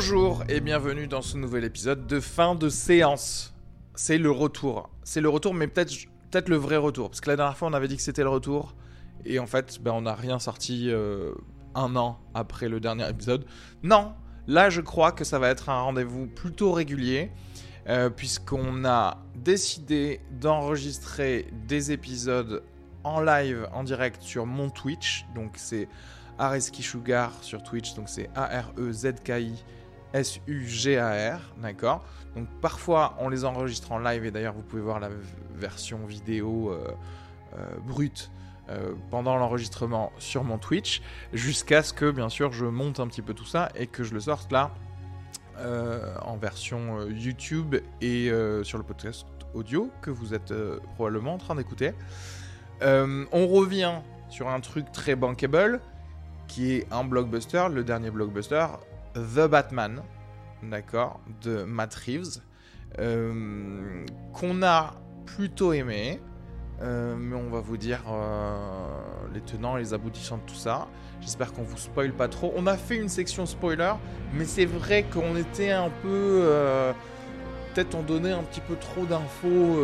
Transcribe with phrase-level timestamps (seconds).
[0.00, 3.52] Bonjour et bienvenue dans ce nouvel épisode de fin de séance.
[3.96, 4.90] C'est le retour.
[5.02, 5.92] C'est le retour, mais peut-être
[6.30, 7.10] peut le vrai retour.
[7.10, 8.76] Parce que la dernière fois, on avait dit que c'était le retour.
[9.24, 11.32] Et en fait, ben, on n'a rien sorti euh,
[11.74, 13.44] un an après le dernier épisode.
[13.82, 14.14] Non,
[14.46, 17.32] là, je crois que ça va être un rendez-vous plutôt régulier.
[17.88, 22.62] Euh, puisqu'on a décidé d'enregistrer des épisodes
[23.02, 25.26] en live, en direct sur mon Twitch.
[25.34, 25.88] Donc c'est
[26.38, 27.94] Areski Sugar sur Twitch.
[27.94, 29.64] Donc c'est A-R-E-Z-K-I
[30.12, 32.04] S-U-G-A-R, d'accord?
[32.34, 35.10] Donc parfois on les enregistre en live et d'ailleurs vous pouvez voir la
[35.54, 36.90] version vidéo euh,
[37.56, 38.30] euh, brute
[38.68, 43.22] euh, pendant l'enregistrement sur mon Twitch, jusqu'à ce que bien sûr je monte un petit
[43.22, 44.70] peu tout ça et que je le sorte là
[46.22, 48.30] en version YouTube et
[48.62, 50.54] sur le podcast audio que vous êtes
[50.94, 51.94] probablement en train d'écouter.
[52.80, 53.94] on revient
[54.28, 55.80] sur un truc très bankable
[56.46, 58.66] qui est un blockbuster, le dernier blockbuster,
[59.18, 60.02] The Batman,
[60.62, 62.40] d'accord, de Matt Reeves,
[62.98, 64.94] euh, qu'on a
[65.26, 66.20] plutôt aimé,
[66.80, 68.56] euh, mais on va vous dire euh,
[69.34, 70.88] les tenants et les aboutissants de tout ça.
[71.20, 72.52] J'espère qu'on vous spoil pas trop.
[72.56, 73.92] On a fait une section spoiler,
[74.32, 76.44] mais c'est vrai qu'on était un peu.
[77.74, 79.76] Peut-être on donnait un petit peu trop d'infos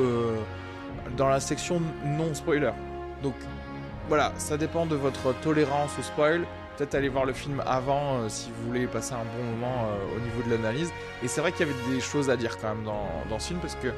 [1.16, 2.70] dans la section non spoiler.
[3.22, 3.34] Donc
[4.09, 8.28] voilà, ça dépend de votre tolérance au spoil peut-être aller voir le film avant euh,
[8.28, 10.92] si vous voulez passer un bon moment euh, au niveau de l'analyse.
[11.22, 13.60] Et c'est vrai qu'il y avait des choses à dire quand même dans, ce film
[13.60, 13.88] parce que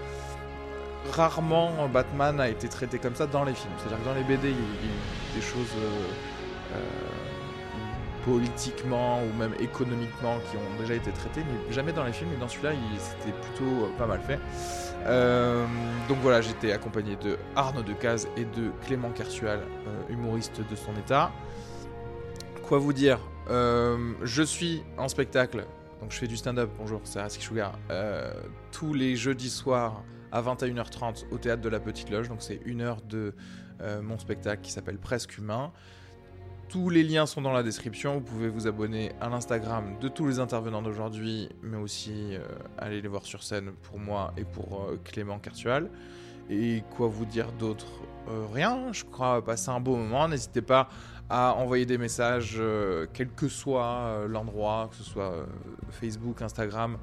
[1.12, 3.72] rarement Batman a été traité comme ça dans les films.
[3.78, 5.72] C'est-à-dire que dans les BD, il y a des choses
[6.75, 6.78] euh,
[8.25, 12.31] politiquement ou même économiquement qui ont déjà été traitées, mais jamais dans les films.
[12.34, 14.41] Et dans celui-là, c'était plutôt pas mal fait.
[16.08, 19.60] donc voilà, j'étais accompagné de Arnaud Decaze et de Clément Kersual,
[20.10, 21.31] humoriste de son état
[22.66, 23.21] quoi vous dire.
[23.49, 25.66] Euh, Je suis en spectacle,
[26.00, 28.32] donc je fais du stand-up, bonjour, c'est Raski Sugar, euh,
[28.72, 32.81] tous les jeudis soirs à 21h30 au théâtre de la Petite Loge, donc c'est une
[32.81, 33.34] heure de
[33.81, 35.72] euh, mon spectacle qui s'appelle Presque Humain.
[36.69, 40.26] Tous les liens sont dans la description, vous pouvez vous abonner à l'Instagram de tous
[40.26, 42.37] les intervenants d'aujourd'hui, mais aussi
[42.76, 45.88] aller les voir sur scène pour moi et pour Clément Cartual.
[46.50, 47.87] Et quoi vous dire d'autre?
[48.53, 50.88] Rien, je crois passer un beau moment, n'hésitez pas
[51.28, 55.44] à envoyer des messages, euh, quel que soit euh, l'endroit, que ce soit euh,
[55.91, 56.98] Facebook, Instagram,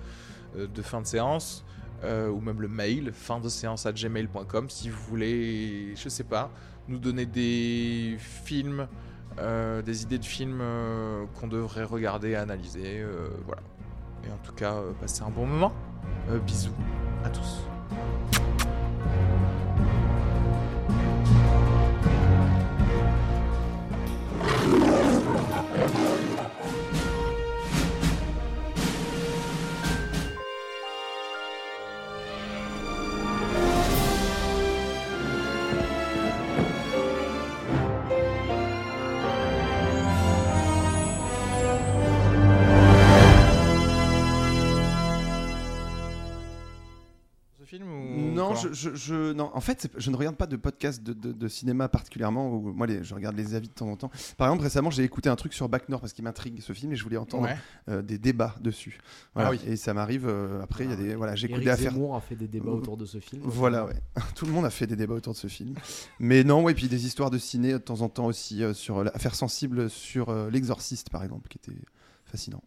[0.56, 1.66] de fin de séance,
[2.04, 6.52] ou même le mail, fin de séance à gmail.com, si vous voulez, je sais pas,
[6.88, 8.88] nous donner des films,
[9.36, 10.62] des idées de films
[11.34, 13.04] qu'on devrait regarder, analyser,
[13.48, 13.64] voilà.
[14.28, 15.74] Et en tout cas, passez un bon moment.
[16.46, 16.76] bisous
[17.26, 17.64] à tous.
[48.56, 52.50] Je, non, en fait, je ne regarde pas de podcast de, cinéma particulièrement.
[52.50, 54.12] moi, je regarde les avis de temps en temps.
[54.38, 56.92] Par exemple, récemment, j'ai écouté un truc sur Back North parce qu'il m'intrigue ce film
[56.94, 57.50] et je voulais entendre
[57.90, 59.00] euh, des débats dessus.
[59.36, 60.28] Ah et ça m'arrive.
[60.28, 61.78] Euh, après, il y a des voilà, j'ai écouté a
[62.22, 63.42] fait des débats autour de ce film.
[63.46, 64.02] Voilà, ouais.
[64.36, 65.76] Tout le monde a fait des débats autour de ce film.
[66.20, 69.04] Mais non, ouais, puis des histoires de ciné de temps en temps aussi euh, sur
[69.04, 71.78] l'affaire sensible sur l'exorciste, par exemple, qui était
[72.26, 72.64] fascinant.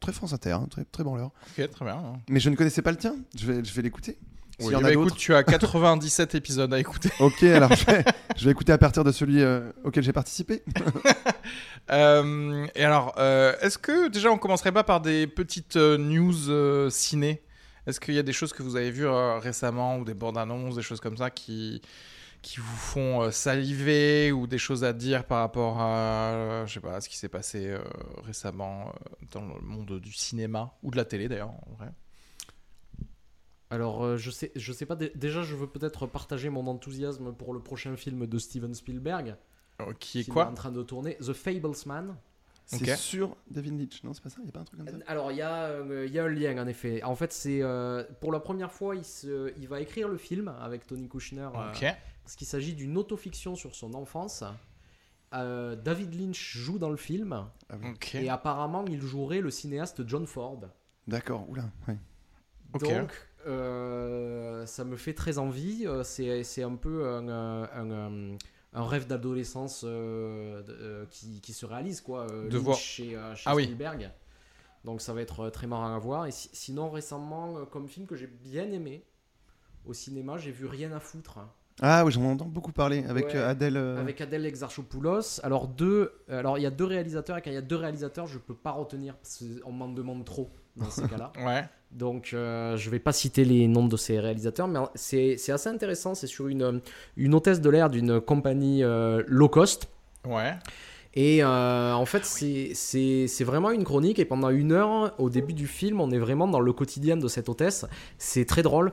[0.00, 1.32] Très France Inter, hein, très, très bon l'heure.
[1.58, 2.20] Ok, très bien.
[2.28, 3.16] Mais je ne connaissais pas le tien.
[3.36, 4.18] Je vais, je vais l'écouter.
[4.60, 5.16] S'il y en bah a écoute, d'autres.
[5.16, 7.10] tu as 97 épisodes à écouter.
[7.20, 8.04] Ok, alors je vais,
[8.36, 10.62] je vais écouter à partir de celui euh, auquel j'ai participé.
[11.90, 17.40] Euh, et alors, euh, est-ce que déjà on commencerait pas par des petites news ciné?
[17.86, 20.74] Est-ce qu'il y a des choses que vous avez vues récemment ou des bandes annonces,
[20.74, 21.80] des choses comme ça qui
[22.42, 27.00] qui vous font saliver ou des choses à dire par rapport à je sais pas
[27.00, 27.74] ce qui s'est passé
[28.22, 28.92] récemment
[29.32, 31.88] dans le monde du cinéma ou de la télé d'ailleurs en vrai?
[33.70, 34.96] Alors, euh, je sais, je sais pas.
[34.96, 39.36] dé- Déjà, je veux peut-être partager mon enthousiasme pour le prochain film de Steven Spielberg.
[39.80, 42.16] Euh, qui est quoi en train de tourner The Fablesman.
[42.66, 44.88] C'est sur David Lynch, non C'est pas ça Il y a pas un truc comme
[44.88, 44.96] ça?
[45.06, 47.02] Alors, il y, a, euh, il y a un lien en effet.
[47.02, 50.48] En fait, c'est euh, pour la première fois, il, se, il va écrire le film
[50.60, 51.48] avec Tony Kushner.
[51.54, 51.84] euh, Ok.
[52.24, 54.44] parce qu'il s'agit d'une autofiction sur son enfance.
[55.34, 57.32] Euh, David Lynch joue dans le film
[57.70, 57.88] Ah oui.
[58.14, 60.60] Et apparemment il jouerait le cinéaste John Ford.
[61.06, 61.64] D'accord, oula.
[61.86, 61.96] Ouais.
[62.74, 62.82] Ok.
[62.82, 65.86] Donc euh, ça me fait très envie.
[65.86, 68.36] Euh, C'est c'est un peu un, euh, un,
[68.74, 72.26] un rêve d'adolescence euh, euh, qui, qui se réalise quoi.
[72.30, 73.64] euh, De Lynch voir- chez, euh, chez Ah oui.
[73.64, 74.10] Spielberg.
[74.84, 76.26] Donc ça va être très marrant à voir.
[76.26, 79.04] Et si- sinon récemment comme film que j'ai bien aimé
[79.86, 81.38] au cinéma, j'ai vu Rien à foutre.
[81.80, 83.36] Ah oui, j'en entends beaucoup parler avec Ouais.
[83.36, 83.76] Adèle.
[83.76, 85.38] euh, avec Adèle Exarchopoulos.
[85.44, 88.26] Alors deux, alors il y a deux réalisateurs et quand il y a deux réalisateurs,
[88.26, 91.32] je peux pas retenir parce qu'on m'en demande trop dans ces cas-là.
[91.38, 91.64] Ouais.
[91.90, 95.68] Donc euh, je vais pas citer les noms de ces réalisateurs, mais c'est c'est assez
[95.68, 96.14] intéressant.
[96.14, 96.80] C'est sur une
[97.16, 99.88] une hôtesse de l'air d'une compagnie euh, low cost.
[100.26, 100.52] Ouais.
[101.14, 104.18] Et euh, en fait, c'est- c'est c'est vraiment une chronique.
[104.18, 107.26] Et pendant une heure, au début du film, on est vraiment dans le quotidien de
[107.28, 107.86] cette hôtesse.
[108.18, 108.92] C'est très drôle.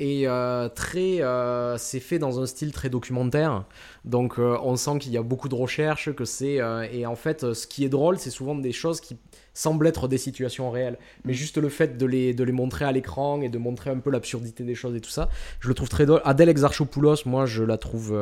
[0.00, 3.64] Et euh, très, euh, c'est fait dans un style très documentaire.
[4.04, 6.12] Donc, euh, on sent qu'il y a beaucoup de recherches.
[6.12, 6.60] Que c'est
[6.92, 9.16] et en fait, ce qui est drôle, c'est souvent des choses qui
[9.52, 10.98] semblent être des situations réelles.
[11.24, 13.98] Mais juste le fait de les, de les montrer à l'écran et de montrer un
[13.98, 15.28] peu l'absurdité des choses et tout ça,
[15.60, 16.20] je le trouve très drôle.
[16.24, 18.18] Adèle Exarchopoulos, moi, je la trouve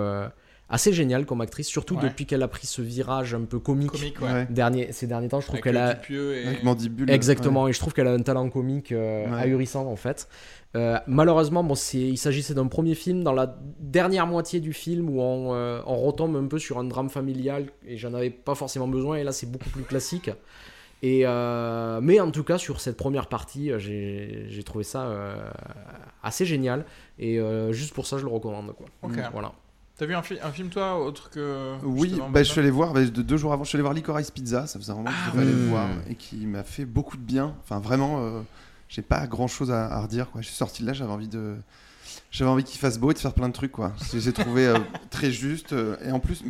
[0.72, 2.02] assez géniale comme actrice, surtout Ouais.
[2.02, 4.32] depuis qu'elle a pris ce virage un peu comique, Comique, ouais.
[4.32, 4.46] ouais.
[4.50, 5.40] Dernier, ces derniers temps.
[5.40, 5.94] Je trouve qu'elle le a.
[5.94, 6.46] Dupieux et...
[6.48, 7.10] Avec Mandibule.
[7.10, 9.42] Exactement, et je trouve qu'elle a un talent comique euh, Ouais.
[9.42, 10.26] ahurissant en fait.
[10.74, 15.10] Euh, malheureusement, bon, c'est- il s'agissait d'un premier film dans la dernière moitié du film
[15.10, 18.54] où on, euh, on retombe un peu sur un drame familial et j'en avais pas
[18.54, 20.30] forcément besoin et là c'est beaucoup plus classique.
[21.04, 25.34] Et euh, mais en tout cas sur cette première partie, j'ai trouvé ça euh,
[26.22, 26.84] assez génial
[27.18, 28.86] et euh, juste pour ça je le recommande quoi.
[29.32, 29.52] Voilà.
[29.98, 32.92] T'as vu un, fi- un film toi autre que Oui, bah, je suis allé voir
[32.92, 35.10] bah, de- deux jours avant, je suis allé voir Licorice Pizza, ça faisait un moment
[35.10, 35.60] que je Ah devais aller oui.
[35.64, 37.54] le voir et qui m'a fait beaucoup de bien.
[37.62, 38.40] Enfin vraiment, euh,
[38.88, 40.40] j'ai pas grand chose à, à redire quoi.
[40.40, 41.56] Je suis sorti de là, j'avais envie de,
[42.32, 43.92] j'avais envie qu'il fasse beau et de faire plein de trucs quoi.
[44.10, 44.78] Je les ai trouvés euh,
[45.10, 46.42] très justes euh, et en plus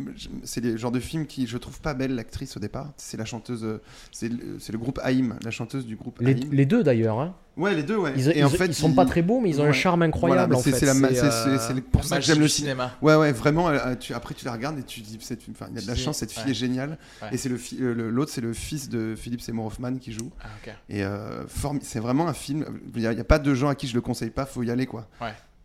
[0.43, 2.91] c'est les genres de films qui je trouve pas belle l'actrice au départ.
[2.97, 3.81] C'est la chanteuse, euh,
[4.11, 6.51] c'est le, c'est le groupe Haïm, la chanteuse du groupe Les, Haïm.
[6.51, 7.19] les deux d'ailleurs.
[7.19, 7.35] hein.
[7.55, 8.13] Ouais les deux ouais.
[8.15, 9.99] Ils, et ils- en fait ils sont pas très beaux mais ils ont un charme
[9.99, 10.77] Voilà, incroyable mais en c'est fait.
[10.79, 12.95] c'est la ma- C'est, c'est- c'est- euh, c'est pour ça que j'aime le cinéma.
[13.03, 13.69] Ouais, ouais, vraiment.
[13.69, 15.87] euh, tu, après, tu la regardes et tu dis, cette, enfin, il y a de
[15.87, 16.51] la chance, cette fille ouais.
[16.51, 16.97] est géniale.
[17.21, 17.27] Ouais.
[17.31, 20.31] Et c'est le euh, le- l'autre, c'est le fils de Philippe Seymour Hoffman qui joue.
[20.41, 20.47] Ah.
[20.89, 21.43] Et euh,
[21.81, 22.65] c'est vraiment un film.
[22.95, 24.47] Il n'y a, il y a pas de gens à qui je le conseille pas,
[24.47, 25.07] faut y aller quoi.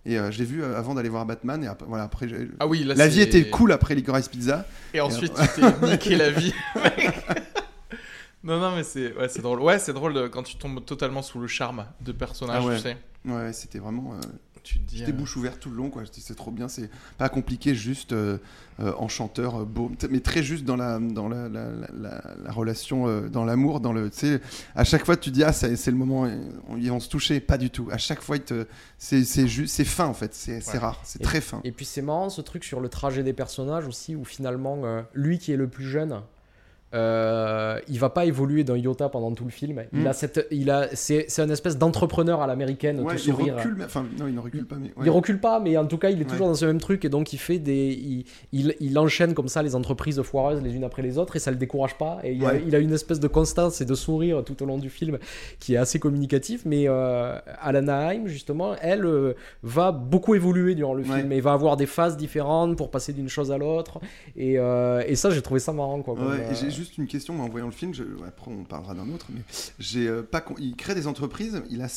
[0.08, 1.62] Et euh, je l'ai vu euh, avant d'aller voir Batman.
[1.62, 2.26] Et après, voilà, après,
[2.58, 4.64] Ah oui, là, la vie était cool après Licorice Pizza.
[4.94, 6.54] Et ensuite, tu t'es niqué la vie.
[8.42, 9.60] non, non, mais c'est ouais, drôle.
[9.60, 12.76] Ouais, c'est drôle quand tu tombes totalement sous le charme de personnage, Ah ouais.
[12.76, 12.96] tu sais.
[13.26, 14.14] Ouais, c'était vraiment.
[14.14, 14.20] euh,
[14.62, 14.98] Tu te dis.
[14.98, 16.04] J'étais euh, bouche ouverte tout le long, quoi.
[16.04, 18.38] Je dis, C'est trop bien, c'est pas compliqué, juste euh,
[18.80, 22.52] euh, enchanteur, euh, beau, mais très juste dans la, dans la, la, la- la- la
[22.52, 24.10] relation, euh, dans l'amour, dans le.
[24.10, 24.40] Tu sais,
[24.74, 26.28] à chaque fois, tu dis, ah, c'est c'est le moment,
[26.68, 27.40] on- ils vont se toucher.
[27.40, 27.88] Pas du tout.
[27.90, 28.66] À chaque fois, te-
[28.98, 30.34] c'est c'est juste, c'est fin, en fait.
[30.34, 31.60] C'est c'est rare, c'est Et- très fin.
[31.64, 35.02] Et puis c'est marrant ce truc sur le trajet des personnages aussi, où finalement, euh,
[35.14, 36.20] lui qui est le plus jeune,
[36.94, 39.82] euh, il va pas évoluer d'un iota pendant tout le film.
[39.92, 40.06] Il Mm.
[40.06, 43.56] a cette, il a, c'est, c'est un espèce d'entrepreneur à l'américaine, Ouais, tout il sourire.
[43.56, 44.88] recule, mais- enfin, non, il ne recule pas, mais.
[44.88, 45.04] ouais.
[45.04, 46.52] Il recule pas, mais en tout cas, il est toujours Ouais.
[46.52, 49.62] dans ce même truc et donc il fait des, il, il, il enchaîne comme ça
[49.62, 52.18] les entreprises foireuses les unes après les autres et ça le décourage pas.
[52.24, 54.88] Et il, a, il une espèce de constance et de sourire tout au long du
[54.90, 55.18] film
[55.60, 56.62] qui est assez communicatif.
[56.64, 61.52] Mais euh, Alana Haim, justement, elle euh, va beaucoup évoluer durant le film et va
[61.52, 64.00] avoir des phases différentes pour passer d'une chose à l'autre.
[64.36, 66.00] Et, euh, et ça, j'ai trouvé ça marrant.
[66.02, 67.92] Quoi, comme, Ouais, et euh, juste une question en voyant le film.
[67.94, 69.42] je- après, on parlera d'un autre, mais
[69.78, 70.40] j'ai euh, pas.
[70.40, 71.62] con- Il crée des entreprises.
[71.70, 71.88] Il a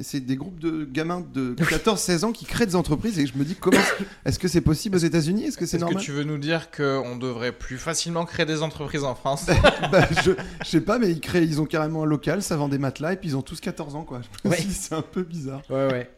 [0.00, 3.36] et c'est des groupes de gamins de 14-16 ans qui créent des entreprises et je
[3.36, 3.80] me dis comment
[4.24, 5.44] est-ce que c'est possible aux États-Unis?
[5.44, 6.02] Est-ce que c'est Est-ce que normal?
[6.04, 9.46] tu veux nous dire qu'on devrait plus facilement créer des entreprises en France?
[9.90, 10.32] Bah, je,
[10.62, 13.14] je sais pas, mais ils créent, ils ont carrément un local, ça vend des matelas
[13.14, 14.20] et puis ils ont tous 14 ans quoi.
[14.22, 14.60] Je me Ouais.
[14.62, 15.62] dis, c'est un peu bizarre.
[15.70, 16.10] Ouais, ouais.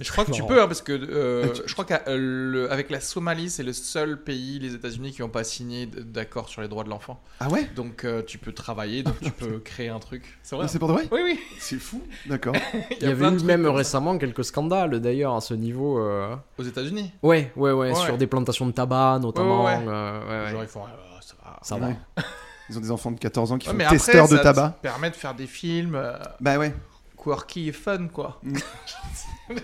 [0.00, 3.62] Je crois que tu peux, hein, parce que euh, je crois qu'avec la Somalie, c'est
[3.62, 7.22] le seul pays, les États-Unis, qui n'ont pas signé d'accord sur les droits de l'enfant.
[7.40, 7.68] Ah ouais?
[7.76, 10.38] Donc euh, tu peux travailler, donc tu peux créer un truc.
[10.42, 11.08] C'est vrai C'est pour de vrai?
[11.12, 11.40] Oui, oui.
[11.58, 12.54] C'est fou, d'accord.
[13.00, 15.98] Il y, avait eu même récemment quelques scandales d'ailleurs à ce niveau.
[15.98, 16.34] Euh.
[16.58, 17.12] Aux États-Unis?
[17.22, 19.64] Ouais, ouais, ouais, sur des plantations de tabac notamment.
[19.64, 19.84] Ouais,
[20.50, 20.84] Genre, ils font,
[21.20, 21.58] ça va.
[21.62, 21.88] Ça va.
[22.70, 24.62] Ils ont des enfants de 14 ans qui sont testeurs de tabac.
[24.62, 26.00] Ça permet de faire des films.
[26.40, 26.72] Bah ouais
[27.24, 28.40] quirky et fun, quoi.
[28.42, 28.58] Mm.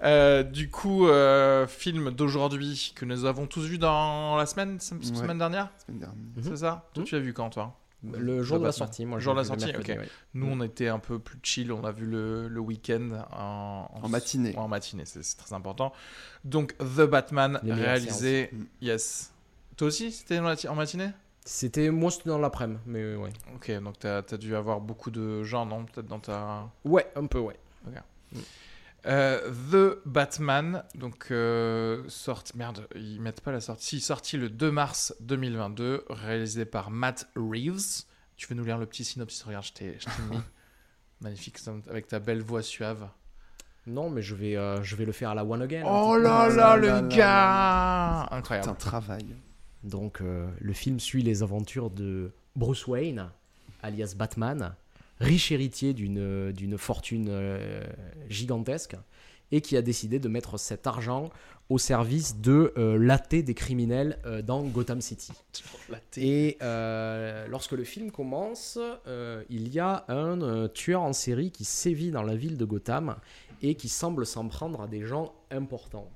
[0.00, 5.38] Euh, du coup, euh, film d'aujourd'hui que nous avons tous vu dans la semaine, semaine
[5.38, 5.70] dernière.
[5.84, 6.14] Semaine dernière.
[6.40, 6.88] C'est ça?
[6.94, 7.76] Toi, tu as vu quand, toi?
[8.04, 9.18] Le jour de la sortie, moi.
[9.18, 9.98] Le jour de la sortie, ok.
[10.34, 11.72] Nous, on était un peu plus chill.
[11.72, 14.54] On a vu le, le week-end en, en, matinée.
[14.56, 15.92] En matinée, c'est très important.
[16.44, 18.52] Donc, The Batman, réalisé.
[18.80, 19.32] Yes.
[19.76, 21.10] Toi aussi, c'était en matinée?
[21.48, 23.32] C'était moi c'était dans l'après-midi, mais ouais.
[23.54, 26.68] Ok, donc t'as as dû avoir beaucoup de gens, non Peut-être dans ta.
[26.84, 27.58] Ouais, un peu, ouais.
[27.86, 28.38] Mm.
[29.06, 32.52] Euh, The Batman, donc euh, sorti.
[32.54, 33.86] Merde, ils mettent pas la sortie.
[33.86, 38.04] Si, sorti le 2 mars 2022, réalisé par Matt Reeves.
[38.36, 39.98] Tu veux nous lire le petit synopsis Regarde, je t'ai
[40.30, 40.38] mis.
[41.22, 41.56] Magnifique,
[41.88, 43.08] avec ta belle voix suave.
[43.86, 45.84] Non, mais je vais, euh, je vais le faire à la One Again.
[45.86, 48.66] Oh là là, le gars Incroyable.
[48.66, 49.34] C'est un travail.
[49.84, 53.30] Donc euh, le film suit les aventures de Bruce Wayne,
[53.82, 54.74] alias Batman,
[55.20, 57.84] riche héritier d'une fortune euh,
[58.28, 58.96] gigantesque,
[59.50, 61.30] et qui a décidé de mettre cet argent
[61.70, 65.32] au service de euh, des criminels euh, dans Gotham City.
[66.16, 66.58] Et
[67.48, 68.78] lorsque le film commence,
[69.48, 73.16] il y a un tueur en série qui sévit dans la ville de Gotham
[73.62, 76.10] et qui semble s'en prendre à des gens importants.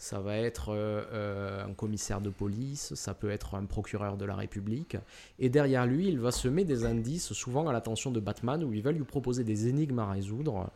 [0.00, 4.24] Ça va être euh, euh, un commissaire de police, ça peut être un procureur de
[4.24, 4.96] la République.
[5.38, 8.80] Et derrière lui, il va semer des indices, souvent à l'attention de Batman, où il
[8.80, 10.70] va lui proposer des énigmes à résoudre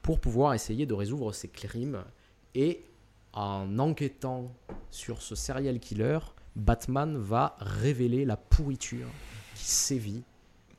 [0.00, 1.98] pour pouvoir essayer de résoudre ses crimes.
[2.54, 2.84] Et
[3.32, 4.54] en enquêtant
[4.92, 6.20] sur ce serial killer,
[6.54, 9.08] Batman va révéler la pourriture
[9.56, 10.22] qui sévit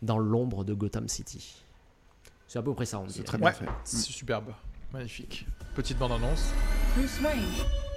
[0.01, 1.65] dans l'ombre de Gotham City.
[2.47, 3.67] C'est à peu près ça, on C'est très bien fait.
[3.83, 4.53] C'est superbe.
[4.93, 5.45] Magnifique.
[5.75, 6.53] Petite bande-annonce.
[6.95, 7.88] Bruce Wayne.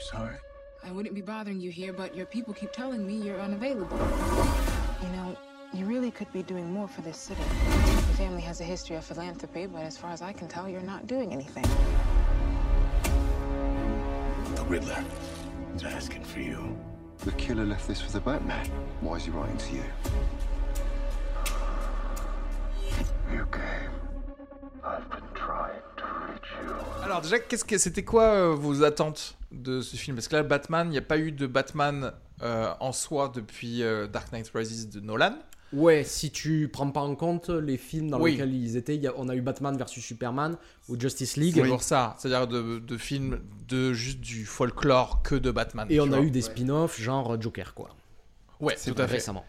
[0.00, 0.36] Sorry.
[0.82, 3.98] I wouldn't be bothering you here, but your people keep telling me you're unavailable.
[5.02, 5.36] You know,
[5.74, 7.42] you really could be doing more for this city.
[7.42, 10.80] Your family has a history of philanthropy, but as far as I can tell, you're
[10.80, 11.64] not doing anything.
[14.54, 15.04] The Riddler
[15.76, 16.76] is asking for you.
[17.18, 18.66] The killer left this for the Batman.
[19.02, 19.84] Why is he writing to you?
[23.32, 23.90] You came.
[24.82, 25.29] I've been
[27.10, 30.16] Alors déjà, qu'est-ce que c'était quoi euh, vos attentes de ce film?
[30.16, 33.82] Parce que là, Batman, il n'y a pas eu de Batman euh, en soi depuis
[33.82, 35.34] euh, Dark Knight Rises de Nolan.
[35.72, 39.34] Ouais, si tu prends pas en compte les films dans lesquels ils étaient, on a
[39.34, 40.56] eu Batman versus Superman
[40.88, 41.54] ou Justice League.
[41.56, 45.88] C'est pour ça, c'est-à-dire de, films de juste du folklore que de Batman.
[45.90, 47.90] Et on a eu des spin-offs genre Joker, quoi.
[48.60, 49.14] Ouais, tout à fait.
[49.14, 49.44] Récemment.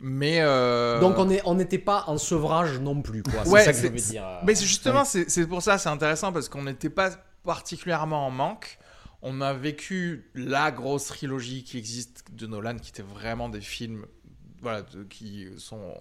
[0.00, 1.00] Mais euh...
[1.00, 3.44] donc on n'était pas en sevrage non plus, quoi.
[3.44, 4.24] C'est ça que je veux dire.
[4.44, 7.10] Mais justement, c'est pour ça, c'est intéressant parce qu'on n'était pas
[7.44, 8.78] particulièrement en manque
[9.22, 14.06] on a vécu la grosse trilogie qui existe de Nolan, qui était vraiment des films
[14.60, 15.94] voilà, qui sont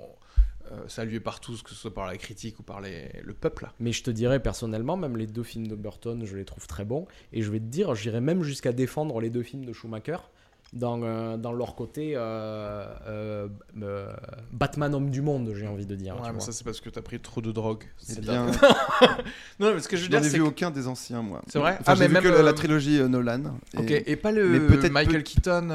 [0.72, 3.70] euh, salués par tous, que ce soit par la critique ou par le peuple.
[3.80, 6.86] Mais je te dirais personnellement, même les deux films de Burton, je les trouve très
[6.86, 7.08] bons.
[7.34, 10.18] Et je vais te dire, j'irais même jusqu'à défendre les deux films de Schumacher
[10.74, 14.14] dans, euh, dans leur côté euh, euh,
[14.52, 16.20] Batman homme du monde, j'ai envie de dire.
[16.22, 17.84] Ouais, mais ça c'est parce que t'as pris trop de drogue.
[17.98, 18.48] C'est bien.
[19.60, 21.42] non, mais ce que je veux dire, ai vu aucun des anciens, moi.
[21.48, 21.80] C'est vrai.
[21.86, 23.60] ah, mais même que la, trilogie Nolan.
[23.74, 23.78] Et...
[23.78, 24.04] Ok.
[24.06, 25.68] Et pas le Michael Keaton.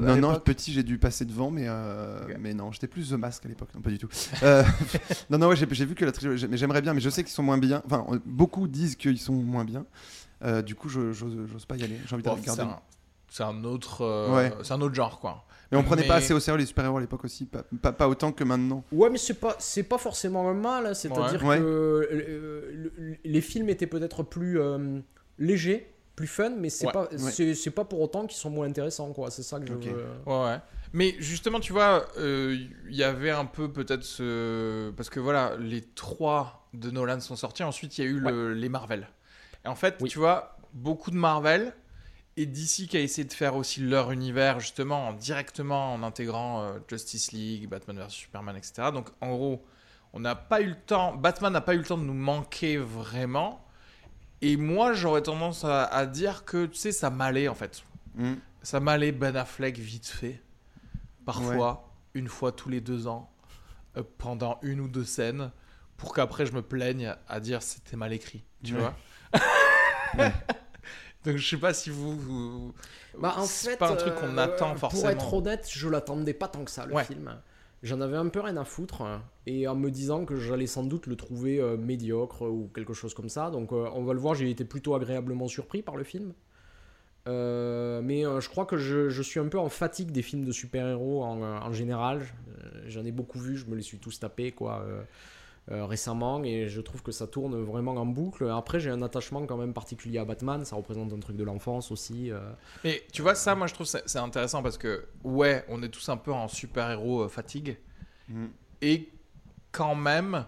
[0.00, 1.66] non, non, petit, j'ai dû passer devant, mais
[2.38, 4.08] mais non, j'étais plus The Mask à l'époque, non pas du tout.
[5.30, 7.32] non, non, ouais, j'ai vu que la trilogie, mais j'aimerais bien, mais je sais qu'ils
[7.32, 7.82] sont moins bien.
[7.84, 9.84] Enfin, beaucoup disent qu'ils sont moins bien.
[10.62, 11.98] du coup, je j'ose pas y aller.
[12.06, 12.64] J'ai envie de regarder
[13.28, 16.40] c'est un autre euh, c'est un autre genre quoi mais on prenait pas assez au
[16.40, 18.84] sérieux les super-héros à l'époque aussi, pas, pas, autant que maintenant.
[18.90, 20.94] Ouais, mais c'est pas, c'est pas forcément un mal, hein.
[20.94, 22.90] c'est-à-dire que euh,
[23.22, 25.00] les films étaient peut-être plus euh,
[25.38, 29.30] légers, plus fun, mais c'est pas, c'est, pas pour autant qu'ils sont moins intéressants, quoi.
[29.30, 30.06] C'est ça que je veux.
[30.24, 30.58] Ouais, ouais.
[30.94, 34.90] Mais justement, tu vois, il y avait un peu peut-être ce.
[34.92, 38.68] Parce que voilà, les trois de Nolan sont sortis, ensuite il y a eu les
[38.70, 39.06] Marvel.
[39.66, 41.74] Et en fait, tu vois, beaucoup de Marvel
[42.38, 46.78] et DC qui a essayé de faire aussi leur univers justement directement en intégrant euh,
[46.88, 48.90] Justice League, Batman vs Superman, etc.
[48.92, 49.66] Donc en gros,
[50.12, 52.76] on n'a pas eu le temps, Batman n'a pas eu le temps de nous manquer
[52.76, 53.66] vraiment.
[54.40, 57.82] Et moi, j'aurais tendance à, dire que tu sais, ça m'allait en fait.
[58.14, 58.34] Mm.
[58.62, 60.40] Ça m'allait Ben Affleck vite fait.
[61.26, 63.32] Parfois, une fois tous les deux ans,
[63.96, 65.50] euh, pendant une ou deux scènes
[65.96, 68.94] pour qu'après je me plaigne à dire c'était mal écrit, tu vois.
[71.24, 72.72] Donc je sais pas si vous.
[73.18, 75.02] Bah, en fait, pas un truc qu'on euh, attend forcément.
[75.02, 77.34] Pour être honnête, je l'attendais pas tant que ça, le film.
[77.82, 79.04] J'en avais un peu rien à foutre
[79.46, 83.14] et en me disant que j'allais sans doute le trouver euh, médiocre ou quelque chose
[83.14, 83.50] comme ça.
[83.50, 86.32] Donc euh, on va le voir, j'ai été plutôt agréablement surpris par le film.
[87.26, 91.42] mais je crois que je, suis un peu en fatigue des films de super-héros en,
[91.42, 92.22] en, général.
[92.86, 94.84] J'en ai beaucoup vu, je me les suis tous tapés quoi.
[95.70, 98.48] Euh, récemment et je trouve que ça tourne vraiment en boucle.
[98.48, 101.92] Après, j'ai un attachement quand même particulier à Batman, ça représente un truc de l'enfance
[101.92, 102.32] aussi.
[102.32, 102.40] Euh.
[102.84, 106.08] Mais tu vois, ça, moi je trouve c'est intéressant parce que, ouais, on est tous
[106.08, 107.76] un peu en super-héros euh, fatigue
[108.30, 108.46] mm.
[108.80, 109.10] et
[109.70, 110.46] quand même.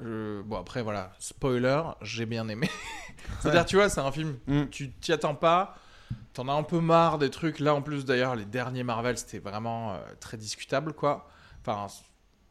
[0.00, 2.70] bon après voilà, spoiler, j'ai bien aimé.
[3.40, 4.68] C'est-à-dire tu vois, c'est un film, mm.
[4.70, 5.76] tu t'y attends pas,
[6.32, 7.60] t'en as un peu marre des trucs.
[7.60, 11.28] Là en plus d'ailleurs, les derniers Marvel c'était vraiment très discutable quoi.
[11.60, 11.88] Enfin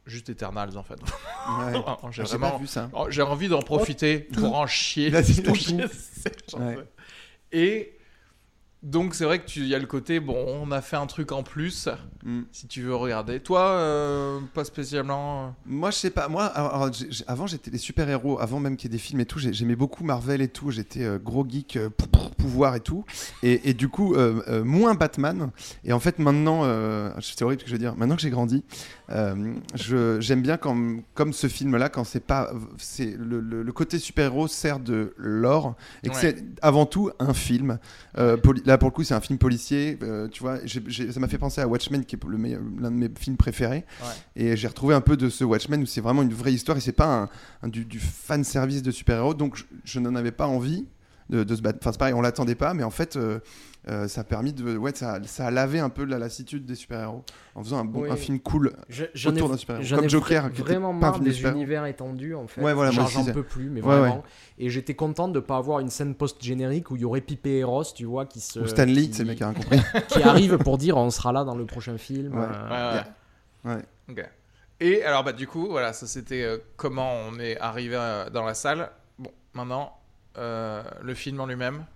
[0.06, 0.98] juste Eternals en fait.
[2.10, 2.88] j'ai vraiment vu ça.
[2.92, 5.12] Oh, j'ai envie d'en profiter pour en chier.
[7.52, 7.96] Et
[8.82, 11.32] donc c'est vrai que tu y a le côté bon, on a fait un truc
[11.32, 11.88] en plus
[12.24, 12.42] mm.
[12.52, 13.40] si tu veux regarder.
[13.40, 15.46] Toi euh, pas spécialement.
[15.46, 16.28] Euh Moi je sais pas.
[16.28, 19.38] Moi avant j'étais des super héros avant même qu'il y ait des films et tout.
[19.38, 20.70] J'aimais beaucoup Marvel et tout.
[20.70, 23.04] J'étais euh, gros geek pour, pouvoir et tout.
[23.42, 24.14] Et, et du coup
[24.62, 25.50] moins Batman.
[25.84, 26.62] Et en fait maintenant
[27.20, 27.96] c'est horrible ce que je veux dire.
[27.96, 28.62] Maintenant que j'ai grandi,
[29.08, 30.76] j'aime bien quand
[31.14, 32.50] comme ce film là quand c'est pas
[32.98, 37.78] le, le, côté super héros sert de l'or et que c'est avant tout un film.
[38.16, 39.98] La pour le coup, c'est un film policier.
[40.02, 43.36] Euh, tu vois, ça m'a fait penser à Watchmen, qui est l'un de mes films
[43.36, 43.84] préférés.
[44.34, 46.80] Et j'ai retrouvé un peu de ce Watchmen où c'est vraiment une vraie histoire et
[46.80, 47.28] c'est pas
[47.62, 49.34] un, du, fan service de super-héros.
[49.34, 50.86] Donc, je, n'en avais pas envie
[51.30, 51.78] de, se battre.
[51.80, 53.40] Enfin, c'est pareil, on l'attendait pas, mais en fait, euh,
[53.88, 54.76] euh, ça a permis de.
[54.76, 57.24] Ouais, ça, ça, a lavé un peu la lassitude des super-héros
[57.54, 58.72] en faisant un, bon, un film cool
[59.26, 59.96] autour d'un super-héros.
[59.96, 60.50] Comme Joker.
[60.50, 62.60] vraiment marre des univers étendus, en fait.
[62.60, 64.24] Ouais, voilà, Genre, j'en peux plus, mais vraiment.
[64.58, 67.64] Et j'étais contente de pas avoir une scène post-générique où il y aurait Pipé et
[67.64, 68.60] Ross, tu vois, qui se.
[68.60, 69.80] Ou Stanley, c'est mec qui a compris.
[70.08, 72.36] qui arrive pour dire on sera là dans le prochain film.
[72.36, 73.76] Ouais.
[73.76, 74.22] Euh.
[74.80, 76.44] Et alors, bah, du coup, voilà, ça c'était
[76.76, 77.96] comment on est arrivé
[78.32, 78.90] dans la salle.
[79.18, 79.96] Bon, maintenant,
[80.38, 81.86] euh, le film en lui-même,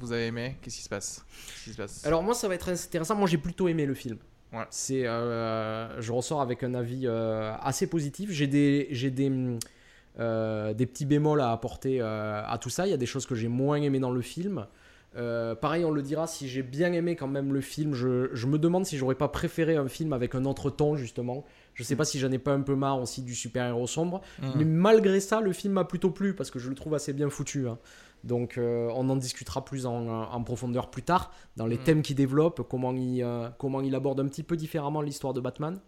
[0.00, 1.24] vous avez aimé Qu'est-ce qui se passe,
[1.64, 2.06] qui se passe?
[2.06, 3.14] Alors moi, ça va être intéressant.
[3.14, 4.18] Moi, j'ai plutôt aimé le film.
[4.52, 4.64] Ouais.
[4.70, 8.30] C'est, euh, je ressors avec un avis euh, assez positif.
[8.30, 12.86] J'ai des, j'ai des, des petits bémols à apporter à tout ça.
[12.86, 14.66] Il y a des choses que j'ai moins aimé dans le film.
[15.14, 18.58] pareil, on le dira, si j'ai bien aimé quand même le film, je, je me
[18.58, 21.44] demande si j'aurais pas préféré un film avec un autre ton, justement.
[21.74, 24.20] Je sais pas si j'en ai pas un peu marre aussi du super-héros sombre.
[24.40, 24.46] Mm.
[24.56, 27.30] Mais malgré ça, le film m'a plutôt plu parce que je le trouve assez bien
[27.30, 27.68] foutu.
[27.68, 27.78] Hein.
[28.24, 31.84] Donc euh, on en discutera plus en, profondeur plus tard dans les mm.
[31.84, 35.40] thèmes qu'il développe, comment il, euh, comment il aborde un petit peu différemment l'histoire de
[35.40, 35.80] Batman.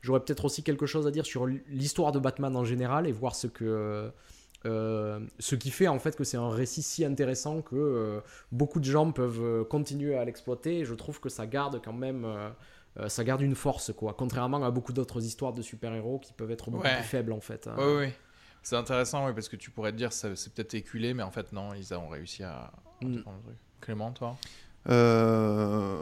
[0.00, 3.34] J'aurais peut-être aussi quelque chose à dire sur l'histoire de Batman en général et voir
[3.34, 4.10] ce que...
[4.66, 8.86] Euh, ce qui fait en fait que c'est un récit si intéressant que beaucoup de
[8.86, 12.26] gens peuvent continuer à l'exploiter et je trouve que ça garde quand même
[13.08, 14.14] ça garde une force, quoi.
[14.16, 17.66] Contrairement à beaucoup d'autres histoires de super-héros qui peuvent être beaucoup plus faibles, en fait.
[17.66, 17.74] Hein.
[18.64, 21.52] C'est intéressant, oui, parce que tu pourrais te dire, c'est peut-être éculé, mais en fait,
[21.52, 22.72] non, ils ont réussi à,
[23.02, 23.16] mm.
[23.16, 23.34] le truc.
[23.82, 24.38] Clément, toi?
[24.88, 25.96] Euh...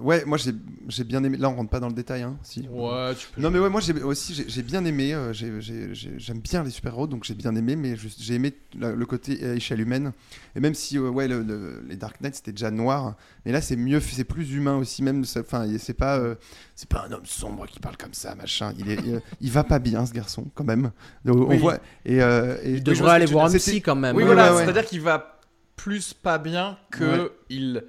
[0.00, 1.36] Ouais, moi j'ai bien aimé.
[1.36, 2.66] Là, on rentre pas dans le détail, hein, si.
[2.70, 3.40] Ouais, tu peux.
[3.40, 5.14] Non, mais ouais, moi j'ai aussi j'ai bien aimé.
[5.14, 9.80] Euh, j'aime bien les super-héros, donc j'ai bien aimé, mais j'ai aimé le côté échelle
[9.80, 10.12] humaine.
[10.54, 14.00] Et même si euh, ouais, les Dark Knight c'était déjà noir, mais là c'est mieux,
[14.00, 15.02] c'est plus humain aussi.
[15.02, 16.34] Même, enfin, c'est pas euh,
[16.74, 18.74] c'est pas un homme sombre qui parle comme ça, machin.
[18.78, 18.98] Il est,
[19.40, 20.90] il, va pas bien ce garçon quand même.
[21.24, 21.78] Donc, on voit.
[22.04, 22.18] Et,
[22.64, 24.16] il devrait aller voir un psy quand même.
[24.16, 24.56] Oui, voilà.
[24.56, 25.40] C'est-à-dire qu'il va
[25.76, 27.82] plus pas bien que il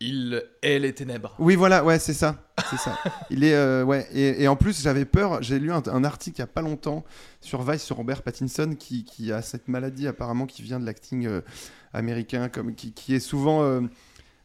[0.00, 1.34] il est les ténèbres.
[1.38, 2.36] Oui, voilà, ouais, c'est ça.
[2.70, 2.98] C'est ça.
[3.30, 4.06] il est, euh, ouais.
[4.14, 5.42] Et, en plus, j'avais peur.
[5.42, 7.04] J'ai lu un, article il y a pas longtemps
[7.40, 11.26] sur Vice sur Robert Pattinson qui, qui a cette maladie apparemment qui vient de l'acting
[11.26, 11.40] euh,
[11.92, 13.62] américain, comme qui, qui est souvent.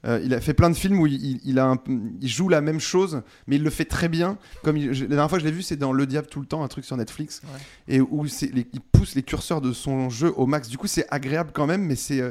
[0.04, 1.76] Euh, il a fait plein de films où il, a
[2.22, 4.38] il, joue la même chose, mais il le fait très bien.
[4.64, 6.64] Comme la dernière fois que je l'ai vu, c'est dans Le Diable tout le temps,
[6.64, 7.42] un truc sur Netflix,
[7.88, 10.70] et où il pousse les curseurs de son jeu au max.
[10.70, 12.24] Du coup, c'est agréable quand même, mais c'est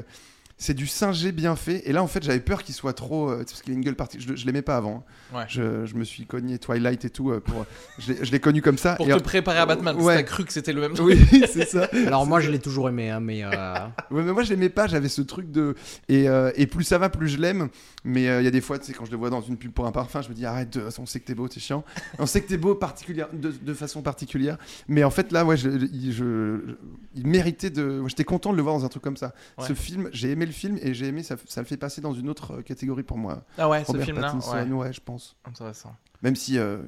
[0.61, 1.83] c'est du singé bien fait.
[1.89, 3.31] Et là, en fait, j'avais peur qu'il soit trop.
[3.31, 4.21] Euh, parce qu'il a une gueule partie.
[4.21, 5.07] Je, je l'aimais pas avant.
[5.35, 5.47] Hein.
[5.49, 7.31] Je, je, me suis cogné Twilight et tout.
[7.31, 7.65] Euh, pour,
[7.99, 8.97] je l'ai connu comme ça.
[8.97, 9.97] Pour te préparer à Batman.
[9.97, 10.17] Ouais.
[10.17, 11.19] Parce cru que c'était le même truc.
[11.33, 11.89] Oui, c'est ça.
[12.07, 13.09] Alors, moi, je l'ai toujours aimé.
[13.09, 13.51] Hein, mais, euh,
[14.11, 14.87] ouais, mais moi, je l'aimais pas.
[14.87, 15.75] J'avais ce truc de.
[16.11, 17.71] Et, et, plus ça va, plus je l'aime.
[18.05, 19.73] Mais il y a des fois, tu sais, quand je le vois dans une pub
[19.73, 21.85] pour un parfum, je me dis arrête, on sait que t'es beau, c'est chiant.
[22.19, 24.59] on sait que t'es beau particulière, de, de, façon particulière.
[24.89, 25.71] Mais en fait, là, ouais, je,
[26.11, 26.77] je,
[27.15, 28.03] il méritait de.
[28.09, 29.33] J'étais content de le voir dans un truc comme ça.
[29.59, 32.29] Ce film, j'ai aimé le film et j'ai aimé ça, le fait passer dans une
[32.29, 33.45] autre euh, catégorie pour moi.
[33.59, 34.93] Ah ouais, ce film-là ouais.
[34.93, 35.37] je pense.
[35.45, 35.95] Intéressant.
[36.23, 36.83] Même si, euh,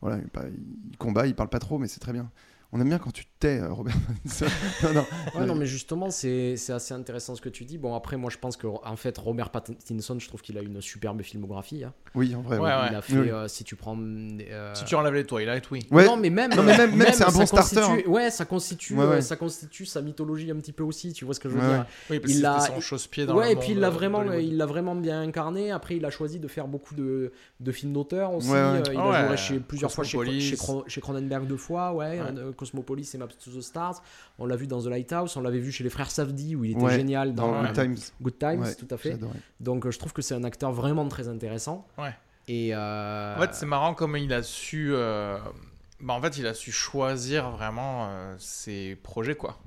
[0.00, 2.30] voilà, il, combat, il parle pas trop, mais c'est très bien.
[2.72, 4.46] On aime bien quand tu tais, euh, Robert Pattinson.
[4.82, 5.06] non, non.
[5.34, 7.78] Ouais, non, mais justement, c'est assez intéressant ce que tu dis.
[7.78, 10.80] Bon, après, moi, je pense que en fait, Robert Pattinson, je trouve qu'il a une
[10.80, 11.84] superbe filmographie.
[11.84, 11.92] Hein.
[12.14, 12.58] Oui, en vrai.
[12.58, 13.96] Ouais, Il a fait, euh, si tu prends.
[13.98, 14.74] Euh...
[14.74, 15.86] Si tu enlèves les Twilight, oui.
[15.90, 16.54] Non, mais même.
[16.54, 17.80] Non, mais même, même, c'est un bon starter.
[17.80, 17.98] Hein.
[18.06, 21.12] Ouais, ça constitue, euh, ça constitue sa mythologie un petit peu aussi.
[21.12, 23.52] Tu vois ce que je veux dire Oui, parce il a son chausse-pied dans Ouais,
[23.52, 25.70] et puis il l'a vraiment, il l'a vraiment bien incarné.
[25.70, 28.48] Après, il a choisi de faire beaucoup de, de films d'auteur aussi.
[28.48, 30.40] il a ah joué chez, plusieurs fois chez,
[30.86, 32.20] chez, Cronenberg deux fois, ouais.
[32.56, 33.96] Cosmopolis et Maps to the Stars.
[34.38, 36.72] On l'a vu dans The Lighthouse, on l'avait vu chez les frères Safdie où il
[36.72, 37.96] était génial dans, Good Times.
[38.20, 39.18] Good Times, tout à fait.
[39.60, 41.86] Donc je trouve que c'est un acteur vraiment très intéressant.
[41.98, 42.14] Ouais.
[42.48, 43.36] Et euh...
[43.36, 44.90] En fait, c'est marrant comment il a su.
[44.92, 45.38] Euh,
[46.00, 49.58] bah, en fait, il a su choisir vraiment euh, ses projets, quoi.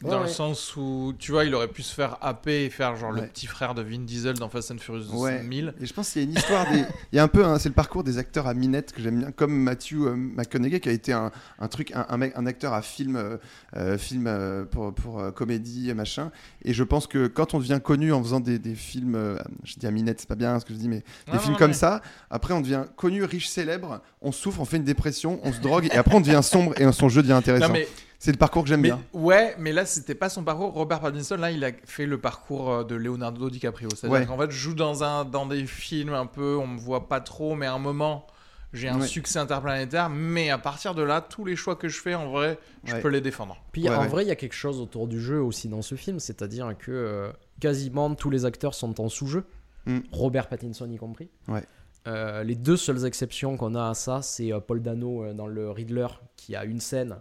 [0.00, 3.12] Dans le sens où, tu vois, il aurait pu se faire happer et faire genre
[3.12, 5.04] le petit frère de Vin Diesel dans Fast and Furious
[5.44, 5.74] 1000.
[5.80, 6.84] Et je pense qu'il y a une histoire des...
[7.12, 9.30] Il y a un peu, c'est le parcours des acteurs à minette que j'aime bien,
[9.30, 12.80] comme Matthew euh, McConaughey qui a été un, un truc, un, un, un, acteur à
[12.80, 13.36] film, euh,
[13.76, 16.30] euh film euh, pour, pour comédie et machin.
[16.64, 19.86] Et je pense que quand on devient connu en faisant des, des films, je dis
[19.86, 22.54] à minette, c'est pas bien ce que je dis, mais des films comme ça, après
[22.54, 25.96] on devient connu, riche, célèbre, on souffre, on fait une dépression, on se drogue et
[25.96, 27.68] après on devient sombre et son jeu devient intéressant.
[27.68, 27.86] Non, mais
[28.22, 29.02] c'est le parcours que j'aime bien.
[29.12, 30.72] Ouais, mais là, c'était pas son parcours.
[30.74, 33.88] Robert Pattinson, là, il a fait le parcours euh, de Leonardo DiCaprio.
[33.96, 37.08] C'est-à-dire qu'en fait, je joue dans, un, dans des films un peu, on me voit
[37.08, 38.28] pas trop, mais à un moment,
[38.72, 40.08] j'ai un succès interplanétaire.
[40.08, 43.08] Mais à partir de là, tous les choix que je fais, en vrai, je peux
[43.08, 43.56] les défendre.
[43.72, 46.20] Puis en vrai, il y a quelque chose autour du jeu aussi dans ce film,
[46.20, 49.42] c'est-à-dire que euh, quasiment tous les acteurs sont en sous-jeu,
[49.86, 49.98] mm.
[50.12, 51.28] Robert Pattinson y compris.
[51.48, 51.64] Ouais.
[52.06, 56.06] Euh, les deux seules exceptions qu'on a à ça, c'est Paul Dano dans le Riddler
[56.36, 57.16] qui a une scène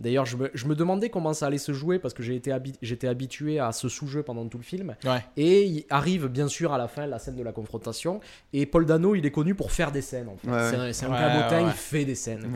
[0.00, 2.50] D'ailleurs, je me, demandais comment ça allait se jouer parce que j'étais
[2.82, 4.96] été habitué à ce sous-jeu pendant tout le film.
[5.36, 8.20] Et il arrive bien sûr à la fin la scène de la confrontation.
[8.52, 10.28] Et Paul Dano, il est connu pour faire des scènes.
[10.28, 10.92] En fait.
[10.92, 12.46] C'est un, cabotin, il fait des scènes.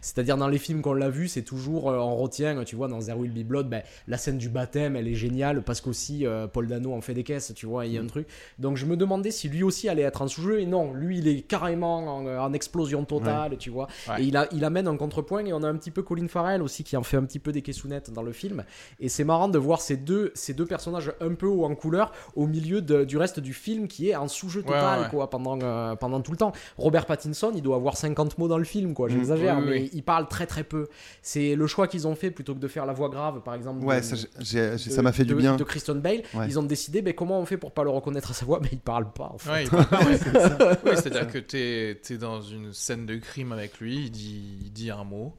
[0.00, 2.64] C'est-à-dire dans les films qu'on l'a vu, c'est toujours euh, on retient.
[2.64, 5.62] Tu vois, dans There Will Be Blood, ben, la scène du baptême, elle est géniale
[5.62, 7.52] parce qu'aussi euh, Paul Dano en fait des caisses.
[7.54, 8.08] Tu vois, il y a un mm.
[8.08, 8.28] truc.
[8.58, 10.60] Donc je me demandais si lui aussi allait être en sous-jeu.
[10.60, 13.58] Et non, lui, il est carrément en, explosion totale.
[13.58, 13.88] Tu vois.
[14.18, 15.44] Et il, a, il amène un contrepoint.
[15.44, 17.52] Et on a un petit peu Colin Farrell aussi qui en fait un petit peu
[17.52, 18.64] des caissounettes dans le film.
[19.00, 22.12] Et c'est marrant de voir ces deux, ces deux personnages un peu haut en couleur
[22.36, 26.20] au milieu du reste du film qui est en sous-jeu total Quoi, pendant, euh, pendant
[26.20, 26.52] tout le temps.
[26.78, 29.08] Robert Pattinson, il doit avoir 50 mots dans le film, quoi.
[29.08, 29.64] J'exagère, mm.
[29.64, 30.86] mais il parle très très peu.
[31.22, 33.84] C'est le choix qu'ils ont fait plutôt que de faire la voix grave, par exemple.
[33.84, 35.56] Ouais, ça m'a fait du bien.
[35.56, 36.22] De Kristen Bale.
[36.46, 38.60] Ils ont décidé, mais comment on fait pour pas le reconnaître à sa voix?
[38.62, 39.32] Mais il parle pas.
[39.34, 39.66] En fait.
[40.94, 44.90] c'est-à-dire que tu es, dans une scène de crime avec lui, il dit, il dit
[44.90, 45.34] un mot.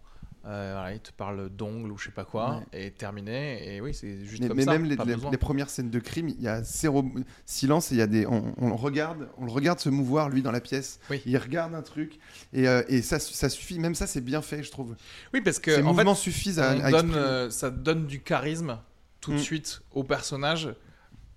[0.47, 3.75] Euh, il te parle d'ongles ou je sais pas quoi, et terminé.
[3.75, 4.71] Et oui, c'est juste mais, comme mais ça.
[4.71, 7.03] même les, premières scènes de crime, il y a zéro
[7.45, 10.51] silence et il y a des, on, regarde, on le regarde se mouvoir lui dans
[10.51, 10.99] la pièce.
[11.25, 12.17] Il regarde un truc
[12.53, 13.77] et, euh, et ça, ça, suffit.
[13.77, 14.95] Même ça, c'est bien fait, je trouve.
[15.33, 18.79] Oui, parce que en fait, suffisent à, donne, euh, ça donne du charisme
[19.19, 19.39] tout de mm.
[19.39, 20.69] suite au personnage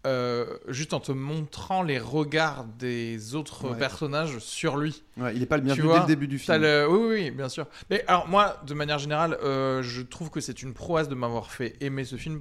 [0.06, 5.02] euh, juste en te montrant les regards des autres personnages sur lui.
[5.18, 6.62] Ouais, il est pas le bienvenu dès le début du film.
[6.88, 7.66] Oui, oui, bien sûr.
[7.90, 11.50] Mais alors moi, de manière générale, euh, je trouve que c'est une prouesse de m'avoir
[11.50, 12.40] fait aimer ce film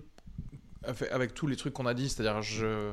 [1.12, 2.08] avec tous les trucs qu'on a dit.
[2.08, 2.92] C'est-à-dire, je,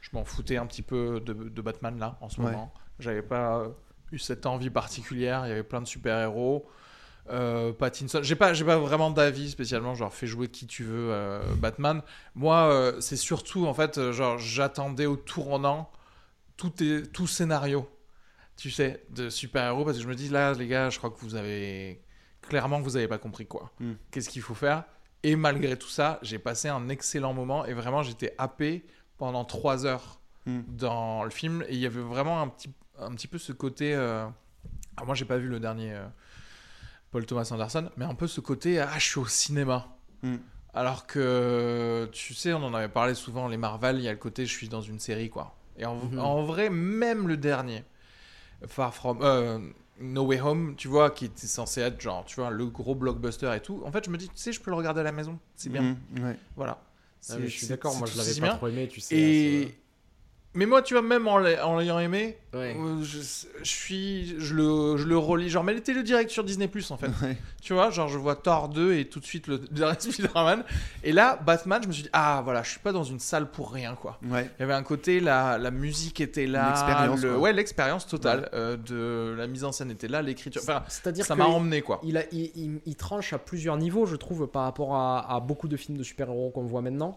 [0.00, 2.74] je m'en foutais un petit peu de, de, Batman là en ce moment.
[2.98, 3.64] J'avais pas
[4.10, 5.46] eu cette envie particulière.
[5.46, 6.68] Il y avait plein de super héros.
[7.30, 11.12] Euh, Pattinson, j'ai pas, j'ai pas vraiment d'avis spécialement, genre fais jouer qui tu veux
[11.12, 12.02] euh, Batman.
[12.34, 15.90] Moi, euh, c'est surtout en fait, genre j'attendais au tournant
[16.56, 17.88] tout, est, tout scénario,
[18.56, 21.20] tu sais, de super-héros parce que je me dis là, les gars, je crois que
[21.20, 22.02] vous avez
[22.42, 23.70] clairement vous avez pas compris quoi.
[23.78, 23.92] Hmm.
[24.10, 24.84] Qu'est-ce qu'il faut faire?
[25.22, 28.84] Et malgré tout ça, j'ai passé un excellent moment et vraiment j'étais happé
[29.18, 30.62] pendant trois heures hmm.
[30.66, 33.94] dans le film et il y avait vraiment un petit, un petit peu ce côté.
[33.94, 35.96] Alors moi, j'ai pas vu le dernier.
[37.10, 39.88] Paul Thomas Anderson, mais un peu ce côté ah je suis au cinéma.
[40.22, 40.36] Hmm.
[40.74, 44.18] Alors que tu sais, on en avait parlé souvent, les Marvel, il y a le
[44.18, 45.56] côté je suis dans une série quoi.
[45.76, 46.44] Et en, mhm.
[46.44, 47.84] vrai, même le dernier,
[48.66, 49.58] Far From euh,
[49.98, 53.50] No Way Home, tu vois, qui était censé être genre, tu vois, le gros blockbuster
[53.56, 53.82] et tout.
[53.86, 55.70] En fait, je me dis, tu sais, je peux le regarder à la maison, c'est
[55.70, 55.82] bien.
[55.82, 56.82] Hmm, voilà.
[57.30, 59.16] Ah, je suis d'accord, moi je l'avais pas trop aimé, tu sais.
[59.16, 59.78] Et,
[60.52, 63.18] mais moi, tu vois, même en l'ayant aimé, euh, je,
[63.62, 65.48] suis, je le, je le relis.
[65.48, 67.10] Genre, mais était le direct sur Disney Plus en fait.
[67.62, 70.64] Tu vois, genre, je vois Thor 2 et tout de suite le dernier Spider-Man.
[71.04, 73.50] Et là, Batman, je me suis dit, ah voilà, je suis pas dans une salle
[73.50, 74.18] pour rien quoi.
[74.22, 76.70] Il y avait un côté, la, la musique était là.
[76.70, 77.22] L'expérience.
[77.38, 80.62] Ouais, l'expérience totale euh, de la mise en scène était là, l'écriture.
[80.62, 82.00] Enfin, C'est-à-dire ça m'a emmené quoi.
[82.02, 85.68] Il, a, il, il, tranche à plusieurs niveaux, je trouve, par rapport à, à beaucoup
[85.68, 87.14] de films de super-héros qu'on voit maintenant.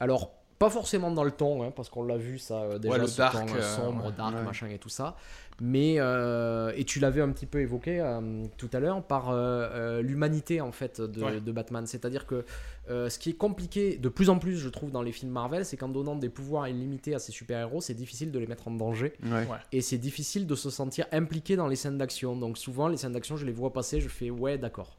[0.00, 3.06] Alors, pas forcément dans le ton, hein, parce qu'on l'a vu ça euh, déjà, le
[3.06, 4.12] ce dark, ton, euh, euh, sombre, ouais.
[4.16, 4.42] dark, Ouais.
[4.42, 5.16] machin et tout ça.
[5.60, 9.34] Mais euh, et tu l'avais un petit peu évoqué euh, tout à l'heure par euh,
[9.36, 11.40] euh, l'humanité en fait de, Ouais.
[11.40, 11.86] de Batman.
[11.86, 12.44] C'est-à-dire que
[12.90, 15.64] euh, ce qui est compliqué de plus en plus, je trouve, dans les films Marvel,
[15.64, 18.72] c'est qu'en donnant des pouvoirs illimités à ces super-héros, c'est difficile de les mettre en
[18.72, 19.46] danger Ouais.
[19.70, 22.34] et c'est difficile de se sentir impliqué dans les scènes d'action.
[22.36, 24.96] Donc souvent, les scènes d'action, je les vois passer, je fais ouais, d'accord.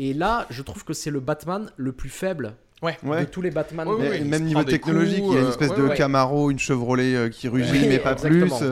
[0.00, 2.96] Et là, je trouve que c'est le Batman le plus faible Ouais.
[3.02, 3.20] Ouais.
[3.24, 3.88] de tous les Batman.
[3.88, 5.96] Ouais, Mais même niveau technologique, coups, il y a une euh, espèce ouais, de ouais.
[5.96, 8.56] Camaro, une Chevrolet euh, qui rugit, Ouais, mais pas exactement.
[8.58, 8.66] plus.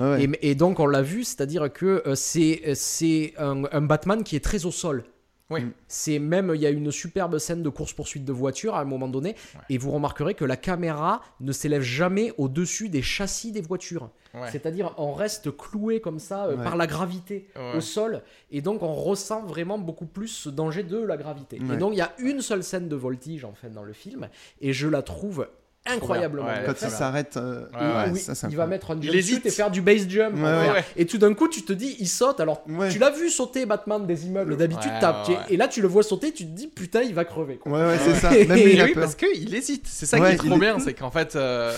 [0.00, 0.18] euh.
[0.18, 4.34] Et, et donc on l'a vu, c'est-à-dire que euh, c'est c'est un, un Batman qui
[4.34, 5.04] est très au sol.
[5.52, 5.62] Oui.
[5.64, 5.72] Mm.
[5.88, 9.08] C'est même, il y a une superbe scène de course-poursuite de voiture à un moment
[9.08, 9.60] donné, Ouais.
[9.70, 14.10] et vous remarquerez que la caméra ne s'élève jamais au-dessus des châssis des voitures.
[14.34, 14.50] Ouais.
[14.50, 16.64] C'est-à-dire on reste cloué comme ça euh, Ouais.
[16.64, 17.76] par la gravité Ouais.
[17.76, 21.58] au sol, et donc on ressent vraiment beaucoup plus ce danger de la gravité.
[21.60, 21.74] Ouais.
[21.74, 24.28] Et donc il y a une seule scène de voltige en fait dans le film,
[24.60, 25.48] et je la trouve
[25.86, 26.88] incroyablement Ouais, Quand faite.
[26.90, 29.46] il s'arrête, euh, Ouais, oui, ça, il va mettre un Il jumpsuit hésite.
[29.46, 30.36] et faire du base jump.
[30.36, 30.64] Ouais, en ouais.
[30.66, 30.72] fait.
[30.72, 30.84] Ouais.
[30.96, 32.38] Et tout d'un coup, tu te dis, il saute.
[32.40, 32.88] Alors, Ouais.
[32.88, 34.56] tu l'as vu sauter Batman des immeubles.
[34.56, 35.42] D'habitude, Ouais, t'as- ouais, ouais.
[35.50, 37.56] et là, tu le vois sauter, tu te dis, putain, il va crever.
[37.56, 37.72] quoi.
[37.72, 38.30] Ouais, ouais, c'est ça.
[38.48, 39.86] Même il oui, parce qu'il hésite.
[39.88, 41.76] C'est ça Ouais, qui est trop bien, c'est qu'en fait, euh,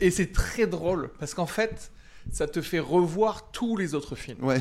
[0.00, 1.90] et c'est très drôle parce qu'en fait,
[2.32, 4.42] ça te fait revoir tous les autres films.
[4.44, 4.60] Ouais.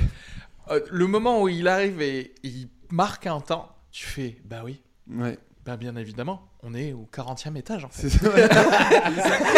[0.72, 4.82] Euh, le moment où il arrive et il marque un temps, tu fais, bah oui,
[5.10, 5.38] Ouais.
[5.66, 8.10] bah bien évidemment, on est au 40e étage en fait.
[8.10, 8.30] C'est ça.
[8.34, 8.48] ouais.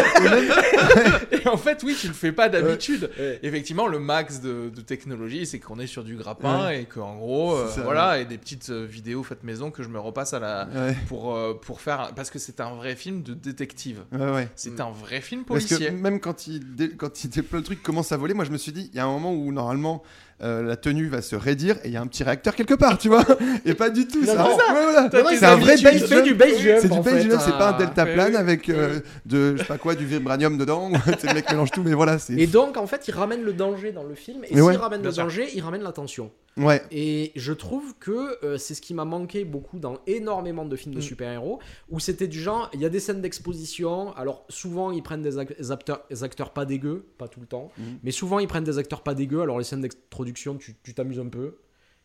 [1.32, 3.10] Et en fait, oui, tu le fais pas d'habitude.
[3.20, 3.40] Ouais.
[3.44, 7.56] Effectivement, le max de, de technologie, c'est qu'on est sur du grappin et qu'en gros,
[7.56, 10.40] euh, ça, voilà, et des petites euh, vidéos faites maison que je me repasse à
[10.40, 10.96] la Ouais.
[11.08, 14.02] pour euh, pour faire parce que c'est un vrai film de détective.
[14.12, 14.48] Ouais, ouais.
[14.56, 15.92] C'est un vrai film Parce que policier.
[15.92, 18.58] même quand il, dé- quand il déploie le truc, commence à voler, moi je me
[18.58, 20.04] suis dit, il y a un moment où normalement
[20.42, 22.98] euh, la tenue va se raidir et il y a un petit réacteur quelque part,
[22.98, 23.24] tu vois.
[23.66, 24.44] Et pas du tout, Non, ça.
[24.44, 25.10] voilà.
[25.12, 26.38] C'est un vrai base du jump.
[26.38, 26.78] base jump.
[26.82, 27.78] C'est du base jump, c'est pas un Ah.
[27.80, 28.36] deltaplane oui.
[28.38, 30.90] avec euh, de je sais pas quoi du vibranium dedans.
[31.24, 32.34] Le mec mélange tout, mais voilà, c'est.
[32.34, 34.44] Et donc, en fait, il ramène le danger dans le film.
[34.44, 34.76] Et s'il ouais.
[34.76, 35.24] ramène Bien le sûr.
[35.24, 36.32] danger, il ramène l'attention.
[36.58, 36.82] Ouais.
[36.92, 40.96] Et je trouve que euh, c'est ce qui m'a manqué beaucoup dans énormément de films
[40.96, 41.04] de Mm.
[41.04, 45.22] super-héros, où c'était du genre, il y a des scènes d'exposition, alors souvent ils prennent
[45.22, 47.82] des, ac- des acteurs, des acteurs pas dégueux, pas tout le temps, Mm.
[48.04, 49.86] mais souvent ils prennent des acteurs pas dégueux, alors les scènes
[50.26, 51.58] d'introduction, tu tu t'amuses un peu.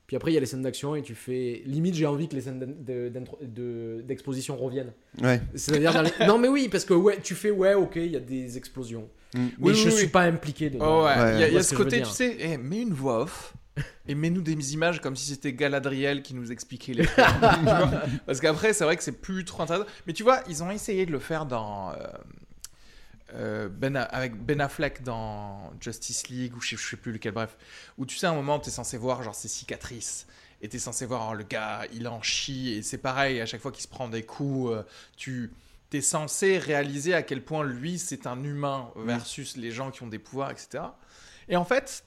[0.06, 1.62] Puis après, il y a les scènes d'action et tu fais.
[1.66, 4.92] Limite, j'ai envie que les scènes d'in- de- d'intro- de- d'exposition reviennent.
[5.22, 5.40] Ouais.
[5.54, 5.92] C'est-à-dire.
[5.94, 8.20] dans les- Non, mais oui, parce que ouais, tu fais, ouais, ok, il y a
[8.20, 9.08] des explosions.
[9.34, 9.38] Mm.
[9.38, 10.10] Mais Oui, je oui, suis oui.
[10.10, 11.02] pas impliqué dedans.
[11.02, 13.20] Oh ouais, Ouais, il y a, y ce côté, tu sais, eh, mets une voix
[13.22, 13.54] off
[14.08, 17.06] et mets-nous des images comme si c'était Galadriel qui nous expliquait les
[18.26, 19.86] Parce qu'après, c'est vrai que c'est plus trop intéressant.
[20.08, 21.90] Mais tu vois, ils ont essayé de le faire dans.
[21.92, 21.94] euh,
[23.68, 27.32] ben, A- avec Ben Affleck dans Justice League ou je sais, je sais plus lequel,
[27.32, 27.56] bref.
[27.98, 30.26] Où tu sais, à un moment, tu es censé voir genre ses cicatrices.
[30.62, 32.74] Et tu es censé voir oh, le gars, il en chie.
[32.74, 34.82] Et c'est pareil, à chaque fois qu'il se prend des coups, euh,
[35.16, 35.50] tu
[35.92, 40.06] es censé réaliser à quel point lui, c'est un humain versus les gens qui ont
[40.06, 40.84] des pouvoirs, etc.
[41.48, 42.04] Et en fait,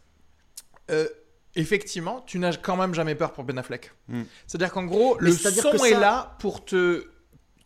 [0.91, 1.07] euh,
[1.55, 3.91] effectivement, tu n'as quand même jamais peur pour Ben Affleck.
[4.07, 4.21] Mm.
[4.47, 7.07] C'est-à-dire qu'en gros, Mais le son que est ça- là pour te,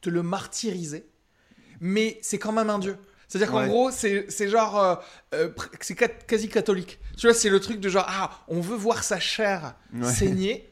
[0.01, 1.05] te le martyriser,
[1.81, 2.97] mais c'est quand même un dieu.
[3.27, 3.67] C'est-à-dire qu'en Ouais.
[3.67, 4.79] gros, c'est c'est genre.
[4.81, 4.95] euh,
[5.33, 5.49] euh,
[5.81, 5.95] c'est
[6.27, 6.99] quasi catholique.
[7.17, 10.05] Tu vois, c'est le truc de genre, ah, on veut voir sa chair Ouais.
[10.05, 10.69] saigner,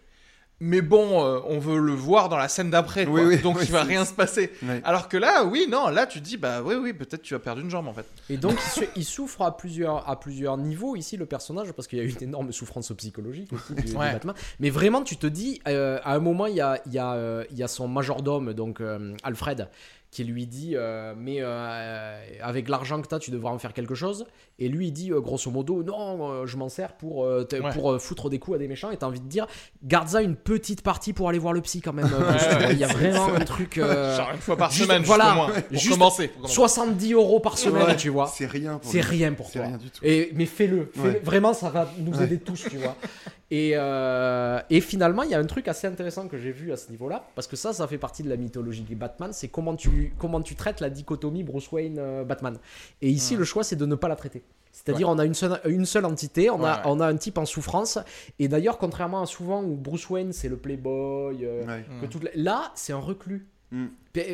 [0.61, 3.13] mais bon, euh, on veut le voir dans la scène d'après, quoi.
[3.15, 4.51] Oui, oui, donc oui, il va rien se passer.
[4.85, 7.61] Alors que là, oui, non, là tu dis, bah oui, oui, peut-être tu as perdu
[7.61, 8.05] une jambe en fait.
[8.29, 8.57] Et donc,
[8.95, 12.23] il, souffre à plusieurs, à plusieurs niveaux ici, le personnage, parce qu'il y a une
[12.23, 14.13] énorme souffrance psychologique aussi du, du Ouais.
[14.13, 14.33] Batman.
[14.61, 17.13] Mais vraiment, tu te dis, euh, à un moment, il y a, il y, a,
[17.15, 19.67] euh, il y a son majordome, donc euh, Alfred,
[20.15, 23.73] qui lui dit euh, Mais euh, avec l'argent que tu as, tu devras en faire
[23.73, 24.25] quelque chose.
[24.59, 27.57] Et lui, il dit, euh, grosso modo, Non, euh, je m'en sers pour, euh, te-
[27.57, 27.71] Ouais.
[27.73, 28.91] pour euh, foutre des coups à des méchants.
[28.91, 29.45] Et tu as envie de dire
[29.83, 32.05] Garde ça une petite partie pour aller voir le psy quand même.
[32.13, 32.69] euh.
[32.71, 33.77] Il y a vraiment un truc.
[33.77, 36.27] euh, Genre une fois par juste- semaine, voilà, moins, pour juste commencer.
[36.29, 36.53] pour commencer.
[36.55, 37.95] 70 euros par semaine, Ouais.
[37.97, 38.27] tu vois.
[38.27, 39.63] C'est rien pour C'est rien pour toi.
[39.63, 39.99] rien du tout.
[40.03, 40.89] Et, mais fais-le.
[40.97, 41.19] Ouais.
[41.23, 42.23] Vraiment, ça va nous Ouais.
[42.23, 42.95] aider tous, tu vois.
[43.51, 46.77] Et, euh, et finalement, il y a un truc assez intéressant que j'ai vu à
[46.77, 49.75] ce niveau-là, parce que ça, ça fait partie de la mythologie des Batman, c'est comment
[49.75, 52.57] tu, comment tu traites la dichotomie Bruce Wayne-Batman.
[53.01, 53.39] Et ici, Ouais.
[53.39, 54.43] le choix, c'est de ne pas la traiter.
[54.71, 56.81] C'est-à-dire, on a une seule, une seule entité, on, a, Ouais, ouais.
[56.85, 57.97] on a un type en souffrance.
[58.39, 61.85] Et d'ailleurs, contrairement à souvent où Bruce Wayne, c'est le playboy, euh, Ouais.
[62.01, 63.47] que toute la- là, c'est un reclus.
[63.75, 63.87] Mm.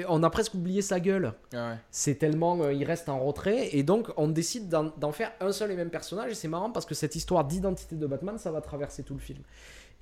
[0.07, 1.33] On a presque oublié sa gueule.
[1.53, 1.77] Ah ouais.
[1.89, 5.71] C'est tellement euh, il reste en retrait et donc on décide d'en faire un seul
[5.71, 8.61] et même personnage et c'est marrant parce que cette histoire d'identité de Batman ça va
[8.61, 9.39] traverser tout le film.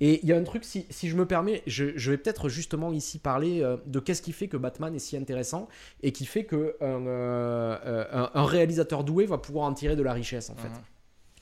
[0.02, 2.48] Et il y a un truc, si, si je me permets, je, je vais peut-être
[2.48, 5.68] justement ici parler euh, de qu'est-ce qui fait que Batman est si intéressant
[6.02, 10.02] et qui fait que un, euh, un, un réalisateur doué va pouvoir en tirer de
[10.02, 10.70] la richesse en fait.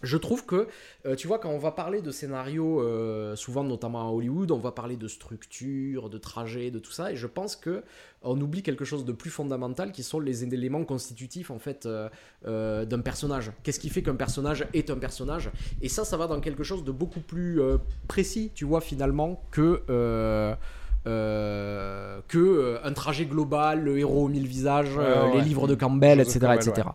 [0.03, 0.69] Je trouve que,
[1.07, 4.59] euh, tu vois, quand on va parler de scénarios, euh, souvent notamment à Hollywood, on
[4.59, 7.83] va parler de structure, de trajet, de tout ça, et je pense que
[8.23, 12.85] on oublie quelque chose de plus fondamental, qui sont les éléments constitutifs en fait euh,
[12.85, 13.53] d'un personnage.
[13.63, 15.51] Qu'est-ce qui fait qu'un personnage est un personnage?
[15.83, 17.61] Et ça, ça va dans quelque chose de beaucoup plus
[18.07, 19.83] précis, tu vois, finalement, que
[21.05, 24.99] que un trajet global, le héros aux mille visages,
[25.35, 26.89] les livres de Campbell, etc., etc.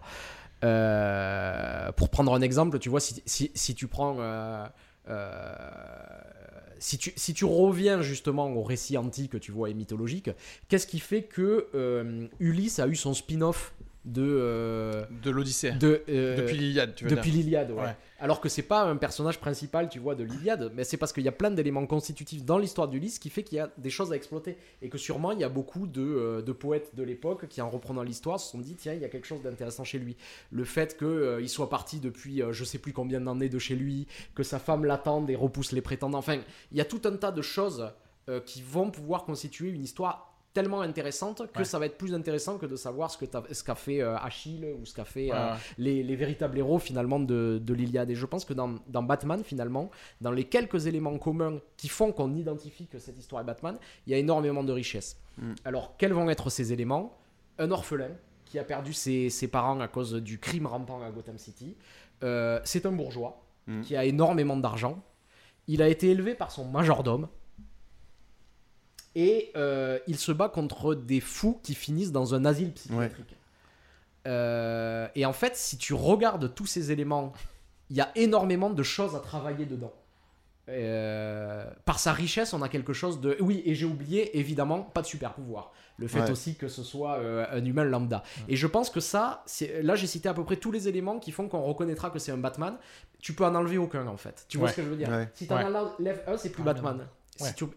[0.64, 4.18] Euh, pour prendre un exemple, tu vois, si, tu prends.
[4.20, 4.66] Euh,
[5.10, 5.56] euh,
[6.80, 10.30] si, tu, si tu reviens justement au récit antique, tu vois, et mythologique,
[10.70, 11.68] qu'est-ce qui fait que
[12.40, 13.74] Ulysse a eu son spin-off
[14.06, 15.72] de euh, de l'Odyssée.
[15.72, 17.96] de euh, depuis l'Iliade tu veux depuis l'Iliade ouais.
[18.20, 21.24] alors que c'est pas un personnage principal tu vois de l'Iliade mais c'est parce qu'il
[21.24, 24.12] y a plein d'éléments constitutifs dans l'histoire d'Ulysse qui fait qu'il y a des choses
[24.12, 24.58] à exploiter.
[24.82, 27.70] Et que sûrement il y a beaucoup de, euh, de poètes de l'époque qui en
[27.70, 30.18] reprenant l'histoire se sont dit tiens il y a quelque chose d'intéressant chez lui.
[30.52, 34.08] Le fait que il soit parti depuis je sais plus combien d'années de chez lui
[34.36, 36.18] que sa femme l'attende et repousse les prétendants.
[36.18, 36.40] Enfin
[36.72, 37.90] il y a tout un tas de choses
[38.46, 42.66] qui vont pouvoir constituer une histoire tellement intéressante que ça va être plus intéressant que
[42.66, 46.58] de savoir ce qu'a fait euh, Achille ou ce qu'a fait euh, les, les, véritables
[46.58, 48.12] héros finalement de, de l'Iliade.
[48.12, 49.90] Et je pense que dans, dans, Batman finalement,
[50.22, 54.12] dans les quelques éléments communs qui font qu'on identifie que cette histoire est Batman, il
[54.12, 55.18] y a énormément de richesses.
[55.38, 55.54] Mm.
[55.66, 57.18] Alors quels vont être ces éléments?
[57.58, 58.12] Un orphelin
[58.46, 61.76] qui a perdu ses, ses, parents à cause du crime rampant à Gotham City.
[62.24, 63.82] Euh, c'est un bourgeois mm.
[63.82, 65.04] qui a énormément d'argent.
[65.68, 67.28] Il a été élevé par son majordome
[69.16, 73.36] et euh, il se bat contre des fous qui finissent dans un asile psychiatrique.
[74.26, 77.34] Euh, et en fait, si tu regardes tous ces éléments,
[77.90, 79.94] il y a énormément de choses à travailler dedans.
[80.70, 83.36] Euh, par sa richesse, on a quelque chose de.
[83.42, 85.74] Oui, et j'ai oublié, évidemment, pas de super pouvoir.
[85.98, 87.20] Le fait aussi que ce soit
[87.52, 88.24] un humain lambda.
[88.48, 89.44] Et je pense que ça,
[89.84, 92.32] là j'ai cité à peu près tous les éléments qui font qu'on reconnaîtra que c'est
[92.32, 92.78] un Batman.
[93.20, 94.46] Tu peux en enlever aucun en fait.
[94.50, 95.28] Tu vois ce que je veux dire?
[95.34, 97.08] Si tu en enlèves un, c'est plus ah, Batman.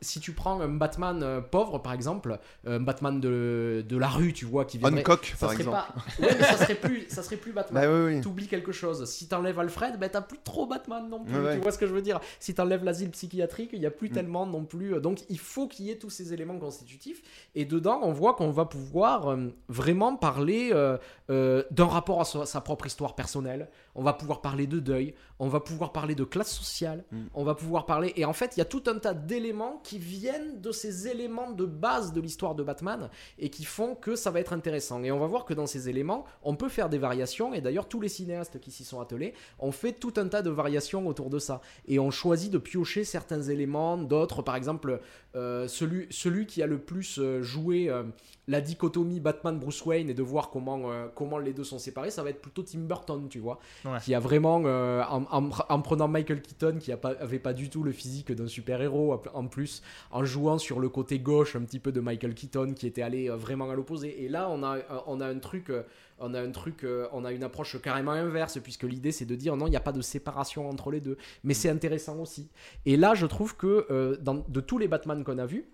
[0.01, 4.33] Si, tu, prends un Batman euh, pauvre, par exemple, un Batman de, de, la rue,
[4.33, 5.01] tu vois, qui viendrait...
[5.01, 5.79] Hancock, par exemple.
[6.21, 7.83] Ouais, mais ça serait plus, ça serait plus Batman.
[7.83, 9.09] Bah, tu oublies quelque chose.
[9.09, 11.35] Si t'enlèves Alfred, bah, t'as plus trop Batman non plus.
[11.55, 12.21] tu vois ce que je veux dire?
[12.39, 14.13] Si t'enlèves l'asile psychiatrique, il y a plus mm.
[14.13, 15.01] tellement non plus.
[15.01, 17.23] Donc, il faut qu'il y ait tous ces éléments constitutifs.
[17.55, 22.61] Et dedans, on voit qu'on va pouvoir euh, vraiment parler euh, d'un rapport à sa,
[22.61, 23.69] propre histoire personnelle.
[23.95, 25.15] On va pouvoir parler de deuil.
[25.39, 27.05] On va pouvoir parler de classe sociale.
[27.11, 27.17] Mm.
[27.35, 28.13] On va pouvoir parler...
[28.17, 31.51] Et en fait, il y a tout un tas d'éléments qui viennent de ces éléments
[31.51, 35.03] de base de l'histoire de Batman et qui font que ça va être intéressant.
[35.03, 37.53] Et on va voir que dans ces éléments, on peut faire des variations.
[37.55, 40.51] Et d'ailleurs, tous les cinéastes qui s'y sont attelés ont fait tout un tas de
[40.51, 41.61] variations autour de ça.
[41.87, 45.01] Et ont choisi de piocher certains éléments, d'autres, par exemple,
[45.35, 48.05] euh, celui, celui qui a le plus euh, joué euh,
[48.49, 52.31] la dichotomie Batman-Bruce Wayne et de voir comment, comment les deux sont séparés, ça va
[52.31, 53.59] être plutôt Tim Burton, tu vois.
[54.03, 58.47] Qui a vraiment, en, prenant Michael Keaton, qui avait pas du tout le physique d'un
[58.47, 62.75] super-héros, en plus, en jouant sur le côté gauche un petit peu de Michael Keaton,
[62.75, 64.25] qui était allé vraiment à l'opposé.
[64.25, 65.73] Et là, on a, on a un truc
[66.19, 69.57] on a un truc, on a une approche carrément inverse, puisque l'idée c'est de dire
[69.57, 71.19] non, il n'y a pas de séparation entre les deux.
[71.45, 72.49] Mais c'est intéressant aussi.
[72.87, 75.67] Et là, je trouve que dans, de tous les Batman qu'on a vus,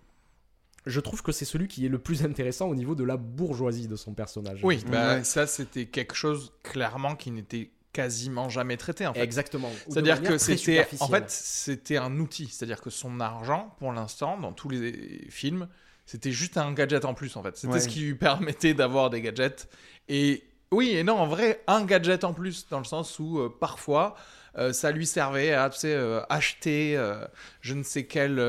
[0.87, 3.88] je trouve que c'est celui qui est le plus intéressant au niveau de la bourgeoisie
[3.88, 4.61] de son personnage.
[4.62, 9.21] Oui, bah, ça c'était quelque chose clairement qui n'était quasiment jamais traité en fait.
[9.21, 9.71] Exactement.
[9.88, 14.53] C'est-à-dire que c'était en fait c'était un outil, c'est-à-dire que son argent pour l'instant dans
[14.53, 15.68] tous les films,
[16.07, 17.57] c'était juste un gadget en plus en fait.
[17.57, 19.68] C'était ce qui lui permettait d'avoir des gadgets
[20.09, 23.48] et oui et non en vrai un gadget en plus dans le sens où euh,
[23.61, 24.16] parfois
[24.58, 27.24] euh, ça lui servait à tu sais, euh, acheter euh,
[27.62, 28.42] je ne sais quel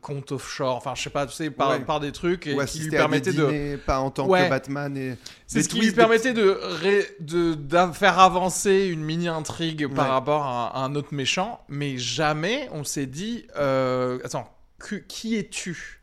[0.00, 2.90] compte offshore, enfin je sais pas, tu sais, par, par des trucs et qui lui
[2.90, 3.76] permettaient de.
[3.76, 4.96] Pas en tant que Batman.
[4.96, 5.16] Et...
[5.46, 6.58] C'est ce qui lui permettait de,
[7.20, 13.06] de, faire avancer une mini-intrigue par rapport à, un autre méchant, mais jamais on s'est
[13.06, 14.50] dit attends,
[15.08, 16.00] qui es-tu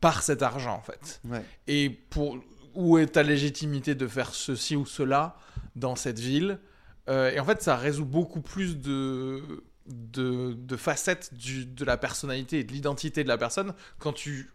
[0.00, 1.20] par cet argent en fait?
[1.68, 2.38] Et pour
[2.74, 5.36] où est ta légitimité de faire ceci ou cela
[5.76, 6.58] dans cette ville
[7.08, 9.42] euh, et en fait, ça résout beaucoup plus de,
[9.86, 14.50] de, facettes du, de la personnalité et de l'identité de la personne quand tu,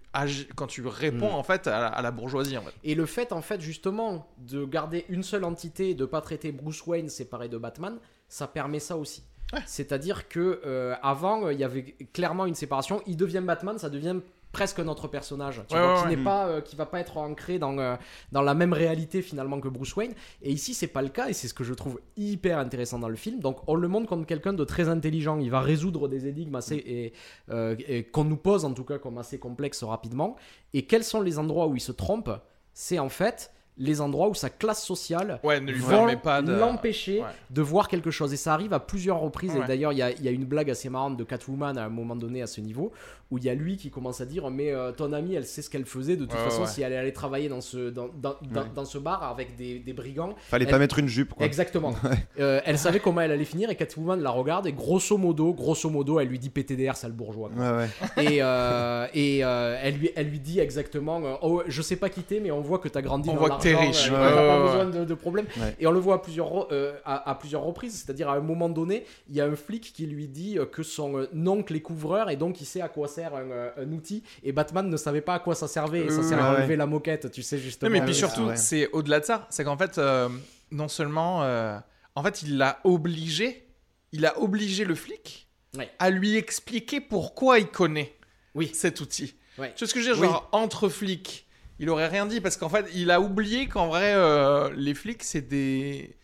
[0.56, 1.36] quand tu réponds mm.
[1.36, 2.58] en fait à la, bourgeoisie.
[2.58, 2.74] En fait.
[2.84, 6.52] Et le fait, en fait, justement, de garder une seule entité et de pas traiter
[6.52, 9.24] Bruce Wayne séparé de Batman, ça permet ça aussi.
[9.66, 13.02] C'est-à-dire que euh, avant, il y avait clairement une séparation.
[13.08, 14.18] Il devient Batman, ça devient
[14.52, 17.78] presque notre personnage tu vois, qui n'est pas euh, qui va pas être ancré dans
[17.78, 17.96] euh,
[18.32, 20.14] dans la même réalité finalement que Bruce Wayne.
[20.42, 23.10] Et ici c'est pas le cas et c'est ce que je trouve hyper intéressant dans
[23.10, 23.40] le film.
[23.40, 25.40] Donc on le montre comme quelqu'un de très intelligent.
[25.40, 27.14] Il va résoudre des énigmes assez et,
[27.50, 30.36] euh, et qu'on nous pose en tout cas comme assez complexes rapidement.
[30.74, 32.30] Et quels sont les endroits où il se trompe?
[32.74, 36.42] C'est en fait les endroits où sa classe sociale ouais, ne lui vont permet pas
[36.42, 36.54] de...
[36.54, 37.26] l'empêcher Ouais.
[37.50, 38.34] de voir quelque chose.
[38.34, 39.54] Et ça arrive à plusieurs reprises.
[39.56, 39.62] Ouais.
[39.64, 41.86] Et d'ailleurs, il y a, il y a une blague assez marrante de Catwoman à
[41.86, 42.92] un moment donné à ce niveau,
[43.32, 45.62] où il y a lui qui commence à dire Mais euh, ton amie, elle sait
[45.62, 46.16] ce qu'elle faisait.
[46.18, 46.68] De toute Ouais, façon, ouais.
[46.68, 48.68] si elle allait travailler dans ce, dans, dans, dans, Ouais.
[48.76, 51.46] dans ce bar avec des, des brigands, Fallait Elle- pas mettre une jupe, quoi.
[51.46, 51.94] Exactement.
[52.40, 55.90] Euh, elle savait comment elle allait finir et Catwoman la regarde et grosso modo, grosso
[55.90, 57.50] modo, elle lui dit PTDR, sale bourgeois.
[57.54, 57.72] quoi.
[57.72, 57.78] Ouais,
[58.18, 58.24] ouais.
[58.36, 62.40] Et, euh, et euh, elle, lui, elle lui dit exactement Oh, je sais pas quitter,
[62.40, 64.10] mais on voit que t'as grandi On dans voit que t'es riche.
[64.10, 65.46] euh, Ouais, t'as pas ouais, besoin de, de problème.
[65.58, 65.76] Ouais.
[65.80, 68.70] Et on le voit à plusieurs, euh, à, à plusieurs reprises, c'est-à-dire à un moment
[68.70, 71.82] donné, il y a un flic qui lui dit euh, que son euh, oncle est
[71.82, 74.24] couvreur et donc il sait à quoi sert un, un outil.
[74.44, 76.02] Et Batman ne savait pas à quoi ça servait.
[76.06, 76.58] Et ça sert à ouais.
[76.60, 77.90] enlever la moquette, tu sais, justement.
[77.90, 78.56] Non, mais puis oui, surtout, ouais.
[78.58, 79.48] c'est au-delà de ça.
[79.50, 80.30] C'est qu'en fait, euh,
[80.72, 81.44] non seulement.
[81.44, 81.78] euh,
[82.16, 83.66] en fait, il l'a obligé.
[84.12, 85.48] Il a obligé le flic
[85.78, 85.88] Ouais.
[86.00, 88.16] à lui expliquer pourquoi il connaît
[88.56, 88.72] Oui.
[88.74, 89.36] cet outil.
[89.60, 89.72] Ouais.
[89.76, 90.24] Tu vois ce que je veux dire?
[90.24, 90.28] Oui.
[90.30, 91.46] Genre, entre flics,
[91.80, 95.24] il aurait rien dit parce qu'en fait, il a oublié qu'en vrai, euh, les flics,
[95.24, 96.16] c'est des.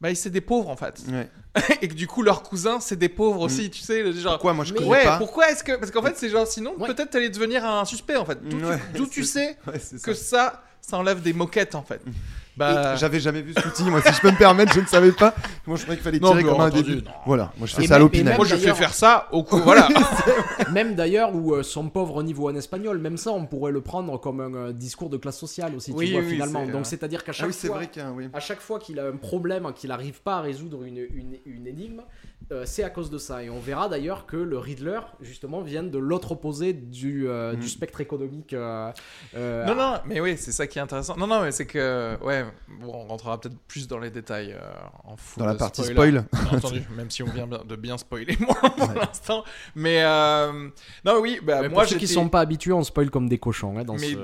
[0.00, 1.02] Bah, c'est des pauvres en fait.
[1.08, 1.28] Ouais.
[1.82, 4.12] Et que du coup, leurs cousins, c'est des pauvres aussi, tu sais.
[4.12, 5.72] Genre, Pourquoi moi je connais ouais, pas pourquoi est-ce que.
[5.76, 6.86] Parce qu'en fait, c'est genre, sinon, Ouais.
[6.86, 8.38] peut-être t'allais devenir un suspect en fait.
[8.48, 10.24] D'où tu- Ouais, d'où tu c'est- sais que ça.
[10.52, 12.00] ça, ça enlève des moquettes en fait.
[12.58, 12.96] Bah.
[12.96, 15.34] J'avais jamais vu cet outil, moi si je peux me permettre, je ne savais pas.
[15.66, 17.04] Moi je croyais qu'il fallait Non, tirer comme un entendu, début.
[17.06, 17.12] non.
[17.24, 18.36] Voilà, moi je fais Et ça à même- l'opinel.
[18.36, 19.58] Moi, je fais d'ailleurs- faire ça au coup.
[19.58, 19.88] Voilà.
[20.72, 24.18] Même d'ailleurs, où euh, son pauvre niveau en espagnol, même ça, on pourrait le prendre
[24.20, 26.64] comme un euh, discours de classe sociale aussi, Oui, tu vois, oui, finalement.
[26.66, 27.76] c'est, Donc, euh, c'est-à-dire qu'à Ah chaque oui, fois.
[27.76, 28.28] vrai qu'un oui.
[28.32, 31.66] À chaque fois qu'il a un problème, qu'il n'arrive pas à résoudre une, une, une
[31.66, 32.02] énigme,
[32.50, 33.42] euh, c'est à cause de ça.
[33.42, 37.56] Et on verra d'ailleurs que le Riddler, justement, vient de l'autre opposé du, euh, Mm.
[37.60, 38.52] du spectre économique.
[38.54, 38.90] euh,
[39.36, 41.16] euh, non, non, mais oui, c'est ça qui est intéressant.
[41.16, 42.16] Non, non, mais c'est que.
[42.22, 42.44] Ouais,
[42.80, 44.70] bon, on rentrera peut-être plus dans les détails euh,
[45.04, 46.20] en full Dans la partie spoiler.
[46.20, 46.42] spoil.
[46.48, 49.44] Bien entendu, même si on vient de bien spoiler moi pour l'instant.
[49.74, 50.02] Mais.
[50.04, 50.68] euh,
[51.04, 53.38] Non, oui, bah, mais moi, pour ceux qui sont pas habitués, on spoil comme des
[53.38, 53.78] cochons.
[53.78, 54.18] hein, dans Mais- ce...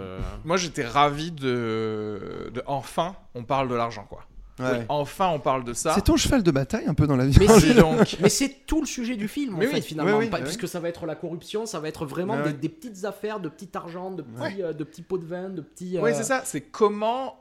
[0.44, 2.50] Moi, j'étais ravi de...
[2.54, 2.62] de.
[2.66, 4.24] Enfin, on parle de l'argent, quoi.
[4.60, 4.86] Ouais.
[4.88, 5.94] Enfin, on parle de ça.
[5.94, 7.36] C'est ton cheval de bataille un peu dans la vie.
[7.40, 8.16] Mais Dis c'est- donc.
[8.20, 10.12] Mais c'est tout le sujet du film, Mais en oui, fait, finalement.
[10.18, 10.44] oui, oui, Pas- oui.
[10.44, 13.70] Puisque ça va être la corruption, ça va être vraiment des, petites affaires, de petit
[13.74, 14.56] argent, de petits, Ouais.
[14.62, 15.98] euh, de petits pots de vin, de petits.
[16.00, 16.42] Oui, euh, c'est ça.
[16.44, 17.36] C'est comment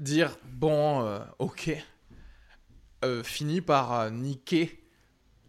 [0.00, 1.70] dire bon, euh, ok,
[3.04, 4.81] euh, fini par euh, niquer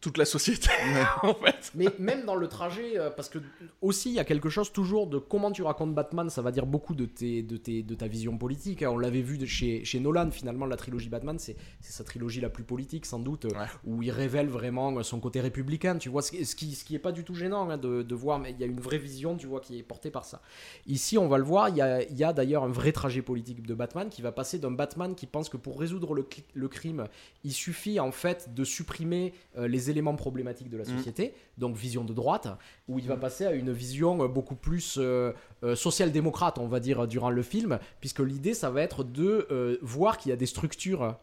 [0.04, 0.70] toute la société,
[1.24, 1.72] en fait.
[1.74, 3.40] Mais même dans le trajet, euh, parce que
[3.82, 6.66] aussi il y a quelque chose toujours de comment tu racontes Batman, ça va dire
[6.66, 8.84] beaucoup de, tes, de, tes, de ta vision politique.
[8.84, 8.90] hein.
[8.92, 12.42] On l'avait vu de chez, chez Nolan, finalement, la trilogie Batman, c'est c'est sa trilogie
[12.42, 13.66] la plus politique, sans doute, euh, Ouais.
[13.86, 16.96] où il révèle vraiment son côté républicain, tu vois, ce qui, ce qui, ce qui
[16.96, 18.98] est pas du tout gênant hein, de, de voir, mais il y a une vraie
[18.98, 20.42] vision, tu vois, qui est portée par ça.
[20.86, 23.22] Ici, on va le voir, il y a, il y a d'ailleurs un vrai trajet
[23.22, 26.44] politique de Batman qui va passer d'un Batman qui pense que pour résoudre le, cli-
[26.54, 27.08] le crime,
[27.44, 30.98] il suffit en fait de supprimer euh, les éléments problématiques de la Mm.
[30.98, 32.48] société, donc vision de droite,
[32.88, 35.32] où il va passer à une vision euh, beaucoup plus euh,
[35.64, 39.48] euh, social-démocrate, on va dire, durant le film, puisque l'idée, ça va être de
[39.82, 41.16] voir qu'il y a des structures.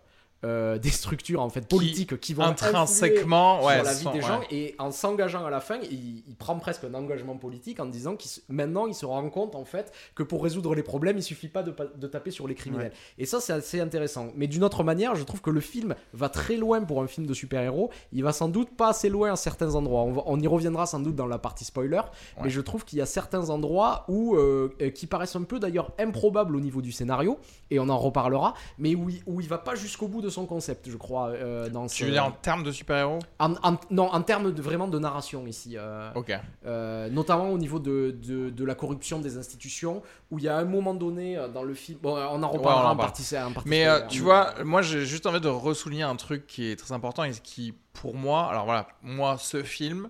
[0.45, 4.11] Euh, des structures en fait politiques qui, vont influer Intrinsèquement, ouais, sur la vie des
[4.11, 4.21] ouais.
[4.23, 7.87] gens et en s'engageant à la fin il, il prend presque un engagement politique en
[7.87, 11.23] disant qu'il maintenant il se rend compte en fait que pour résoudre les problèmes il
[11.23, 12.93] suffit pas de, taper sur les criminels.
[13.19, 14.33] Et ça c'est assez intéressant.
[14.35, 17.27] Mais d'une autre manière je trouve que le film va très loin pour un film
[17.27, 17.91] de super-héros.
[18.13, 20.05] Il va sans doute pas assez loin à certains endroits.
[20.05, 22.01] On, va- on y reviendra sans doute dans la partie spoiler
[22.43, 25.59] mais je trouve qu'il y a certains endroits où euh, euh, qui paraissent un peu
[25.59, 27.39] d'ailleurs improbables au niveau du scénario
[27.71, 30.47] et on en reparlera mais où il, où il va pas jusqu'au bout de son
[30.47, 33.77] concept je crois euh, dans Tu ce- veux dire en termes de super-héros en, en-
[33.91, 35.75] non, en termes de, vraiment de narration ici.
[35.77, 36.33] euh, Ok.
[36.67, 40.57] euh, notamment au niveau de, de, de la corruption des institutions, où il y a
[40.57, 41.99] un moment donné dans le film.
[42.03, 43.25] Bon, on en Ouais, reparlera on en partie.
[43.67, 46.77] Mais euh, tu mais- vois, moi j'ai juste envie de ressouligner un truc qui est
[46.77, 50.09] très important et qui, pour moi, alors voilà, moi ce film,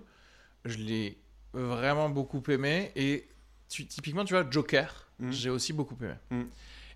[0.65, 1.17] je l'ai
[1.53, 3.27] vraiment beaucoup aimé et
[3.69, 5.31] tu- typiquement, tu vois, Joker, Mm.
[5.31, 6.13] j'ai aussi beaucoup aimé.
[6.29, 6.43] Mm.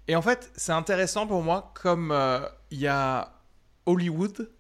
[0.08, 2.40] Et en fait, c'est intéressant pour moi comme euh,
[2.72, 3.34] il y a
[3.86, 4.52] Hollywood.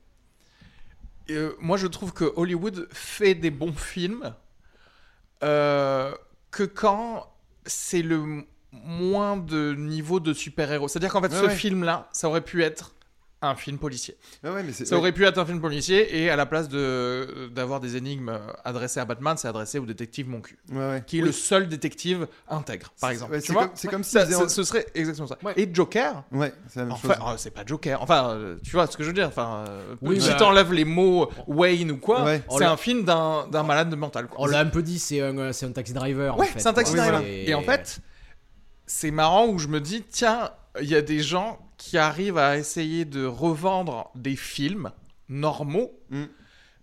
[1.29, 4.33] Euh, moi, je trouve que Hollywood fait des bons films
[5.43, 6.11] euh,
[6.51, 7.31] que quand
[7.65, 10.87] c'est le moins de niveau de super-héros.
[10.87, 11.55] C'est-à-dire qu'en fait, Ouais, ce ouais.
[11.55, 12.94] film-là, ça aurait pu être
[13.41, 14.17] un film policier.
[14.43, 16.67] Ouais, ouais, mais c'est- Ça aurait pu être un film policier et à la place
[16.67, 20.77] de d'avoir des énigmes euh, adressées à Batman, c'est adressé au détective Mon cul, Ouais,
[20.77, 21.03] ouais.
[21.05, 23.39] qui est le seul détective intègre, par exemple.
[23.41, 25.37] c'est vois comme- c'est comme si Ça- en- ce serait exactement ça.
[25.43, 25.53] Ouais.
[25.57, 27.23] Et Joker, Ouais, c'est la même Enfin, chose.
[27.27, 28.01] euh, c'est pas Joker.
[28.01, 29.27] Enfin, euh, tu vois ce que je veux dire.
[29.27, 32.25] Enfin, euh, Oui, si bah- t'enlèves les mots Wayne ou quoi,
[32.57, 34.27] c'est un film d'un d'un malade mental.
[34.27, 34.37] quoi.
[34.39, 36.33] On l'a un peu dit, c'est un, euh, c'est un taxi driver.
[36.33, 37.21] en Ouais, fait, c'est un taxi driver.
[37.25, 37.99] Et en fait,
[38.87, 42.57] c'est marrant où je me dis, tiens, il y a des gens qui arrivent à
[42.57, 44.91] essayer de revendre des films
[45.29, 46.23] normaux, Mm.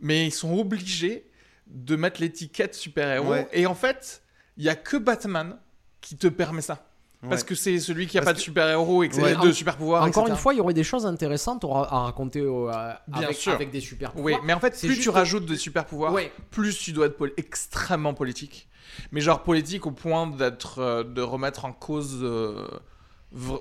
[0.00, 1.28] mais ils sont obligés
[1.66, 3.30] de mettre l'étiquette super-héros.
[3.30, 3.48] Ouais.
[3.52, 4.22] Et en fait,
[4.56, 5.56] il y a que Batman
[6.00, 6.86] qui te permet ça.
[7.30, 10.02] Parce que c'est celui qui a pas de super-héros et que c'est de super-pouvoirs.
[10.02, 13.52] Encore une fois, il y aurait des choses intéressantes à raconter Bien avec, sûr.
[13.52, 14.40] avec des super-pouvoirs.
[14.40, 16.12] Oui, mais en fait, plus tu rajoutes des super-pouvoirs,
[16.50, 18.68] plus tu dois être extrêmement politique.
[19.12, 22.18] Mais genre politique au point d'être, euh, de remettre en cause.
[22.22, 22.66] Euh,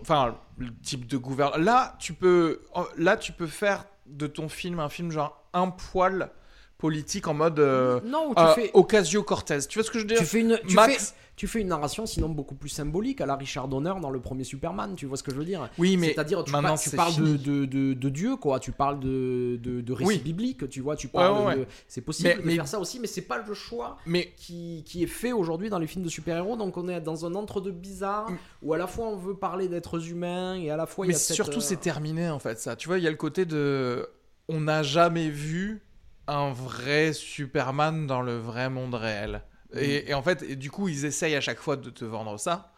[0.01, 1.63] enfin, le type de gouvernement.
[1.63, 2.61] Là, tu peux,
[2.97, 6.30] là, tu peux faire de ton film un film genre un poil
[6.82, 8.71] politique en mode euh, non, tu fais...
[8.73, 9.59] Ocasio Cortez.
[9.69, 12.05] Tu vois ce que je veux dire Tu fais une, Max tu fais une narration
[12.05, 15.23] sinon beaucoup plus symbolique à la Richard Donner dans le premier Superman, tu vois ce
[15.23, 18.36] que je veux dire Oui, mais c'est-à-dire tu, maintenant, tu parles de, de, de, Dieu,
[18.36, 22.67] quoi, tu parles de, de, récits bibliques, tu vois, tu parles c'est possible de faire
[22.67, 24.34] ça aussi, mais c'est pas le choix mais...
[24.38, 27.34] qui, qui est fait aujourd'hui dans les films de super-héros, donc on est dans un
[27.34, 28.38] entre-deux bizarre mm.
[28.61, 31.17] où à la fois on veut parler d'êtres humains et à la fois mais il
[31.17, 33.17] y a surtout c'est euh, terminé en fait ça, tu vois, il y a le
[33.17, 34.07] côté de
[34.47, 35.82] on n'a jamais vu
[36.32, 39.43] un vrai Superman dans le vrai monde réel.
[39.73, 42.73] Et, en fait, et du coup, ils essayent à chaque fois de te vendre ça.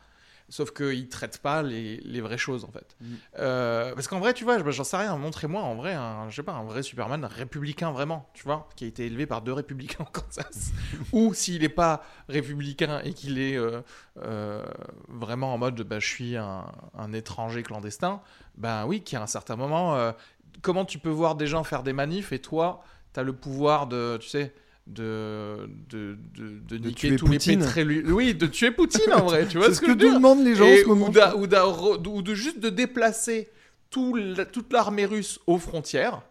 [0.49, 2.95] Sauf qu'ils traitent pas les, les, vraies choses en fait.
[2.99, 3.13] Mm.
[3.39, 5.17] Euh, parce qu'en vrai, tu vois, j'en sais rien.
[5.17, 8.83] Montrez-moi en vrai, un, je sais pas, un vrai Superman républicain vraiment, tu vois, qui
[8.83, 10.73] a été élevé par deux républicains en Kansas.
[11.13, 13.81] Ou s'il n'est pas républicain et qu'il est euh,
[14.21, 14.63] euh,
[15.07, 18.21] vraiment en mode, bah, je suis un, un, étranger clandestin,
[18.55, 20.13] ben oui, qui à un certain moment,
[20.61, 22.83] comment tu peux voir des gens faire des manifs et toi,
[23.20, 24.53] as le pouvoir de, tu sais,
[24.88, 27.59] de, de, de, de, niquer tous Poutine.
[27.61, 28.11] les pétrés.
[28.11, 30.76] Oui, de tuer Poutine en vrai, tu vois ce que, que, demandent les gens en
[30.76, 31.07] ce moment.
[31.38, 33.49] Ou, de, juste de déplacer
[33.89, 34.18] tout
[34.51, 36.22] toute l'armée russe aux frontières.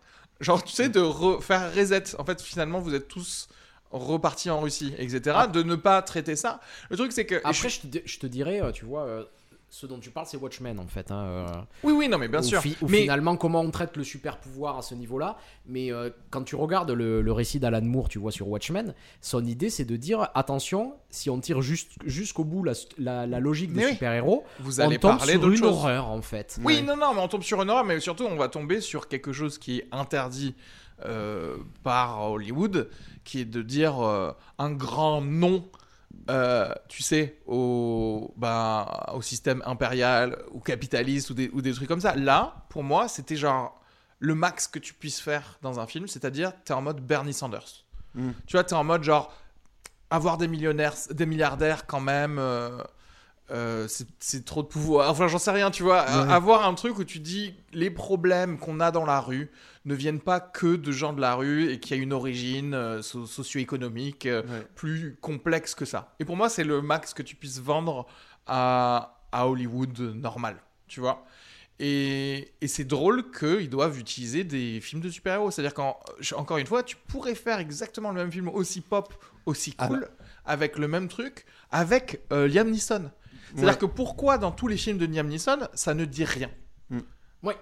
[0.41, 1.03] Genre, tu sais, de
[1.41, 2.17] faire reset.
[2.19, 3.49] En fait, finalement, vous êtes tous
[3.93, 5.21] repartis en Russie, etc.
[5.35, 5.47] Ah.
[5.47, 6.61] De ne pas traiter ça.
[6.91, 7.37] Le truc, c'est que.
[7.45, 9.05] Après, je, te, je te dirais, euh, tu vois.
[9.05, 9.25] Euh,
[9.73, 11.11] ce dont tu parles, c'est Watchmen en fait.
[11.11, 11.47] Hein, euh,
[11.83, 12.63] oui, oui, non, mais bien sûr.
[12.87, 13.01] mais...
[13.01, 15.39] finalement, comment on traite le super pouvoir à ce niveau-là.
[15.65, 18.93] Mais euh, quand tu regardes le, récit d'Alan Moore, tu vois sur Watchmen,
[19.23, 22.63] son idée c'est de dire attention, si on tire juste jusqu'au bout
[22.99, 26.61] la, logique des super-héros, vous allez on tombe parler sur une horreur en fait.
[26.63, 29.09] Oui, non, non, mais on tombe sur une horreur, mais surtout on va tomber sur
[29.09, 30.55] quelque chose qui est interdit
[31.07, 32.91] euh, par Hollywood,
[33.25, 33.95] qui est de dire
[34.59, 35.65] un grand nom
[36.31, 41.89] euh, tu sais, au, bah, au système impérial ou capitaliste ou des, ou des trucs
[41.89, 42.15] comme ça.
[42.15, 43.81] Là, pour moi, c'était genre
[44.19, 47.33] le max que tu puisses faire dans un film, c'est-à-dire tu es en mode Bernie
[47.33, 47.85] Sanders.
[48.15, 48.31] Hmm.
[48.47, 49.35] Tu vois, tu es en mode genre
[50.11, 52.39] avoir des millionnaires, des milliardaires quand même.
[52.39, 52.83] Euh,
[53.51, 53.87] euh,
[54.19, 55.11] c'est trop de pouvoir.
[55.11, 56.01] Enfin, j'en sais rien, tu vois.
[56.01, 59.51] Avoir un truc où tu dis les problèmes qu'on a dans la rue
[59.85, 62.73] ne viennent pas que de gens de la rue et qu'il y a une origine
[62.73, 64.43] euh, socio-économique euh,
[64.75, 66.15] plus complexe que ça.
[66.21, 68.07] Et pour moi, c'est le max que tu puisses vendre
[68.47, 71.27] à, à Hollywood normal, tu vois.
[71.81, 75.51] Et, et c'est drôle qu'ils doivent utiliser des films de super-héros.
[75.51, 79.13] C'est-à-dire qu'encore une fois, tu pourrais faire exactement le même film aussi pop,
[79.47, 80.09] aussi ah cool,
[80.45, 83.11] avec le même truc, avec Liam Neeson.
[83.55, 86.51] C'est-à-dire que pourquoi dans tous les films de Liam Neeson, ça ne dit rien
[86.91, 87.01] mm.
[87.43, 87.57] Ouais.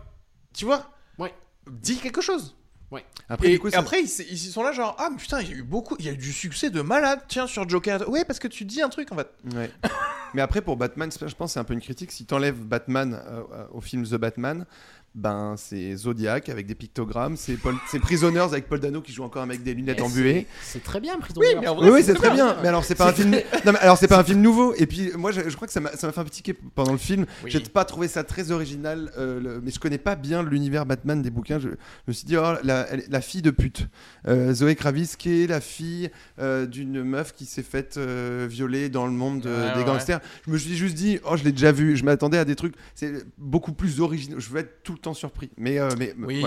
[0.54, 1.34] Tu vois Ouais.
[1.70, 2.56] Dis quelque chose.
[2.90, 3.04] Ouais.
[3.28, 5.94] Après, et, après ils, sont là genre ah mais putain il y a eu beaucoup
[6.00, 8.64] il y a eu du succès de malade tiens sur Joker ouais parce que tu
[8.64, 9.70] dis un truc en fait ouais.
[10.34, 13.66] mais après pour Batman je pense c'est un peu une critique si t'enlèves Batman euh,
[13.70, 14.66] au film The Batman
[15.14, 17.74] ben c'est Zodiac avec des pictogrammes, c'est Paul...
[18.00, 20.46] Prisoners avec Paul Dano qui joue encore avec des lunettes embuées.
[20.62, 21.56] C'est très bien Prisoners.
[21.80, 22.56] Oui, oui, c'est très bien.
[22.62, 23.30] Mais alors c'est pas un film.
[23.30, 24.72] Non, mais alors c'est pas un film nouveau.
[24.76, 27.26] Et puis moi je, crois que ça m'a fait un petit pendant le film.
[27.46, 31.30] J'ai pas trouvé ça très original, euh, mais je connais pas bien l'univers Batman des
[31.30, 31.58] bouquins.
[31.58, 31.68] Je,
[32.06, 33.88] me suis dit oh, la, fille de pute,
[34.28, 39.06] euh, Zoé Kravis qui est la fille euh, d'une meuf qui s'est faite violer dans
[39.06, 40.20] le monde des gangsters.
[40.46, 41.96] Je me suis juste dit oh je l'ai déjà vu.
[41.96, 44.40] Je m'attendais à des trucs c'est beaucoup plus original.
[44.40, 45.50] Je veux être tout temps surpris.
[45.56, 46.44] Mais, euh, mais oui.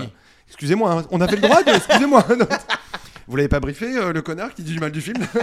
[0.48, 1.72] excusez-moi, hein, on avait le droit de.
[1.72, 2.26] Excusez-moi.
[3.26, 5.18] Vous l'avez pas briefé, euh, le connard qui dit du mal du film?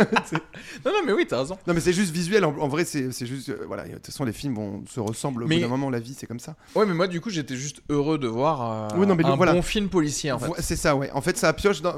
[0.84, 1.56] Non, non, mais oui, t'as raison.
[1.66, 2.44] Non, mais c'est juste visuel.
[2.44, 3.48] En, vrai, c'est juste.
[3.48, 5.44] Euh, voilà, de toute façon, les films vont se ressemblent.
[5.44, 6.56] Au bout d'un moment, la vie, c'est comme ça.
[6.74, 9.62] Ouais, mais moi, du coup, j'étais juste heureux de voir oui, non, mais un bon
[9.62, 10.50] film policier, en fait.
[10.60, 11.10] C'est ça, ouais.
[11.12, 11.94] En fait, ça pioche dans,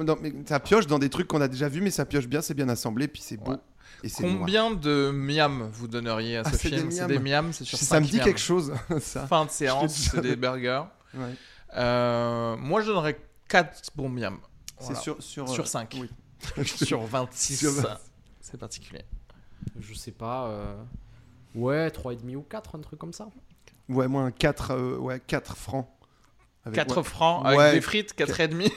[0.46, 2.68] ça pioche dans des trucs qu'on a déjà vus, mais ça pioche bien, c'est bien
[2.68, 3.56] assemblé, puis c'est beau.
[4.04, 6.90] Et Combien de miam vous donneriez à ah, ce film?
[6.90, 9.26] C'est des miams, c'est sur Ça me dit quelque chose, ça.
[9.26, 10.82] Fin de séance, c'est des burgers.
[11.74, 14.38] Euh, moi, je donnerais 4 bons miam.
[14.78, 15.94] C'est sur, sur, sur 5.
[15.94, 15.98] Euh,
[16.58, 16.66] oui.
[16.66, 17.86] sur 26.
[18.40, 19.04] C'est particulier.
[19.78, 20.48] Je sais pas.
[20.48, 20.82] Euh...
[21.54, 23.28] Ouais, 3,5 ou 4, un truc comme ça.
[23.88, 25.88] Ouais, moi, 4, euh, ouais, 4 francs.
[26.72, 28.70] 4 francs avec des frites, 4,5.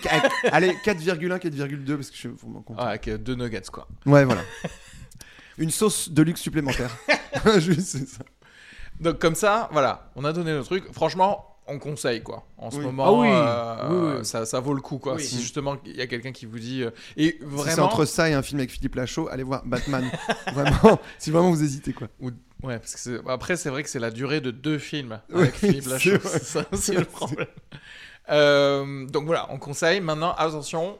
[0.51, 2.81] Allez, 4,1, 4,2 parce que je suis vraiment content.
[2.81, 3.87] Ah, avec deux nuggets, quoi.
[4.05, 4.41] Ouais, voilà.
[5.57, 6.89] Une sauce de luxe supplémentaire.
[7.57, 8.23] Juste, c'est ça.
[8.99, 10.91] Donc, comme ça, voilà, on a donné le truc.
[10.91, 12.45] Franchement, on conseille quoi.
[12.57, 15.19] En ce moment, ah euh, Ça, ça, vaut le coup quoi.
[15.19, 17.71] Si justement il y a quelqu'un qui vous dit euh, et vraiment.
[17.71, 20.09] c'est entre ça et un film avec Philippe Lachaud, allez voir Batman.
[20.53, 22.07] vraiment, si vraiment vous hésitez quoi.
[22.19, 22.31] Ou,
[22.63, 25.87] Ouais, parce que après, c'est vrai que c'est la durée de deux films avec Philippe
[25.87, 26.17] Lachaud.
[26.23, 27.47] C'est ça aussi le problème.
[28.29, 29.99] Euh, donc voilà, on conseille.
[29.99, 30.97] Maintenant, attention,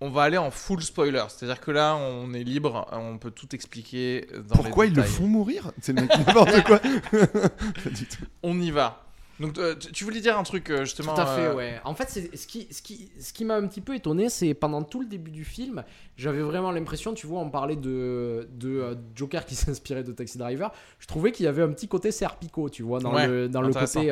[0.00, 1.24] on va aller en full spoiler.
[1.28, 4.26] C'est-à-dire que là, on est libre, on peut tout expliquer.
[4.48, 5.70] Dans Pourquoi ils le font mourir?
[5.80, 6.80] C'est n'importe quoi.
[8.42, 9.05] on y va.
[9.38, 11.14] Donc, euh, tu voulais dire un truc euh, justement.
[11.14, 11.80] Tout à fait, ouais.
[11.84, 14.82] En fait, ce qui, ce qui, ce qui m'a un petit peu étonné, c'est pendant
[14.82, 15.84] tout le début du film,
[16.16, 20.72] j'avais vraiment l'impression, tu vois, on parlait de, de Joker qui s'inspirait de Taxi Driver.
[20.98, 23.72] Je trouvais qu'il y avait un petit côté Serpico, tu vois, dans le, dans le
[23.72, 24.10] côté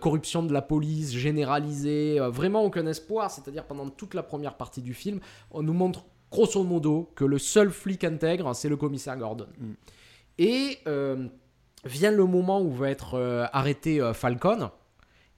[0.00, 3.30] corruption de la police généralisée, vraiment aucun espoir.
[3.30, 5.20] C'est-à-dire, pendant toute la première partie du film,
[5.50, 9.46] on nous montre grosso modo que le seul flic intègre, c'est le commissaire Gordon.
[9.58, 9.72] Mm.
[10.38, 10.78] Et
[11.84, 14.70] vient le moment où va être euh, arrêté euh, Falcon.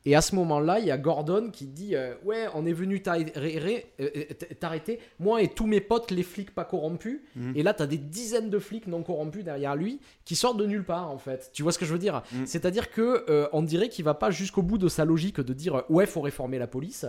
[0.04, 3.02] Et à ce moment-là, il y a Gordon qui dit euh, Ouais, on est venu
[3.02, 7.20] t'arrêter, moi et tous mes potes, les flics pas corrompus.
[7.36, 7.52] Mhm.
[7.56, 10.64] Et là, tu as des dizaines de flics non corrompus derrière lui qui sortent de
[10.64, 11.50] nulle part, en fait.
[11.52, 12.22] Tu vois ce que je veux dire?
[12.32, 12.46] Mhm.
[12.46, 16.06] C'est-à-dire que on dirait qu'il va pas jusqu'au bout de sa logique de dire Ouais,
[16.06, 17.04] faut réformer la police.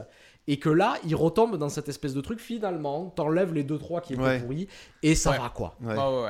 [0.47, 2.39] Et que là, il retombe dans cette espèce de truc.
[2.39, 4.67] Finalement, t'enlèves les deux trois qui étaient pourris
[5.03, 5.77] et ça va quoi.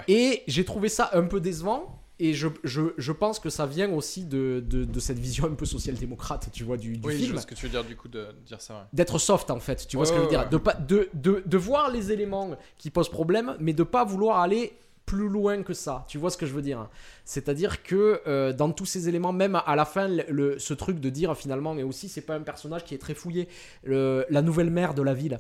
[0.08, 3.92] et j'ai trouvé ça un peu décevant et je, je, je, pense que ça vient
[3.92, 7.28] aussi de, de, de cette vision un peu social-démocrate, tu vois, du, du oui, film.
[7.28, 8.88] je vois ce que tu veux dire du coup de dire ça.
[8.94, 10.50] D'être soft en fait, tu vois ce que je veux dire.
[10.50, 14.40] De, pas, de, de, de voir les éléments qui posent problème, mais de pas vouloir
[14.40, 14.74] aller
[15.06, 16.06] plus loin que ça.
[16.08, 16.88] Tu vois ce que je veux dire
[17.26, 21.10] C'est-à-dire que euh, dans tous ces éléments, même à la fin, le, ce truc de
[21.10, 23.48] dire finalement, mais aussi c'est pas un personnage qui est très fouillé.
[23.84, 25.40] Le, la nouvelle mère de la ville.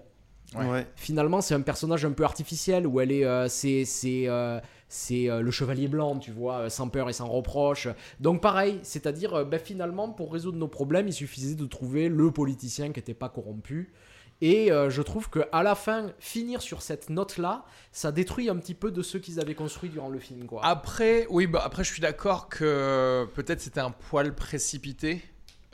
[0.55, 0.87] Ouais.
[0.95, 4.59] Finalement, c'est un personnage un peu artificiel où elle est, euh, c'est, c'est, euh,
[4.89, 7.87] c'est euh, le chevalier blanc, tu vois, euh, sans peur et sans reproche.
[8.19, 12.31] Donc pareil, c'est-à-dire, euh, ben, finalement, pour résoudre nos problèmes, il suffisait de trouver le
[12.31, 13.93] politicien qui n'était pas corrompu.
[14.41, 18.73] Et je trouve que à la fin, finir sur cette note-là, ça détruit un petit
[18.73, 20.45] peu de ce qu'ils avaient construit durant le film.
[20.45, 20.63] Quoi.
[20.63, 25.21] Après, oui, bah, après, je suis d'accord que peut-être c'était un poil précipité.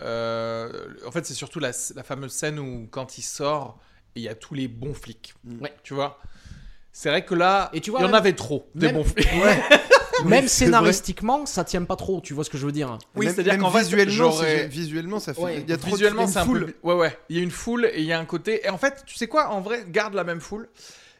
[0.01, 3.78] en fait, c'est surtout la, fameuse scène où quand il sort,
[4.16, 5.36] il y a tous les bons flics.
[5.61, 5.72] Ouais.
[5.84, 6.20] Tu vois?
[6.98, 9.28] C'est vrai que là, il y en avait trop de bons flics.
[10.26, 13.58] même scénaristiquement, ça tient pas trop, tu vois ce que je veux dire Oui, c'est-à-dire
[13.58, 14.32] qu'en visuellement,
[14.70, 15.60] visuellement, ça fait.
[15.60, 16.74] Il y a trop visuellement, c'est un peu.
[16.84, 17.20] Ouais, ouais.
[17.28, 18.66] Il y a une foule et il y a un côté.
[18.66, 20.70] Et en fait, tu sais quoi En vrai, garde la même foule,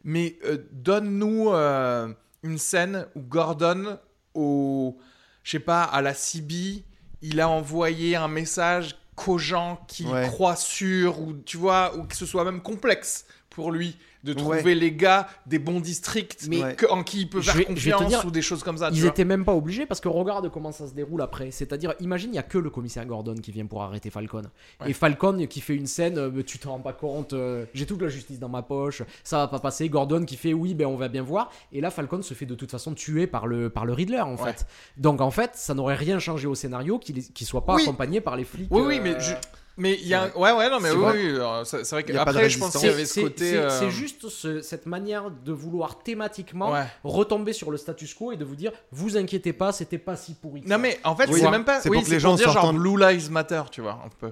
[0.06, 2.08] mais euh, donne-nous euh,
[2.44, 4.00] une scène où Gordon,
[4.34, 4.98] au,
[5.44, 6.86] je sais pas, à la CB,
[7.22, 12.16] il a envoyé un message qu'aux gens qui croient sur ou tu vois, ou que
[12.16, 17.04] ce soit même complexe pour lui de trouver les gars des bons districts mais en
[17.04, 18.90] qui il peut faire confiance ou des choses comme ça.
[18.92, 21.52] Ils étaient même pas obligés parce que regarde comment ça se déroule après.
[21.52, 24.44] C'est-à-dire, imagine, il y a que le commissaire Gordon qui vient pour arrêter Falcon.
[24.86, 28.02] Et Falcon qui fait une scène, euh, tu te rends pas compte, euh, j'ai toute
[28.02, 29.88] la justice dans ma poche, ça va pas passer.
[29.90, 31.52] Gordon qui fait oui, ben on va bien voir.
[31.72, 34.38] Et là, Falcon se fait de toute façon tuer par le, par le Riddler en
[34.38, 34.66] fait.
[34.98, 38.36] Donc en fait, ça n'aurait rien changé au scénario qu'il qu soit pas accompagné par
[38.36, 38.68] les flics.
[38.72, 39.16] Oui, oui, mais.
[39.16, 39.36] Euh,
[39.78, 42.90] mais il y a ouais ouais non mais oui, c'est vrai qu'après je pense qu'il
[42.90, 44.28] y avait ce côté c'est euh, juste
[44.62, 46.74] cette manière de vouloir thématiquement
[47.04, 50.34] retomber sur le status quo et de vous dire vous inquiétez pas c'était pas si
[50.34, 52.74] pourri non mais en fait c'est même pas c'est pour que les gens dire genre
[52.74, 54.32] Blue Lives Matter tu vois un peu.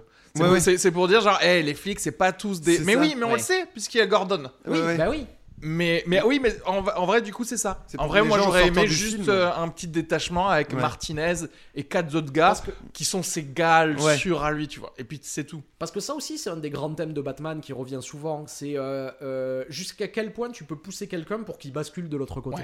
[0.60, 3.34] C'est pour, dire genre hey, les flics c'est pas tous des mais oui mais on
[3.34, 4.50] le sait puisqu'il y a Gordon.
[4.66, 5.26] Oui bah oui
[5.66, 7.86] mais, mais oui, mais en, vrai, du coup, c'est ça.
[7.98, 11.34] En vrai, moi, j'aurais aimé juste euh, un petit détachement avec Martinez
[11.74, 12.54] et quatre autres gars
[12.92, 13.88] qui sont ses gars
[14.18, 14.94] sur à lui, tu vois.
[14.98, 15.64] Et puis, c'est tout.
[15.80, 18.46] Parce que ça aussi, c'est un des grands thèmes de Batman qui revient souvent.
[18.46, 22.42] C'est euh, euh, jusqu'à quel point tu peux pousser quelqu'un pour qu'il bascule de l'autre
[22.42, 22.64] côté.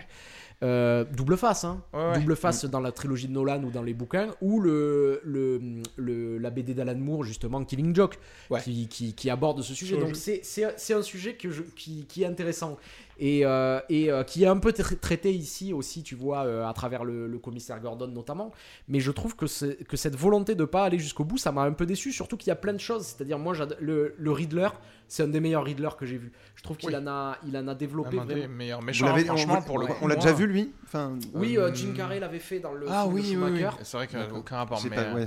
[0.61, 1.81] Euh, double face, hein.
[2.15, 6.49] double face dans la trilogie de Nolan ou dans les bouquins, ou le, le, la
[6.49, 8.19] BD d'Alan Moore, justement, Killing Joke,
[8.61, 9.97] qui, qui, aborde ce sujet.
[9.97, 12.77] Donc c'est un sujet que je, qui, qui, est intéressant
[13.19, 17.05] et, euh, et euh, qui est un peu traité ici aussi, tu vois, à travers
[17.05, 18.51] le, commissaire Gordon notamment.
[18.89, 19.45] Mais je trouve que,
[19.83, 22.49] que cette volonté de pas aller jusqu'au bout, ça m'a un peu déçu, surtout qu'il
[22.49, 23.05] y a plein de choses.
[23.05, 24.69] C'est-à-dire, moi, le, le Riddler,
[25.09, 26.31] c'est un des meilleurs Riddler que j'ai vu.
[26.55, 28.19] Je trouve qu'il en, a, il en a développé.
[28.19, 31.57] Un des meilleurs méchants, franchement, on, pour le On l'a déjà vu, lui enfin, Oui,
[31.57, 34.25] euh, Jim Carrey l'avait fait dans le ah, film oui, oui, C'est vrai qu'il n'y
[34.25, 34.79] a aucun rapport.
[34.89, 35.25] Mais, euh,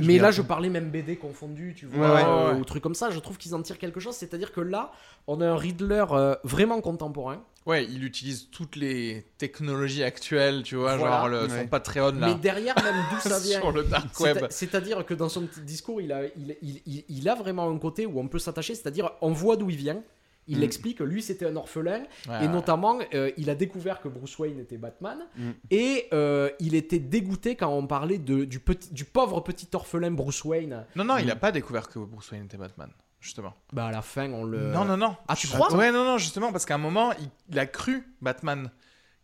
[0.00, 3.10] mais là, je parlais même BD confondu, tu vois, ou trucs comme ça.
[3.10, 4.16] Je trouve qu'ils en tirent quelque chose.
[4.16, 4.92] C'est-à-dire que là,
[5.26, 7.42] on a un Riddler euh, vraiment contemporain.
[7.68, 12.28] Ouais, il utilise toutes les technologies actuelles, tu vois, genre le, son Patreon là.
[12.28, 13.60] Mais derrière, même d'où ça vient.
[13.60, 14.46] Sur le dark web.
[14.48, 18.38] C'est-à-dire que dans son discours, il a, il, a vraiment un côté où on peut
[18.38, 20.02] s'attacher, c'est-à-dire on voit d'où il vient.
[20.50, 20.62] Il mm.
[20.62, 22.04] explique que lui c'était un orphelin
[22.40, 25.50] et notamment euh, il a découvert que Bruce Wayne était Batman mm.
[25.70, 30.10] et euh, il était dégoûté quand on parlait de, du, petit, du pauvre petit orphelin
[30.10, 30.86] Bruce Wayne.
[30.96, 32.88] Non, non, il n'a pas découvert que Bruce Wayne était Batman
[33.20, 33.54] justement.
[33.72, 34.72] Bah à la fin, on le.
[34.72, 35.16] Non, non, non.
[35.28, 35.72] Ah, tu crois?
[35.74, 37.12] Ouais, non, non, justement, parce qu'à un moment,
[37.50, 38.70] il, a cru, Batman,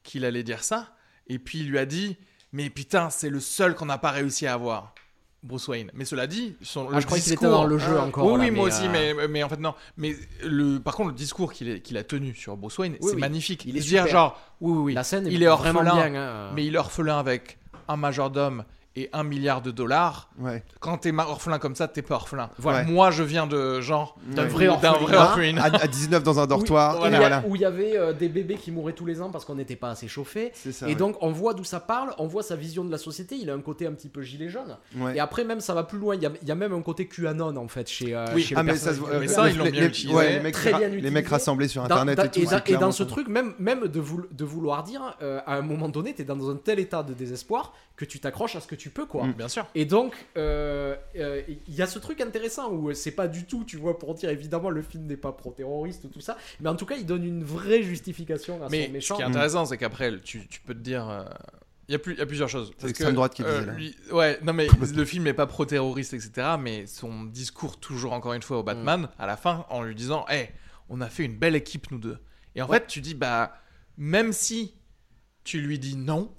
[0.02, 0.94] qu'il allait dire ça.
[1.26, 2.16] Et puis il lui a dit
[2.52, 4.94] Mais putain, c'est le seul qu'on n'a pas réussi à avoir.
[5.42, 5.90] Bruce Wayne.
[5.92, 8.24] Mais cela dit, son, ah, je crois qu'il était dans le jeu encore.
[8.24, 9.74] Oui, oui moi aussi, mais, mais en fait, non.
[9.98, 13.64] Mais le, par contre, le discours qu'il qu'il a tenu sur Bruce Wayne, c'est magnifique.
[13.66, 14.94] Il est dire, genre, oui, oui, oui.
[14.94, 16.52] La scène il est, orphelin, bien, hein.
[16.54, 18.64] mais il est orphelin avec un majordome
[18.96, 20.28] et un milliard de dollars.
[20.38, 20.62] Ouais.
[20.80, 22.50] Quand t'es orphelin comme ça, t'es pas orphelin.
[22.58, 22.84] Voilà.
[22.84, 25.58] Moi, je viens de genre d'un vrai orphelin.
[25.58, 27.02] À, 19 dans un dortoir.
[27.46, 29.76] Où il y avait euh, des bébés qui mouraient tous les ans parce qu'on n'était
[29.76, 30.52] pas assez chauffé.
[30.86, 33.36] et donc, on voit d'où ça parle, on voit sa vision de la société.
[33.36, 34.76] Il a un côté un petit peu gilet jaune.
[35.14, 36.14] Et après, même, ça va plus loin.
[36.14, 38.42] Il y, a, même un côté QAnon en fait chez, euh, oui.
[38.42, 40.28] chez ah, mais ça, mais ça, ils l'ont bien utilisé.
[40.28, 42.54] les, mecs, Très bien les mecs rassemblés sur internet et tout.
[42.66, 43.54] Et dans ce truc, même
[43.88, 47.72] de vouloir dire, euh, à un moment donné, t'es dans un tel état de désespoir
[47.96, 49.26] que tu t'accroches à ce que tu peux, quoi.
[49.26, 49.32] Mm.
[49.34, 49.66] Bien sûr.
[49.74, 53.64] Et donc, euh, euh, il y a ce truc intéressant où c'est pas du tout,
[53.64, 56.76] tu vois, pour dire évidemment le film n'est pas pro-terroriste ou tout ça, mais en
[56.76, 59.14] tout cas, il donne une vraie justification à mais son méchant.
[59.14, 61.08] Ce qui est intéressant, c'est qu'après, tu, tu, peux te dire.
[61.08, 61.24] Euh,
[61.88, 62.72] il y, a plus, il y, a plusieurs choses.
[62.78, 66.56] C'est l'extrême droite qui disait lui, Ouais, non mais le film n'est pas pro-terroriste, etc.
[66.58, 69.08] Mais son discours, toujours encore une fois au Batman, mm.
[69.18, 70.48] à la fin, en lui disant Hé,
[70.88, 72.18] on a fait une belle équipe, nous deux.
[72.56, 73.52] Et en fait, tu dis Bah,
[73.98, 74.74] même si
[75.44, 76.34] tu lui dis non,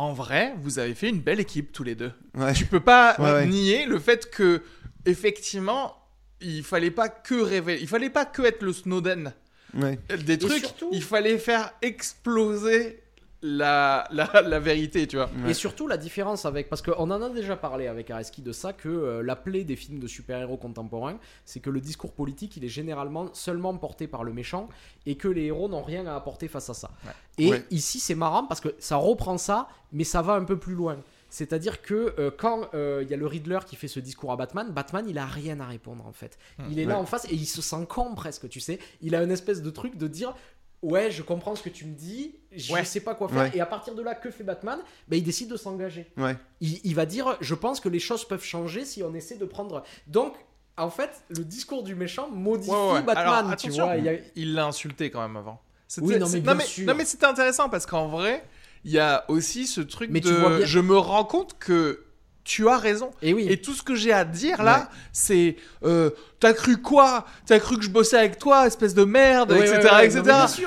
[0.00, 2.12] en vrai, vous avez fait une belle équipe tous les deux.
[2.54, 4.62] Tu peux pas nier le fait que,
[5.04, 5.96] effectivement,
[6.40, 9.34] il fallait pas que révéler, il fallait pas que être le Snowden.
[9.74, 12.99] Des trucs, il fallait faire exploser
[13.42, 15.30] la, la, vérité, tu vois.
[15.48, 18.72] Et surtout la différence avec, parce qu'on en a déjà parlé avec Areski de ça,
[18.72, 22.64] que euh, la plaie des films de super-héros contemporains, c'est que le discours politique, il
[22.64, 24.68] est généralement seulement porté par le méchant
[25.06, 26.90] et que les héros n'ont rien à apporter face à ça.
[27.38, 30.74] Et ici, c'est marrant parce que ça reprend ça, mais ça va un peu plus
[30.74, 30.98] loin.
[31.30, 34.36] C'est-à-dire que euh, quand euh, il y a le Riddler qui fait ce discours à
[34.36, 36.38] Batman, Batman il a rien à répondre en fait.
[36.58, 36.64] Hmm.
[36.70, 38.80] Il est là en face et il se sent con presque, tu sais.
[39.00, 40.34] Il a une espèce de truc de dire
[40.82, 43.54] ouais, je comprends ce que tu me dis, je ne sais pas quoi faire.
[43.54, 44.78] Et à partir de là, que fait Batman?
[45.08, 46.12] Ben, Il décide de s'engager.
[46.60, 49.82] Il, va dire, je pense que les choses peuvent changer si on essaie de prendre...
[50.06, 50.34] Donc,
[50.76, 52.72] en fait, le discours du méchant modifie
[53.04, 53.96] Batman, tu vois.
[54.34, 55.60] Il l'a insulté quand même avant.
[55.98, 58.44] Oui, non, mais, non, mais, c'était intéressant parce qu'en vrai,
[58.84, 60.64] il y a aussi ce truc de...
[60.64, 62.04] Je me rends compte que
[62.50, 63.12] tu as raison.
[63.22, 63.46] Et, oui.
[63.48, 67.24] et tout ce que j'ai à dire là, c'est euh, t'as cru quoi?
[67.46, 69.76] T'as cru que je bossais avec toi, espèce de merde, etc.
[70.02, 70.22] etc.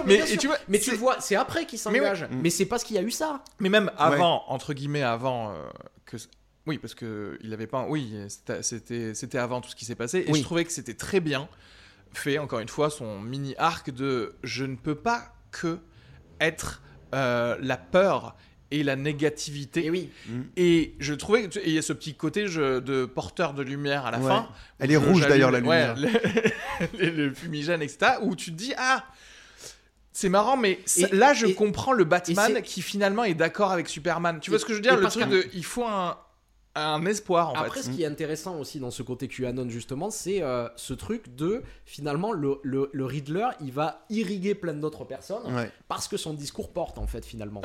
[0.06, 2.26] mais, tu vois, mais tu vois, c'est après qu'il s'engage.
[2.32, 3.44] Mais, c'est parce qu'il y a eu ça.
[3.60, 5.56] Mais même avant, entre guillemets, avant euh,
[6.06, 6.16] que.
[6.68, 7.86] Oui, parce que il avait pas.
[7.90, 10.24] Oui, c'était c'était avant tout ce qui s'est passé.
[10.26, 11.50] Et je trouvais que c'était très bien
[12.14, 12.40] fait.
[12.40, 15.80] Encore une fois, son mini arc de je ne peux pas que
[16.40, 16.82] être
[17.14, 18.38] euh, la peur
[18.74, 19.86] et la négativité.
[19.86, 20.10] Et oui.
[20.58, 24.20] Et je trouvais qu'il y a ce petit côté de porteur de lumière à la
[24.20, 24.50] fin.
[24.80, 25.96] Elle est rouge d'ailleurs la lumière.
[27.00, 28.14] le, fumigène, etc.
[28.22, 29.06] Où tu te dis ah.
[30.16, 30.80] C'est marrant, mais
[31.12, 34.40] là je comprends le Batman qui finalement est d'accord avec Superman.
[34.40, 34.98] Tu vois ce que je veux dire?
[34.98, 36.18] Le truc de, il faut un,
[36.76, 40.42] un espoir en Après, ce qui est intéressant aussi dans ce côté QAnon justement, c'est
[40.42, 46.08] euh, ce truc de finalement le, le, Riddler, il va irriguer plein d'autres personnes parce
[46.08, 47.62] que son discours porte en fait finalement.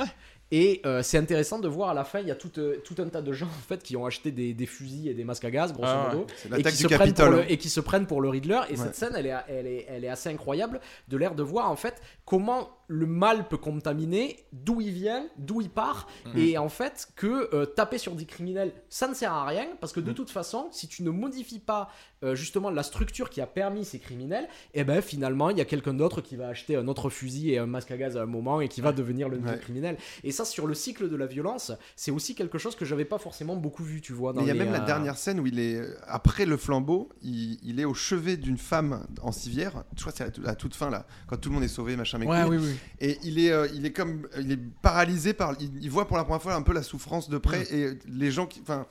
[0.50, 2.94] Et euh, c'est intéressant de voir à la fin, il y a tout, euh, tout,
[2.98, 5.44] un tas de gens en fait qui ont acheté des, des fusils et des masques
[5.44, 6.26] à gaz, grosso ah modo,
[6.56, 8.60] et, qui se prennent pour le, et qui se prennent pour le Riddler.
[8.70, 11.70] Et cette scène, elle est, elle, est, elle est assez incroyable de l'air de voir
[11.70, 16.38] en fait comment le mal peut contaminer, d'où il vient, d'où il part, mhm.
[16.38, 19.92] et en fait que euh, taper sur des criminels, ça ne sert à rien, parce
[19.92, 20.16] que de mhm.
[20.16, 21.90] toute façon, si tu ne modifies pas
[22.24, 25.60] euh, justement la structure qui a permis ces criminels, et eh ben finalement il y
[25.60, 28.22] a quelqu'un d'autre qui va acheter un autre fusil et un masque à gaz à
[28.22, 29.96] un moment et qui va devenir le nouveau criminel.
[30.24, 33.18] Et ça sur le cycle de la violence, c'est aussi quelque chose que j'avais pas
[33.18, 34.34] forcément beaucoup vu, tu vois.
[34.40, 37.78] il y a même la euh, dernière scène où il est après le flambeau, il,
[37.78, 39.84] est au chevet d'une femme en civière.
[39.94, 41.96] Je crois que c'est à la toute fin là, quand tout le monde est sauvé,
[41.96, 42.18] machin.
[42.20, 42.77] Ouais, oui, oui.
[43.00, 46.24] Et il est, euh, il est comme, il est paralysé par, il, voit pour la
[46.24, 47.74] première fois un peu la souffrance de près mm.
[47.74, 48.86] et les gens qui, enfin,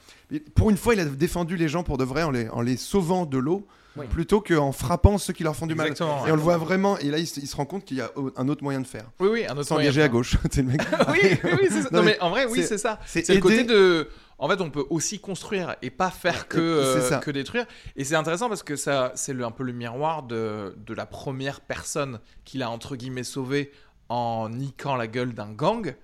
[0.55, 2.77] pour une fois, il a défendu les gens pour de vrai en les, en les
[2.77, 3.67] sauvant de l'eau.
[4.11, 5.89] plutôt qu'en frappant ceux qui leur font du mal.
[5.89, 8.47] Et on le voit vraiment, et là il se, rend compte qu'il y a un
[8.47, 9.05] autre moyen de faire.
[9.19, 10.37] Oui, oui, un autre S'engager à gauche.
[10.55, 10.81] le mec.
[11.11, 11.89] oui, oui, c'est ça.
[11.91, 12.99] Non, mais en vrai, oui, c'est ça.
[13.05, 14.07] C'est le côté de
[14.39, 17.65] en fait, on peut aussi construire et pas faire que, euh, que détruire.
[17.95, 21.61] Et c'est intéressant parce que ça, c'est un peu le miroir de, de la première
[21.61, 23.71] personne qu'il a entre guillemets sauvé
[24.09, 25.95] en niquant la gueule d'un gang.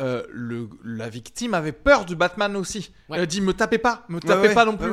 [0.00, 2.92] Euh, le, la victime avait peur du Batman aussi.
[3.10, 4.92] Elle a dit me tapez pas, me tapez pas non plus.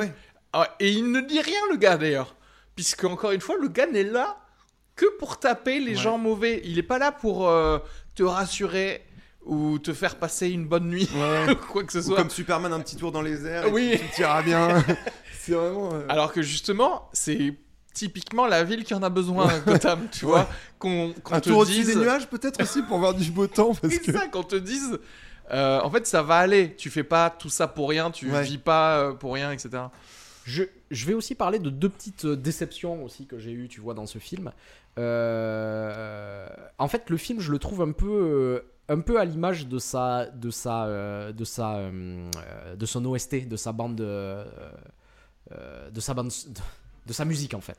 [0.53, 2.35] Ah et il ne dit rien le gars d'ailleurs,
[2.75, 4.37] puisque encore une fois le gars n'est là
[4.95, 6.61] que pour taper les gens mauvais.
[6.63, 7.79] Il n'est pas là pour euh,
[8.15, 9.05] te rassurer
[9.45, 11.09] ou te faire passer une bonne nuit,
[11.71, 12.17] quoi que ce soit.
[12.17, 13.91] comme Superman, un petit tour dans les airs, oui.
[13.93, 14.83] et tu tireras bien.
[15.39, 15.93] c'est vraiment.
[15.93, 17.53] Euh, Alors que justement, c'est
[17.93, 20.49] typiquement la ville qui en a besoin, Gotham, tu vois.
[20.79, 23.73] Qu'on, un tour au-dessus des nuages, peut-être aussi pour voir du beau temps.
[23.75, 24.11] Parce que...
[24.11, 24.99] ça, qu'on te dise.
[25.51, 26.75] Euh, en fait, ça va aller.
[26.75, 28.41] Tu fais pas tout ça pour rien, tu Ouais.
[28.43, 29.69] vis pas euh, pour rien, etc.
[30.43, 33.93] Je, je vais aussi parler de deux petites déceptions aussi que j'ai eues, tu vois,
[33.93, 34.51] dans ce film.
[34.97, 39.79] Euh, en fait, le film, je le trouve un peu, un peu à l'image de
[39.79, 44.45] sa, de sa, euh, de sa, euh, euh, de son OST, de sa bande, euh,
[45.91, 46.59] de sa bande, de,
[47.07, 47.77] de sa musique en fait.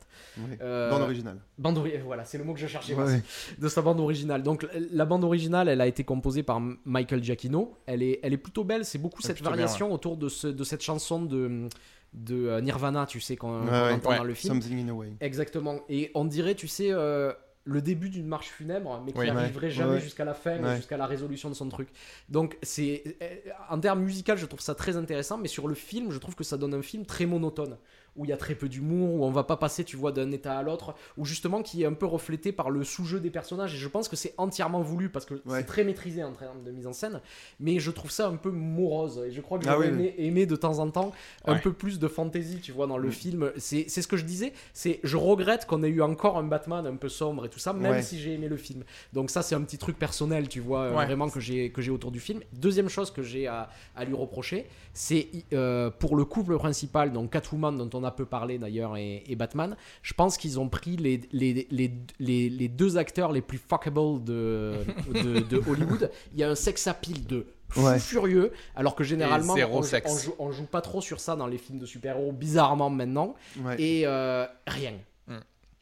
[0.61, 1.37] Euh, Bande originale.
[1.57, 2.93] Bande voilà, c'est le mot que je cherchais.
[2.93, 3.21] Ouais,
[3.57, 4.41] de sa bande originale.
[4.43, 7.77] Donc la bande originale, elle a été composée par Michael Giacchino.
[7.85, 8.85] Elle est, elle est plutôt belle.
[8.85, 11.67] C'est beaucoup cette bien, variation autour de, ce, de cette chanson de,
[12.13, 13.91] de Nirvana, tu sais, qu'on ouais.
[13.93, 14.17] entend Ouais.
[14.17, 14.61] dans le film.
[14.61, 15.13] Something in a way.
[15.19, 15.81] Exactement.
[15.89, 17.33] Et on dirait, tu sais, euh,
[17.67, 19.27] le début d'une marche funèbre, mais qui Oui.
[19.27, 19.71] n'arriverait Ouais.
[19.71, 19.99] jamais Ouais.
[20.01, 20.77] jusqu'à la fin, Ouais.
[20.77, 21.89] jusqu'à la résolution de son truc.
[22.29, 23.35] Donc, c'est euh,
[23.69, 26.43] en termes musical, je trouve ça très intéressant, mais sur le film, je trouve que
[26.45, 27.77] ça donne un film très monotone,
[28.17, 30.31] où il y a très peu d'humour, où on va pas passer, tu vois, d'un
[30.31, 33.73] état à l'autre, ou justement qui est un peu reflété par le sous-jeu des personnages.
[33.75, 35.59] Et je pense que c'est entièrement voulu parce que Ouais.
[35.59, 37.21] c'est très maîtrisé en termes de mise en scène,
[37.59, 39.23] mais je trouve ça un peu morose.
[39.27, 41.11] Et je crois que Ah j'aurais oui, aimé, aimé de temps en temps
[41.45, 41.61] un Ouais.
[41.61, 43.11] peu plus de fantaisie, tu vois, dans le Mm.
[43.11, 43.51] film.
[43.57, 44.53] C'est c'est ce que je disais.
[44.73, 47.73] C'est je regrette qu'on ait eu encore un Batman un peu sombre et tout ça,
[47.73, 48.01] même Ouais.
[48.01, 48.83] si j'ai aimé le film.
[49.13, 51.05] Donc ça, c'est un petit truc personnel, tu vois, euh, Ouais.
[51.05, 52.41] vraiment que j'ai que j'ai autour du film.
[52.53, 57.31] Deuxième chose que j'ai à, à lui reprocher, c'est euh, pour le couple principal, donc
[57.31, 59.75] Catwoman dont on a peu parlé d'ailleurs et, et Batman.
[60.01, 64.23] Je pense qu'ils ont pris les, les, les, les, les deux acteurs les plus fuckable
[64.23, 64.73] de,
[65.13, 66.11] de, de Hollywood.
[66.33, 67.99] Il y a un sex appeal de fou Ouais.
[67.99, 71.79] furieux, alors que généralement on, joue, on joue pas trop sur ça dans les films
[71.79, 73.75] de super-héros, bizarrement maintenant, Ouais.
[73.81, 74.93] et euh, rien.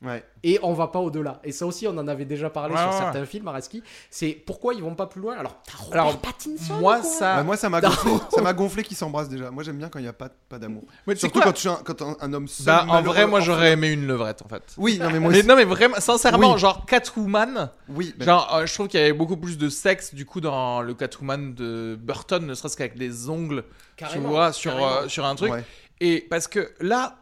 [0.05, 0.23] Ouais.
[0.43, 1.39] Et on va pas au-delà.
[1.43, 3.81] Et ça aussi, on en avait déjà parlé Ouais, sur ouais, certains films, Araski.
[4.11, 5.35] C'est pourquoi ils vont pas plus loin?
[5.37, 7.37] Alors, t'as Robert Alors, Pattinson Moi, ça.
[7.37, 9.49] Ouais, moi, ça m'a gonflé, ça m'a gonflé qu'ils s'embrassent déjà.
[9.49, 10.83] Moi, j'aime bien quand il n'y a pas, pas d'amour.
[11.15, 12.65] Surtout quand, tu quand un, un homme seul.
[12.67, 14.63] Bah, en vrai, moi, j'aurais aimé une levrette, en fait.
[14.77, 15.47] Oui, non, mais moi Mais aussi.
[15.47, 16.59] non, mais vraiment, sincèrement, Oui.
[16.59, 20.13] genre Catwoman, Oui, bah, genre, euh, je trouve qu'il y avait beaucoup plus de sexe
[20.13, 23.63] du coup dans le Catwoman de Burton, ne serait-ce qu'avec les ongles,
[23.97, 25.51] Carrément, tu vois, sur, euh, sur un truc.
[25.51, 25.63] ouais.
[26.01, 27.15] Et parce que là,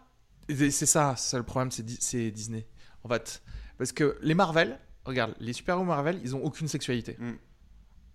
[0.49, 2.65] c'est c'est ça, c'est ça le problème, c'est Di- c'est Disney,
[3.03, 3.41] en fait.
[3.77, 7.15] Parce que les Marvel, regarde, les super-héros Marvel, ils ont aucune sexualité.
[7.19, 7.31] Mm.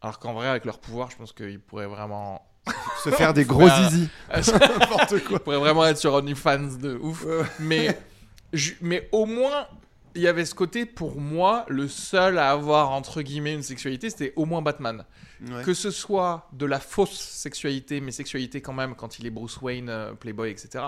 [0.00, 2.44] Alors qu'en vrai, avec leur pouvoir, je pense qu'ils pourraient vraiment.
[3.04, 4.08] Se faire des gros zizi.
[4.30, 5.32] N'importe quoi.
[5.32, 7.24] Ils pourraient vraiment être sur OnlyFans de ouf.
[7.24, 7.42] Ouais.
[7.60, 7.98] Mais,
[8.52, 9.66] je- mais au moins,
[10.14, 14.10] il y avait ce côté, pour moi, le seul à avoir, entre guillemets, une sexualité,
[14.10, 15.04] c'était au moins Batman.
[15.48, 15.62] Ouais.
[15.64, 19.60] Que ce soit de la fausse sexualité, mais sexualité quand même, quand il est Bruce
[19.62, 20.84] Wayne, euh, Playboy, etc.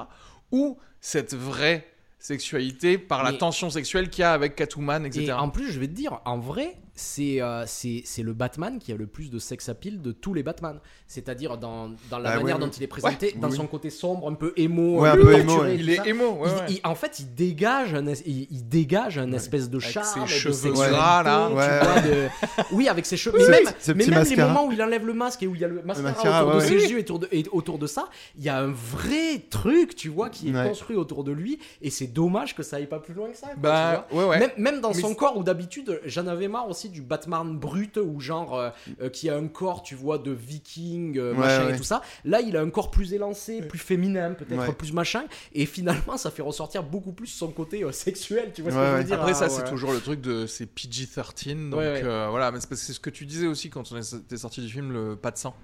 [0.53, 1.87] Ou cette vraie
[2.21, 5.27] sexualité par la tension sexuelle qu'il y a avec Catwoman, etc.
[5.27, 8.79] Et en plus, je vais te dire, en vrai, c'est euh, c'est c'est le Batman
[8.79, 10.79] qui a le plus de sex appeal de tous les Batman.
[11.07, 12.73] C'est-à-dire dans, dans la Ah, manière ouais, dont ouais.
[12.77, 15.23] il est présenté, Ouais, dans oui, son côté sombre, un peu émo, Ouais, un peu
[15.23, 15.77] peu émo, ouais.
[15.77, 16.67] il est émo, ouais, Il- ouais.
[16.69, 20.07] il- en fait, il dégage un, es- il, il dégage un espèce de Avec charme,
[20.07, 21.49] ses et de cheveux gras, là.
[21.49, 22.29] vois, de-
[22.73, 23.39] Oui, avec ses cheveux.
[23.39, 25.61] Mais même, ce mais même les moments où il enlève le masque et où il
[25.61, 27.79] y a le mascara, mascara, autour de ouais, ses yeux et autour de, et autour
[27.79, 30.69] de ça, il y a un vrai truc, tu vois, qui est Ouais.
[30.69, 31.59] construit autour de lui.
[31.83, 33.49] Et c'est dommage que ça aille pas plus loin que ça.
[33.49, 33.57] quoi.
[33.57, 34.07] Bah.
[34.39, 38.21] Même, même dans son corps, où d'habitude, j'en avais marre aussi du Batman brut, ou
[38.21, 38.71] genre euh,
[39.01, 42.03] euh, qui a un corps, tu vois, de viking, euh, Ouais, machin et tout ça.
[42.25, 44.73] Là, il a un corps plus élancé, plus féminin, peut-être Ouais.
[44.73, 45.25] plus machin.
[45.53, 48.83] Et finalement, ça fait ressortir beaucoup plus son côté euh, sexuel, tu vois ce Ouais,
[48.85, 51.71] que je veux dire Après, ça, Ah, c'est toujours le truc de c'est PG-13.
[51.71, 52.03] Donc Ouais, ouais.
[52.05, 54.37] euh, voilà, mais c'est parce que c'est ce que tu disais aussi quand on était
[54.37, 55.55] sorti du film, le pas de sang.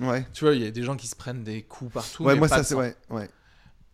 [0.00, 0.26] Ouais.
[0.32, 2.24] Tu vois, il y a des gens qui se prennent des coups partout.
[2.24, 2.74] Ouais, mais moi, pas ça, c'est.
[2.74, 3.28] Ouais, ouais.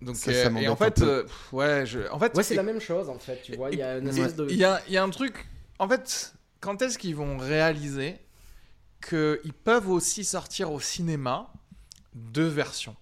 [0.00, 2.62] Donc, Ça, euh, ça et en fait, euh, ouais, je, en fait, Ouais, c'est la
[2.62, 3.68] même chose en fait, tu vois.
[3.70, 4.46] Il y a une et- espèce de.
[4.48, 5.46] Il y a, il y a un truc.
[5.78, 8.16] En fait, quand est-ce qu'ils vont réaliser
[9.08, 11.48] qu'ils peuvent aussi sortir au cinéma
[12.14, 12.96] deux versions?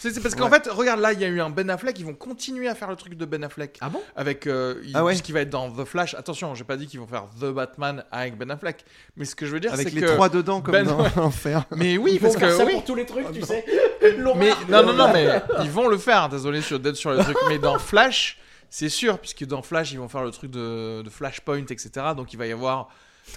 [0.00, 0.60] C'est parce qu'en Ouais.
[0.60, 1.98] fait, regarde là, il y a eu un Ben Affleck.
[1.98, 4.02] Ils vont continuer à faire le truc de Ben Affleck Ah bon?
[4.16, 5.12] Avec euh, il, Ah ouais.
[5.12, 6.12] puisqu'il va être dans The Flash.
[6.14, 8.84] Attention, j'ai pas dit qu'ils vont faire The Batman avec Ben Affleck,
[9.16, 10.98] mais ce que je veux dire, Avec c'est les que trois dedans, comme Ben- dans
[11.16, 11.64] l'enfer.
[11.74, 12.72] mais oui, Ils vont parce faire que ça oui.
[12.74, 13.46] pour tous les trucs, Oh tu non.
[13.46, 13.64] sais.
[14.02, 15.26] Mais non, non, non, mais
[15.62, 16.28] ils vont le faire.
[16.28, 18.38] Désolé sur d'être sur le truc, mais dans Flash,
[18.70, 21.90] c'est sûr, puisque dans Flash, ils vont faire le truc de, de Flashpoint, etc.
[22.16, 22.88] Donc il va y avoir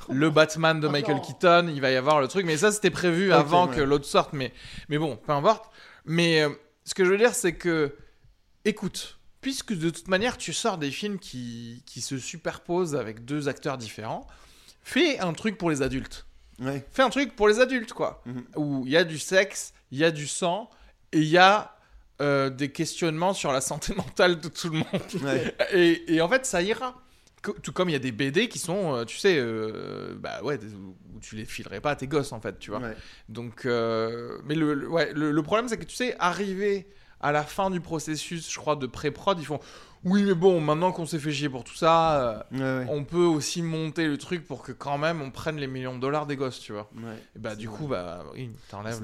[0.10, 1.22] le Batman de Michael.
[1.22, 3.76] Keaton, il va y avoir le truc, mais ça c'était prévu avant ouais.
[3.76, 4.34] que l'autre sorte.
[4.34, 4.54] Mais,
[4.90, 5.72] mais bon, peu importe.
[6.06, 6.50] Mais euh,
[6.84, 7.96] ce que je veux dire, c'est que,
[8.66, 13.48] écoute, puisque de toute manière tu sors des films qui, qui se superposent avec deux
[13.48, 14.28] acteurs différents,
[14.84, 16.26] fais un truc pour les adultes.
[16.60, 16.86] Ouais.
[16.92, 18.24] Fais un truc pour les adultes, quoi.
[18.26, 18.46] Mhm.
[18.56, 20.70] Où il y a du sexe, il y a du sang,
[21.12, 21.77] et il y a
[22.22, 25.24] euh, des questionnements sur la santé mentale de tout le monde.
[25.24, 25.56] Ouais.
[25.74, 26.96] Et, et en fait, ça ira.
[27.44, 30.42] Co- Tout comme il y a des BD qui sont, euh, tu sais, euh, bah
[30.44, 30.58] ouais,
[31.14, 32.80] où tu les filerais pas à tes gosses, en fait, tu vois.
[32.80, 32.96] Ouais.
[33.30, 36.88] Donc, euh, mais le, le- ouais, le, le problème, c'est que tu sais, arriver
[37.20, 39.60] à la fin du processus, je crois, de pré-prod, ils font
[40.04, 42.86] oui, mais bon, maintenant qu'on s'est fait chier pour tout ça, Ouais, ouais.
[42.90, 46.00] on peut aussi monter le truc pour que quand même on prenne les millions de
[46.00, 46.90] dollars des gosses, tu vois.
[46.96, 47.16] Ouais.
[47.36, 47.78] Et bah, du vrai.
[47.78, 49.00] coup, bah oui, t'enlèves.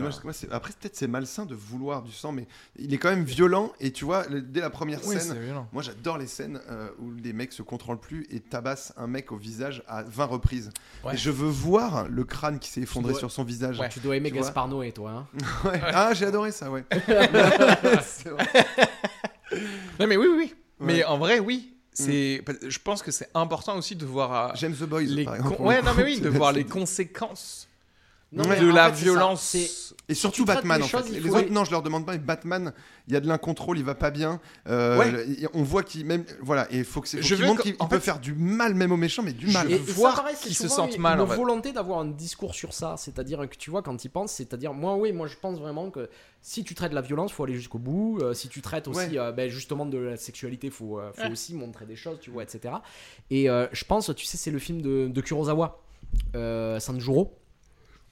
[0.51, 3.71] Après, peut-être c'est malsain de vouloir du sang, mais il est quand même violent.
[3.79, 5.37] Et tu vois, dès la première Oui, scène,
[5.71, 9.31] moi j'adore les scènes euh, où les mecs se contrôlent plus et tabassent un mec
[9.31, 10.69] au visage à 20 reprises.
[11.03, 11.15] Ouais.
[11.15, 13.79] Et je veux voir le crâne qui s'est effondré dois- sur son visage.
[13.79, 13.89] Ouais.
[13.89, 14.31] Tu dois aimer.
[14.31, 15.11] Gaspar Noé, toi.
[15.11, 15.27] Hein
[15.65, 15.81] Ouais.
[15.83, 16.83] Ah, j'ai adoré ça, ouais.
[18.03, 18.47] C'est vrai.
[19.99, 20.55] Non, mais oui, oui, oui.
[20.83, 20.93] Ouais.
[20.93, 21.69] Mais en vrai, oui.
[21.95, 25.35] C'est, je pense que c'est important aussi de voir euh, J'aime The Boys, les par
[25.35, 25.61] exemple.
[25.61, 27.67] ouais le non mais oui de voir les conséquences
[28.33, 29.55] Non, mais de la fait, violence
[30.09, 31.19] Et surtout Batman les en choses, fait.
[31.19, 32.11] Les autres, non, je leur demande pas.
[32.13, 32.73] Mais Batman,
[33.07, 34.41] il y a de l'incontrôle, il va pas bien.
[34.67, 35.11] Euh, Ouais.
[35.11, 37.21] le- On voit qu'il même, voilà, et faut que c'est.
[37.21, 39.67] Je montre qu'il il peut fait- faire du mal même aux méchants, mais du mal.
[39.69, 42.95] Je Et, voir qu'ils se sentent mal, en Une volonté d'avoir un discours sur ça,
[42.97, 46.09] c'est-à-dire que tu vois quand ils pensent, c'est-à-dire moi oui, moi je pense vraiment que
[46.41, 48.19] si tu traites la violence, faut aller jusqu'au bout.
[48.21, 49.17] Euh, si tu traites aussi Ouais.
[49.19, 51.31] euh, ben, justement de la sexualité, faut, euh, faut Ouais.
[51.31, 52.73] aussi montrer des choses, tu vois, etc.
[53.29, 55.79] Et euh, je pense, tu sais, c'est le film de, de Kurosawa,
[56.35, 57.37] euh, Sanjuro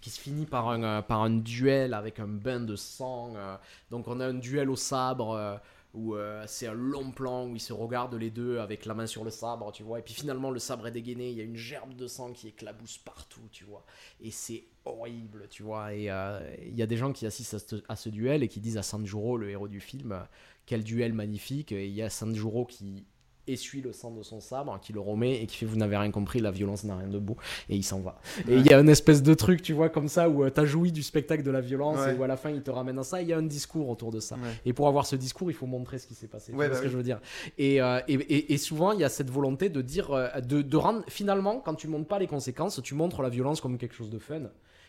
[0.01, 3.33] qui se finit par un, euh, par un duel avec un bain de sang.
[3.35, 3.55] euh,
[3.91, 5.55] donc on a un duel au sabre euh,
[5.93, 6.15] où
[6.47, 9.29] c'est un long plan où ils se regardent les deux avec la main sur le
[9.29, 9.99] sabre, tu vois.
[9.99, 12.47] Et puis finalement le sabre est dégainé, il y a une gerbe de sang qui
[12.47, 13.85] éclabousse partout, tu vois.
[14.21, 15.93] Et c'est horrible, tu vois.
[15.93, 18.61] Et il y a des gens qui assistent à ce, à ce duel et qui
[18.61, 20.17] disent à Sanjuro, le héros du film,
[20.65, 21.73] quel duel magnifique.
[21.73, 23.03] Et il y a Sanjuro qui
[23.47, 26.11] essuie le sang de son sabre, qui le remet et qui fait vous n'avez rien
[26.11, 27.37] compris, la violence n'a rien de beau
[27.69, 28.19] et il s'en va.
[28.47, 30.65] Et il y a une espèce de truc, tu vois, comme ça où euh, t'as
[30.65, 32.13] joui du spectacle de la violence Ouais.
[32.13, 33.21] et où à la fin il te ramène à ça.
[33.21, 34.35] Il y a un discours autour de ça.
[34.35, 34.41] Ouais.
[34.65, 36.51] Et pour avoir ce discours, il faut montrer ce qui s'est passé.
[36.51, 36.91] Vois bah ce que oui.
[36.91, 37.19] je veux dire
[37.57, 40.61] et, euh, et, et- et souvent, il y a cette volonté de dire, euh, de,
[40.61, 43.95] de rendre finalement, quand tu montres pas les conséquences, tu montres la violence comme quelque
[43.95, 44.41] chose de fun.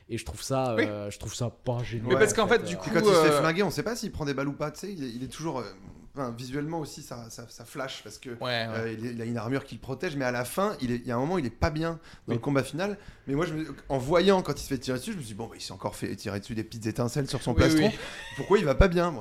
[0.09, 2.09] Et je trouve ça, euh, je trouve ça pas génial.
[2.09, 3.97] mais parce qu'en en fait, du coup, quand il se fait flinguer, on sait pas
[3.97, 4.71] s'il prend des balles ou pas.
[4.71, 5.63] Tu sais, il est toujours.
[6.15, 8.31] Enfin, visuellement aussi, ça, ça, ça flash parce que.
[8.31, 8.67] ouais, ouais.
[8.71, 11.07] euh, il, a une armure qui le protège, mais à la fin, il, est- il
[11.07, 11.99] y a un moment, il est pas bien dans
[12.29, 12.35] Oui.
[12.35, 12.99] le combat final.
[13.27, 15.29] Mais moi, je me- en voyant quand il se fait tirer dessus, je me suis
[15.29, 17.59] dit, bon, bah, il s'est encore fait tirer dessus des petites étincelles sur son Oui,
[17.59, 17.87] plastron.
[17.87, 17.99] oui.
[18.37, 19.13] Pourquoi il va pas bien?
[19.13, 19.21] Bon,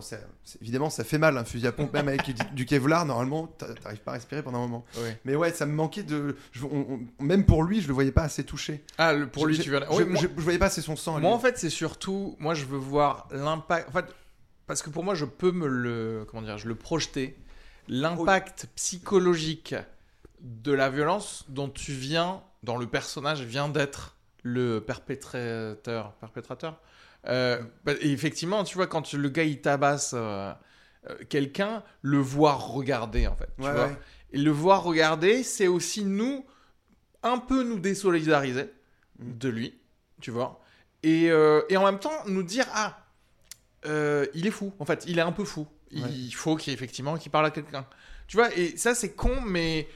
[0.62, 3.74] Évidemment, ça fait mal, un fusil à pompe, même avec du, du Kevlar, normalement, t'a-
[3.76, 4.86] t'arrives pas à respirer pendant un moment.
[5.26, 6.36] Mais ouais, ça me manquait de.
[6.52, 8.84] je- on- on- même pour lui, je le voyais pas assez touché.
[8.98, 11.12] ah le- pour lui Je- tu viens je, moi- je- voyais pas assez son sang.
[11.14, 11.28] Moi, lui.
[11.28, 13.88] en fait, c'est surtout, moi, je veux voir l'impact.
[13.89, 14.06] En fait,
[14.72, 17.38] parce que pour moi, je peux me le, comment dire, je le projeter,
[17.89, 19.76] l'impact psychologique
[20.39, 26.80] de la violence dont tu viens, dont le personnage vient d'être le perpétrateur, perpétrateur.
[27.28, 30.53] Euh, bah, et effectivement, tu vois, quand le gars il tabasse euh,
[31.09, 33.49] euh, quelqu'un, le voir regarder, en fait.
[33.57, 33.88] tu Ouais, vois.
[33.88, 33.97] ouais.
[34.32, 36.45] Et le voir regarder, c'est aussi nous,
[37.24, 38.72] un peu nous désolidariser
[39.19, 39.38] Mm.
[39.38, 39.82] de lui,
[40.22, 40.61] tu vois.
[41.03, 43.01] Et, et en même temps, nous dire, ah,
[43.86, 45.68] euh, il est fou, en fait, il est un peu fou.
[45.92, 46.10] Il Ouais.
[46.34, 47.86] faut qu'effectivement qu'il parle à quelqu'un.
[48.28, 49.88] Tu vois, et ça, c'est con, mais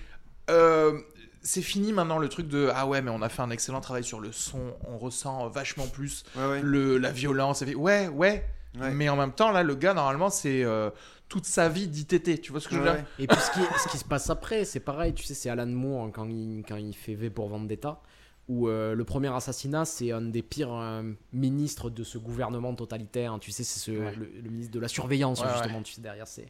[0.50, 1.00] euh,
[1.42, 4.04] c'est fini maintenant le truc de, ah ouais, mais on a fait un excellent travail
[4.04, 6.62] sur le son, on ressent vachement plus Ouais, ouais.
[6.62, 7.62] le, la violence.
[7.62, 8.46] Ouais, ouais,
[8.80, 8.92] Ouais.
[8.92, 10.90] mais en même temps, là, le gars, normalement, c'est euh,
[11.30, 13.06] toute sa vie d'ITT, tu vois ce que je veux dire.
[13.20, 15.66] Et puis ce qui, ce qui se passe après, c'est pareil, tu sais, c'est Alan
[15.66, 18.02] Moore hein, quand il, quand il fait V pour Vendetta,
[18.48, 21.02] où euh, le premier assassinat, c'est un des pires euh,
[21.34, 23.34] ministres de ce gouvernement totalitaire.
[23.34, 24.16] hein, tu sais, c'est ce- Ouais.
[24.16, 26.28] le, le ministre de la surveillance, Ouais, justement, tu sais, derrière.
[26.28, 26.48] C'est...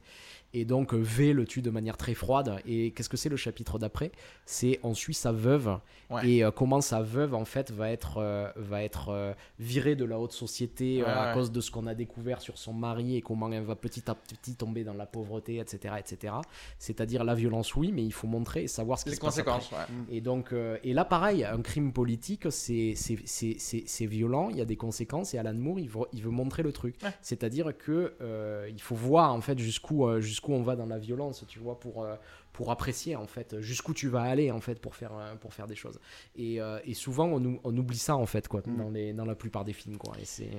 [0.58, 2.60] Et donc euh, V le tue de manière très froide.
[2.66, 4.12] Et qu'est-ce que c'est le chapitre d'après?
[4.46, 5.78] C'est on suit sa veuve
[6.12, 6.30] Ouais.
[6.30, 10.06] et euh, comment sa veuve en fait va être euh, va être euh, virée de
[10.06, 11.34] la haute société Ouais, à ouais.
[11.34, 14.14] cause de ce qu'on a découvert sur son mari et comment elle va petit à
[14.14, 16.36] petit tomber dans la pauvreté, etc., etc.
[16.78, 19.40] C'est-à-dire la violence, oui, mais il faut montrer et savoir ce qui Les se passe
[19.40, 19.52] après.
[19.54, 20.16] conséquences, ouais.
[20.16, 20.54] Et donc,
[20.84, 24.66] et là, pareil, un crime politique, c'est c'est- c'est- c'est- c'est violent, il y a
[24.66, 26.96] des conséquences, et Alan Moore, il veut, il veut montrer le truc.
[27.22, 28.14] C'est-à-dire que
[28.70, 31.80] il faut voir, en fait, jusqu'où euh, jusqu'où on va dans la violence, tu vois,
[31.80, 32.16] pour, euh,
[32.54, 35.68] pour apprécier, en fait, jusqu'où tu vas aller, en fait, pour faire, euh, pour faire
[35.68, 36.00] des choses.
[36.36, 38.78] Et, euh, et souvent, on, ou- on oublie ça, en fait, quoi, Mm.
[38.78, 40.14] dans, les, dans la plupart des films, quoi.
[40.20, 40.52] Et c'est...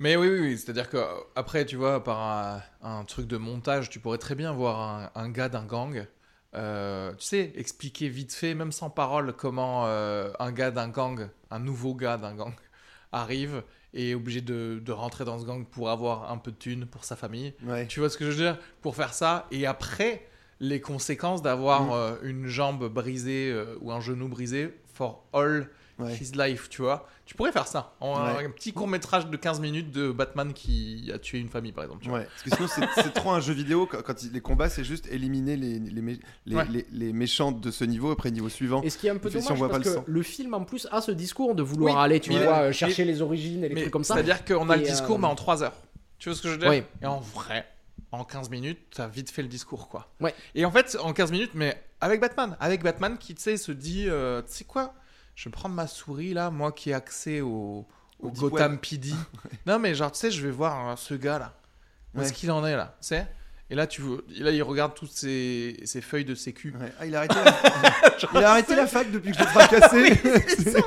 [0.00, 0.58] Mais oui, oui, oui.
[0.58, 4.34] c'est-à-dire que euh, après, tu vois, par un, un truc de montage, tu pourrais très
[4.34, 6.06] bien voir un, un gars d'un gang,
[6.54, 11.28] euh, tu sais, expliquer vite fait, même sans parole, comment euh, un gars d'un gang,
[11.50, 12.54] un nouveau gars d'un gang,
[13.12, 13.62] arrive
[13.94, 17.04] et obligé de, de rentrer dans ce gang pour avoir un peu de thunes pour
[17.04, 17.54] sa famille.
[17.64, 17.86] Ouais.
[17.86, 18.58] Tu vois ce que je veux dire?
[18.82, 20.26] Pour faire ça, et après,
[20.60, 21.90] les conséquences d'avoir Mm.
[21.92, 25.68] euh, une jambe brisée euh, ou un genou brisé for all
[25.98, 26.14] Ouais.
[26.16, 27.08] his life, tu vois.
[27.26, 27.94] Tu pourrais faire ça.
[28.00, 28.44] En, Ouais.
[28.46, 31.84] Un petit court métrage de 15 minutes de Batman qui a tué une famille, par
[31.84, 32.02] exemple.
[32.04, 32.20] tu vois.
[32.20, 34.84] Ouais, parce que sinon c'est- trop un jeu vidéo quand, quand il- les combats c'est
[34.84, 36.66] juste éliminer les, les, mé- les, Ouais.
[36.70, 38.80] les- les méchants de ce niveau après niveau suivant.
[38.82, 40.54] Et ce qui est un peu si dommage, on voit parce pas que le film,
[40.54, 43.04] en plus, a ce discours de vouloir Oui, aller, tu mais- vois, mais- euh, chercher
[43.04, 44.14] les origines et les Mais trucs comme ça.
[44.14, 45.76] C'est-à-dire qu'on a le discours, euh, mais en 3 heures.
[46.18, 46.82] Tu vois ce que je veux dire Oui.
[47.02, 47.66] Et en vrai,
[48.12, 50.08] en 15 minutes, t'as vite fait le discours, quoi.
[50.20, 50.34] Ouais.
[50.54, 53.72] Et en fait, en 15 minutes, mais avec Batman, avec Batman qui, tu sais, se
[53.72, 54.94] dit, euh, tu sais quoi,
[55.38, 57.86] je vais prendre ma souris là, moi qui ai accès au,
[58.18, 58.76] au, Au deep Gotham.
[58.78, 59.12] PD.
[59.66, 61.54] non, mais genre, tu sais, je vais voir euh, ce gars là.
[62.14, 62.34] Où est-ce Ouais.
[62.34, 63.28] qu'il en est là, tu sais?
[63.70, 66.74] Et là, tu veux, et là, il regarde toutes ces, ces feuilles de sécu.
[66.80, 66.92] Ouais.
[66.98, 68.40] Ah, il a arrêté la...
[68.40, 70.14] il a arrêté la fac depuis que je l'ai fracassé.
[70.48, 70.78] c'est ça.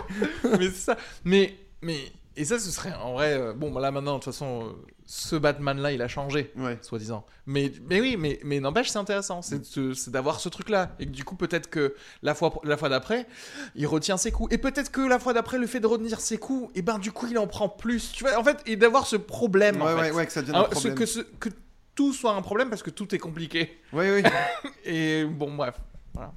[0.44, 0.98] mais c'est ça.
[1.24, 3.34] Mais, mais, et ça, ce serait en vrai.
[3.34, 4.72] euh, bon, bah là maintenant, de toute façon, euh,
[5.06, 6.78] ce Batman-là, il a changé, ouais.
[6.82, 7.26] soi-disant.
[7.46, 9.42] Mais, mais oui, mais, mais n'empêche, c'est intéressant.
[9.42, 10.96] C'est d'avoir ce truc-là.
[11.00, 13.28] Et que du coup, peut-être que la fois, la fois d'après,
[13.76, 14.54] il retient ses coups.
[14.54, 17.12] Et peut-être que la fois d'après, le fait de retenir ses coups, et ben du
[17.12, 18.12] coup, il en prend plus.
[18.14, 19.82] Tu vois, en fait, et d'avoir ce problème.
[19.82, 20.02] en Ouais, fait.
[20.02, 20.96] ouais, ouais, que ça devienne Alors, un ce- problème.
[20.96, 21.50] que, ce- que
[21.96, 23.82] tout soit un problème parce que tout est compliqué.
[23.92, 24.24] Oui, oui.
[24.86, 25.76] Et bon, bref.
[26.14, 26.32] Voilà.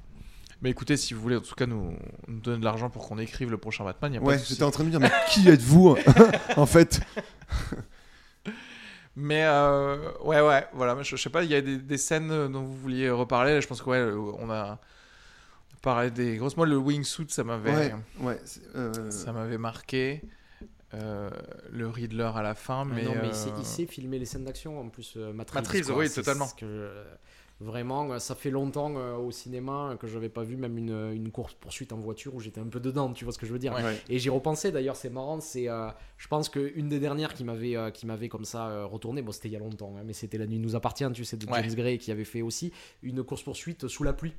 [0.61, 1.95] Mais écoutez, si vous voulez en tout cas nous,
[2.27, 4.33] nous donner de l'argent pour qu'on écrive le prochain Batman, il y a pas Ouais,
[4.35, 4.53] de souci.
[4.53, 5.95] j'étais en train de me dire, mais qui êtes-vous
[6.57, 7.01] en fait
[9.17, 11.01] Mais euh, ouais, ouais, voilà.
[11.01, 13.61] Je, je sais pas, il y a des, des scènes euh, dont vous vouliez reparler.
[13.61, 14.03] Je pense que ouais,
[14.39, 14.77] on a
[15.81, 16.57] parlé des grosses.
[16.57, 18.41] Moi, le wingsuit, ça m'avait, Ouais, ouais.
[18.43, 20.21] c'est, euh, ça m'avait marqué.
[20.93, 21.29] Euh,
[21.71, 24.19] le Riddler à la fin, mais, Mais non, mais il, sait, euh, il sait filmer
[24.19, 25.13] les scènes d'action en plus.
[25.17, 25.61] euh, quoi.
[25.97, 26.47] oui, C'est totalement.
[26.47, 27.03] ce que,
[27.59, 31.31] vraiment, euh, ça fait longtemps euh, au cinéma que j'avais pas vu même une, une
[31.31, 33.13] course poursuite en voiture où j'étais un peu dedans.
[33.13, 34.01] Tu vois ce que je veux dire ouais.
[34.09, 35.39] Et j'y repensais d'ailleurs, c'est marrant.
[35.39, 38.85] C'est, euh, je pense qu'une des dernières qui m'avait, euh, qui m'avait comme ça euh,
[38.85, 41.23] retourné, bon, c'était il y a longtemps, hein, mais c'était La Nuit nous appartient, tu
[41.23, 41.61] sais, de Ouais.
[41.63, 42.71] James Gray qui avait fait aussi
[43.03, 44.33] une course poursuite sous la pluie.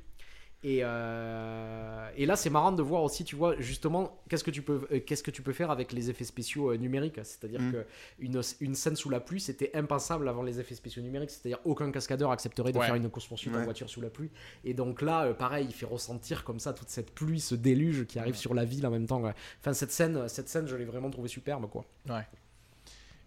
[0.63, 4.61] Et, euh, et là, c'est marrant de voir aussi, tu vois, justement, qu'est-ce que tu
[4.63, 7.19] peux, euh, qu'est-ce que tu peux faire avec les effets spéciaux euh, numériques.
[7.23, 7.71] C'est-à-dire Mm.
[7.71, 7.85] que
[8.19, 11.29] une, une scène sous la pluie, c'était impensable avant les effets spéciaux numériques.
[11.29, 12.85] C'est-à-dire aucun cascadeur accepterait de Ouais.
[12.87, 13.63] faire une course poursuite en Ouais.
[13.65, 14.31] voiture sous la pluie.
[14.63, 18.17] Et donc là, pareil, il fait ressentir comme ça toute cette pluie, ce déluge qui
[18.19, 19.21] arrive sur la ville en même temps.
[19.21, 19.33] ouais.
[19.61, 21.85] Enfin, cette scène, cette scène, je l'ai vraiment trouvé superbe, quoi.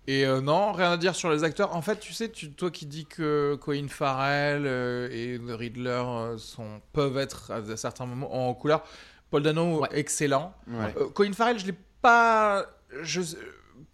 [0.06, 1.76] Et euh, non, rien à dire sur les acteurs.
[1.76, 5.90] En fait, tu sais, tu, toi qui dis que Colin Farrell euh, et The Riddler
[6.06, 8.82] euh, sont, peuvent être à certains moments en couleur.
[9.30, 9.88] Paul Dano, Ouais.
[9.92, 10.52] excellent.
[10.66, 10.92] Ouais.
[10.96, 12.66] Euh, Colin Farrell, je l'ai pas.
[13.02, 13.20] Je,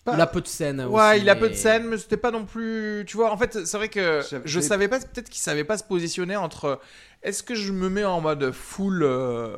[0.05, 0.81] pas- Il a peu de scènes.
[0.87, 3.05] Ouais, aussi, il a mais- peu de scènes, mais c'était pas non plus.
[3.07, 5.85] Tu vois, en fait, c'est vrai que je savais pas, peut-être qu'il savait pas se
[5.85, 6.81] positionner entre.
[7.23, 9.57] Est-ce que je me mets en mode full euh,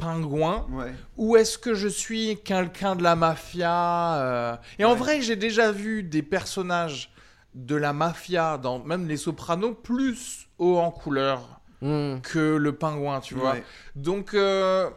[0.00, 0.92] pingouin Ouais.
[1.16, 5.70] ou est-ce que je suis quelqu'un de la mafia euh, Et en vrai, j'ai déjà
[5.72, 7.12] vu des personnages
[7.54, 12.18] de la mafia dans même les Sopranos plus haut en couleur Hmm.
[12.22, 13.52] que le pingouin, tu vois.
[13.52, 13.64] Ouais.
[13.96, 14.34] Donc.
[14.34, 14.90] euh,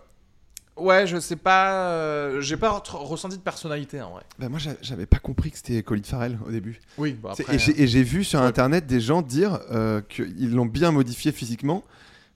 [0.76, 4.24] Ouais, je sais pas, euh, j'ai pas re- ressenti de personnalité en vrai.
[4.40, 6.80] Bah, moi, j'a- j'avais pas compris que c'était Colin Farrell au début.
[6.98, 7.56] Oui, bah C'est- après.
[7.58, 8.46] et j'ai- et j'ai vu sur ouais.
[8.48, 11.84] internet des gens dire euh, qu'ils l'ont bien modifié physiquement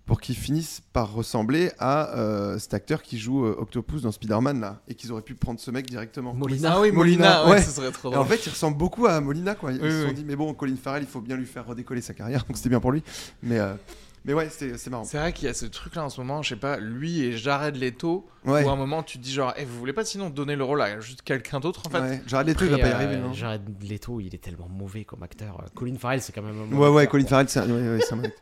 [0.08, 4.60] pour qu'il finisse par ressembler à euh, cet acteur qui joue euh, Octopus dans Spider-Man
[4.62, 6.34] là et qu'ils auraient pu prendre ce mec directement.
[6.34, 6.74] Molina.
[6.76, 7.62] Ah oui, Molina, Molina, ouais, ouais.
[7.62, 8.28] ce serait trop Et en drôle.
[8.38, 9.72] fait, il ressemble beaucoup à Molina quoi.
[9.74, 10.14] Ils Oui, se sont oui.
[10.16, 12.70] dit mais bon, Colin Farrell, il faut bien lui faire redécoller sa carrière, donc c'était
[12.70, 13.04] bien pour lui.
[13.44, 13.74] Mais euh,
[14.26, 15.04] mais ouais, c'est c'est marrant.
[15.04, 17.22] C'est vrai qu'il y a ce truc là en ce moment, je sais pas, lui
[17.24, 18.64] et Jared Leto, Ouais.
[18.64, 20.64] où à un moment tu te dis genre, Eh, vous voulez pas sinon donner le
[20.64, 22.00] rôle à juste quelqu'un d'autre en fait?
[22.00, 22.22] Ouais.
[22.28, 23.16] Jared Leto, il va pas y arriver.
[23.16, 23.34] euh, non?
[23.34, 25.66] Jared Leto, il est tellement mauvais comme acteur.
[25.76, 27.30] Colin Farrell, c'est quand même un Ouais, ouais, acteur, Colin quoi.
[27.30, 28.34] Farrell, c'est un, ouais, ouais, c'est un mec.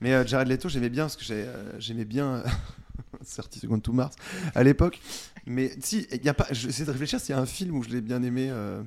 [0.00, 2.42] Mais euh, Jared Leto, j'aimais bien parce que euh, j'aimais bien
[3.36, 4.14] 30 secondes to Mars
[4.54, 4.98] à l'époque.
[5.46, 7.82] Mais si, il y a pas, j'essaie de réfléchir s'il y a un film où
[7.82, 8.48] je l'ai bien aimé.
[8.50, 8.82] euh,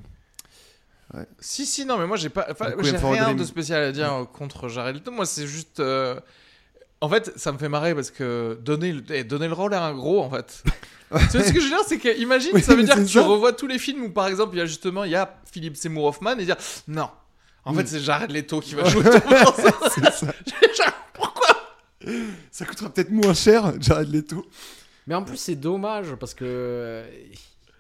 [1.40, 2.48] Si, si, non, mais moi j'ai pas.
[2.82, 5.12] j'ai rien de spécial à dire euh, contre Jared Leto.
[5.12, 5.80] Moi c'est juste.
[5.80, 6.20] euh,
[7.02, 9.84] En fait, ça me fait marrer parce que donner le, eh, donner le rôle à
[9.86, 10.64] un gros en fait.
[11.12, 11.84] tu vois ce que je veux dire?
[11.88, 13.24] C'est que, imagine, Oui, ça veut dire que c'est tu ça.
[13.24, 15.76] revois tous les films où par exemple il y a justement, il y a Philippe
[15.76, 16.58] Seymour Hoffman et dire
[16.88, 17.10] non.
[17.66, 17.78] En Mm.
[17.78, 19.04] fait, c'est Jared Leto qui va jouer
[19.96, 20.34] c'est ça.
[21.14, 21.48] Pourquoi
[22.52, 24.46] Ça coûtera peut-être moins cher, Jared Leto.
[25.08, 26.44] Mais en plus, c'est dommage parce que.
[26.46, 27.08] euh,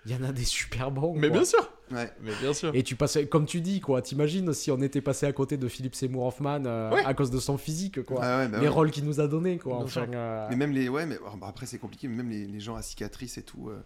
[0.06, 1.14] Il y en a des super bons.
[1.16, 1.38] Mais quoi.
[1.38, 1.70] bien sûr.
[1.92, 2.12] Ouais.
[2.22, 2.72] Mais bien sûr.
[2.74, 4.02] Et tu passais, comme tu dis, quoi.
[4.02, 7.04] T'imagines si on était passé à côté de Philippe Seymour Hoffman euh, Ouais.
[7.06, 8.20] à cause de son physique, quoi.
[8.22, 8.68] Ah ouais, bah les ouais.
[8.70, 9.78] rôles qu'il nous a donnés, quoi.
[9.78, 12.08] Enfin, euh, Mais même les, ouais, mais bon, après c'est compliqué.
[12.10, 13.70] Mais même les, les gens à cicatrices et tout.
[13.70, 13.82] euh,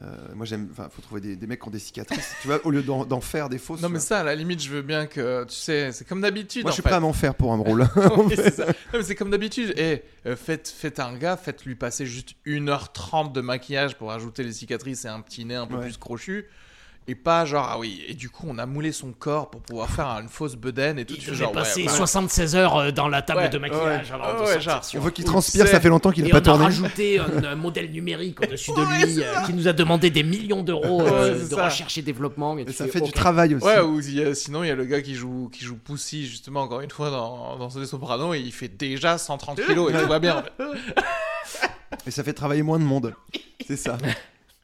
[0.00, 2.34] euh, moi j'aime, enfin, faut trouver des, des mecs qui ont des cicatrices.
[2.40, 3.82] tu vois, au lieu d'en, faire des fausses.
[3.82, 5.44] Non, mais ça, à la limite, je veux bien que.
[5.44, 6.62] Tu sais, c'est comme d'habitude.
[6.62, 6.88] moi en je suis fait.
[6.90, 7.88] prêt à m'en faire pour un rôle.
[8.16, 8.66] Oui, c'est ça.
[8.66, 9.74] Non, mais c'est comme d'habitude.
[9.76, 10.02] Et
[10.36, 15.08] faites, faites un gars, faites-lui passer juste 1h30 de maquillage pour ajouter les cicatrices et
[15.08, 15.82] un petit nez un peu Ouais.
[15.82, 16.46] plus crochu.
[17.10, 19.88] Et pas genre, ah oui, et du coup, on a moulé son corps pour pouvoir
[19.88, 21.14] faire une fausse bedaine et tout.
[21.16, 21.88] Il genre, ouais, passer ouais.
[21.88, 24.14] 76 heures euh, dans la table Ouais, de maquillage ouais.
[24.14, 26.42] avant de genre, On veut qu'il transpire, ça fait longtemps qu'il n'a pas on a
[26.42, 26.64] tourné.
[26.66, 30.62] rajouté un, un modèle numérique au-dessus de lui euh, qui nous a demandé des millions
[30.62, 31.64] d'euros euh, de ça.
[31.64, 32.58] recherche et développement.
[32.58, 33.14] Et Et ça fais, fait du ok.
[33.14, 33.64] travail aussi.
[33.64, 36.26] Ouais, ou il a- sinon, il y a le gars qui joue, qui joue Pussy,
[36.26, 39.98] justement, encore une fois, dans, dans The Sopranos, et il fait déjà 130 kilos, et
[39.98, 40.42] tout va bien.
[42.06, 43.14] Et ça fait travailler moins de monde.
[43.66, 43.96] C'est ça.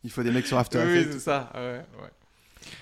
[0.03, 1.13] Il faut des mecs sur After Oui, Effects.
[1.15, 1.51] c'est ça.
[1.55, 2.11] Ouais, ouais.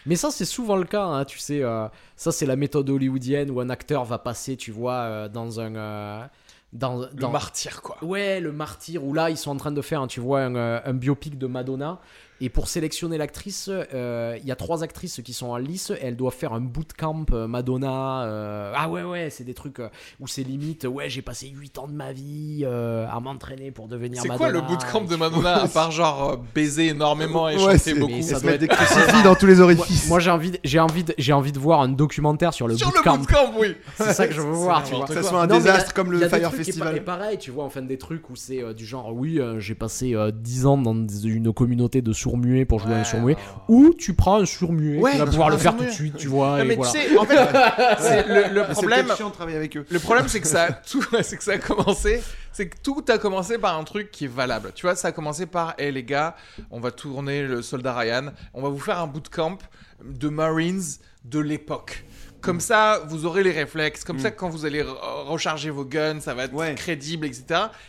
[0.07, 1.63] Mais ça, c'est souvent le cas, hein, tu sais.
[1.63, 5.61] euh, ça, c'est la méthode hollywoodienne où un acteur va passer, tu vois, euh, dans
[5.61, 5.75] un.
[5.77, 6.25] euh,
[6.73, 7.99] dans, Le dans- martyr, quoi.
[8.03, 10.57] Ouais, le martyr, où là, ils sont en train de faire, hein, tu vois, un,
[10.85, 11.99] un biopic de Madonna.
[12.45, 15.91] Et pour sélectionner l'actrice, euh, il y a trois actrices qui sont en lice.
[15.91, 18.25] Et elles doivent faire un bootcamp euh, Madonna.
[18.25, 19.79] euh, ah ouais, ouais, c'est des trucs
[20.19, 20.85] où c'est limite.
[20.85, 24.51] Ouais, j'ai passé 8 ans de ma vie euh, à m'entraîner pour devenir C'est Madonna.
[24.51, 27.79] quoi le bootcamp Et de Madonna à part genre euh, baiser énormément et Ouais, chanter
[27.79, 28.13] c'est- beaucoup?
[28.13, 30.09] Mais Ça ça se doit met des crucifix dans tous les orifices.
[30.09, 32.95] moi, j'ai envie, j'ai envie, j'ai envie de voir un documentaire sur le Sur le
[32.95, 33.19] bootcamp.
[33.19, 33.77] bootcamp, oui.
[33.97, 35.07] C'est ça que je veux voir, tu vois.
[35.07, 36.97] que ça soit un Non, désastre a- comme le Fire Festival.
[36.97, 39.77] Et pareil, tu vois, enfin des trucs où c'est euh, du genre, oui, euh, j'ai
[39.77, 43.37] passé euh, 10 ans dans une communauté de sourds-muets pour jouer à un sourd-muet.
[43.69, 45.91] Ou tu prends un sourd-muet Ouais, qui va tu pouvoir prends le faire tout de
[45.91, 46.57] suite, tu vois.
[46.59, 46.93] Non, et mais voilà.
[46.93, 47.37] tu sais, en fait,
[47.99, 49.07] c'est le, C'est problème.
[49.07, 49.85] peut-être chiant de travailler avec eux.
[49.91, 52.23] Le problème, c'est que ça, a tout, c'est que ça a commencé,
[52.53, 54.73] c'est que tout a commencé par un truc qui est valable.
[54.75, 56.35] Tu vois, ça a commencé par, hé les gars,
[56.71, 59.59] on va tourner le soldat Ryan, on va vous faire un bootcamp
[60.05, 60.83] de Marines
[61.25, 62.05] de l'époque.
[62.41, 64.03] Comme ça, vous aurez les réflexes.
[64.03, 64.97] Comme ça, quand vous allez re-
[65.29, 66.75] recharger vos guns, ça va être Ouais.
[66.75, 67.45] crédible, etc.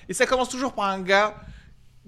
[0.07, 1.34] Et ça commence toujours par un gars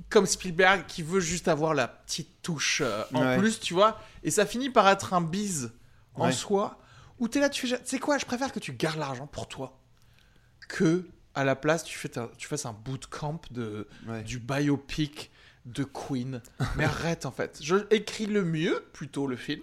[0.10, 3.38] comme Spielberg qui veut juste avoir la petite touche euh, en Ouais.
[3.38, 4.00] plus, tu vois.
[4.24, 5.72] Et ça finit par être un bise
[6.16, 6.32] en Ouais.
[6.32, 6.80] soi
[7.20, 9.48] où t'es là, tu fais, tu sais quoi, je préfère que tu gardes l'argent pour
[9.48, 9.80] toi
[10.68, 14.24] que à la place tu, fais ta- tu fasses un bootcamp de, Ouais.
[14.24, 15.32] du biopic
[15.66, 16.42] de Queen.
[16.76, 17.60] Mais arrête en fait.
[17.62, 19.62] Je écris le mieux plutôt le film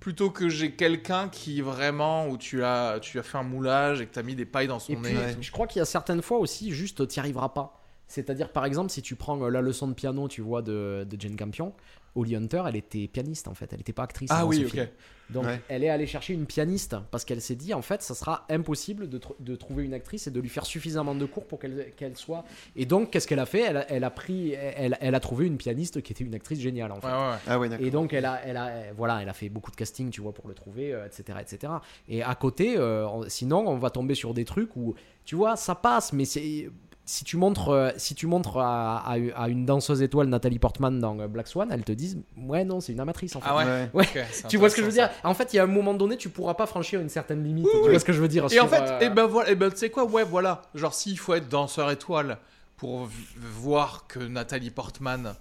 [0.00, 4.06] plutôt que j'ai quelqu'un qui vraiment où tu as tu as fait un moulage et
[4.06, 5.14] que tu as mis des pailles dans son Et nez.
[5.14, 5.42] puis, et tout.
[5.42, 7.82] je crois qu'il y a certaines fois aussi, juste, tu n'y arriveras pas.
[8.06, 11.20] C'est-à-dire, par exemple, si tu prends euh, la leçon de piano, tu vois, de, de
[11.20, 11.72] Jane Campion,
[12.16, 14.30] Holly Hunter, elle était pianiste en fait, elle n'était pas actrice.
[14.32, 14.70] Ah oui, ok.
[14.70, 14.86] film.
[15.30, 15.60] Donc, Ouais.
[15.68, 19.08] elle est allée chercher une pianiste parce qu'elle s'est dit, en fait, ça sera impossible
[19.08, 21.92] de, tr- de trouver une actrice et de lui faire suffisamment de cours pour qu'elle
[21.96, 22.44] qu'elle soit.
[22.76, 23.62] Et donc, qu'est-ce qu'elle a fait?
[23.62, 26.60] Elle a, elle a pris, elle, elle a trouvé une pianiste qui était une actrice
[26.60, 27.06] géniale en fait.
[27.06, 27.36] Ouais, ouais, ouais.
[27.48, 27.86] Ah ouais, d'accord.
[27.86, 30.32] Et donc elle a, elle a, voilà, elle a fait beaucoup de casting, tu vois,
[30.34, 31.72] pour le trouver, euh, etc., etc.
[32.06, 34.94] Et à côté, euh, on- sinon, on va tomber sur des trucs où,
[35.24, 36.68] tu vois, ça passe, mais c'est
[37.06, 40.98] si tu montres, euh, si tu montres à, à- à une danseuse étoile Nathalie Portman
[41.00, 43.46] dans euh, Black Swan, elle te dit, ouais, non, c'est une amatrice en fait.
[43.50, 43.90] Ah ouais.
[43.92, 44.06] Ouais.
[44.48, 45.10] Tu vois ce que je veux dire?
[45.22, 47.66] En fait, il y a un moment donné, tu pourras pas franchir une certaine limite.
[47.66, 47.90] Oui, tu oui.
[47.90, 48.46] vois ce que je veux dire.
[48.52, 50.62] Et en fait, euh, et ben voilà, et ben tu sais quoi, ouais, voilà.
[50.74, 52.38] Genre s'il faut être danseur étoile
[52.76, 55.34] pour voir que Nathalie Portman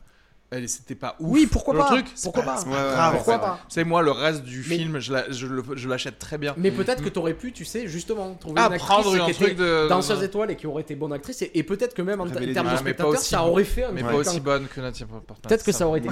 [0.54, 1.28] elle c'était pas ouf.
[1.32, 4.02] Oui, pourquoi le pas truc, Pourquoi pas, pas c'est Ouais, ouais, ouais, pourquoi pas moi,
[4.02, 6.54] le reste du Mais- film, je l'achète très bien.
[6.58, 9.34] Mais peut-être que t'aurais pu, tu sais, justement, trouver Ah, une actrice prendre un qui
[9.34, 9.88] truc de.
[9.90, 12.72] danseuse étoile et qui aurait été bonne actrice et, et peut-être que même en, termes
[12.72, 15.38] de spectateur ça aurait fait un Mais pas aussi bonne que Nathalie Portman.
[15.42, 16.10] peut-être que ça aurait été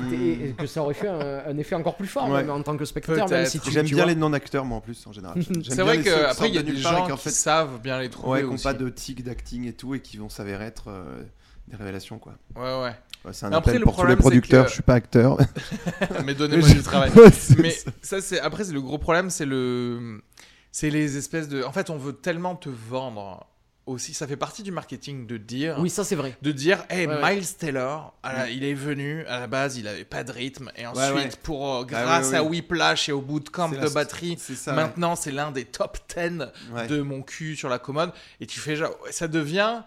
[0.50, 2.42] et que ça aurait fait un, un effet encore plus fort Ouais.
[2.44, 4.14] même en tant que spectateur même si tu J'aime tu bien vois.
[4.14, 5.42] les non-acteurs, moi en plus, en général.
[5.70, 8.10] C'est vrai qui qu'après, il y a des et gens qui fait, savent bien les
[8.10, 8.42] trouver.
[8.42, 11.22] ouais, qui n'ont pas de tic d'acting et tout et qui vont s'avérer être euh,
[11.68, 12.34] des révélations, quoi.
[12.56, 12.96] Ouais, ouais.
[13.24, 14.64] Ouais, c'est un après, appel le pour tous les producteurs.
[14.66, 15.38] que- Je suis pas acteur.
[16.26, 17.12] Mais donnez-moi Je- du travail.
[17.60, 17.92] Mais ça.
[18.02, 20.22] ça, c'est après, c'est le gros problème, c'est le,
[20.72, 21.64] c'est les espèces de.
[21.64, 23.46] En fait, on veut tellement te vendre
[23.86, 24.14] aussi.
[24.16, 25.76] Ça fait partie du marketing de dire.
[25.80, 27.36] oui ça c'est vrai De dire, hey, Ouais, ouais.
[27.36, 30.88] Miles Taylor, la- il est venu, à la base, il avait pas de rythme, et
[30.88, 31.30] ensuite, ouais.
[31.44, 32.44] pour, euh, Ah, grâce ouais, à.
[32.44, 34.74] Whiplash et au bootcamp de la- batterie, C'est ça.
[34.74, 36.88] maintenant, c'est l'un des top 10 ouais.
[36.88, 39.82] de mon cul sur la commode, et tu fais genre, ça devient.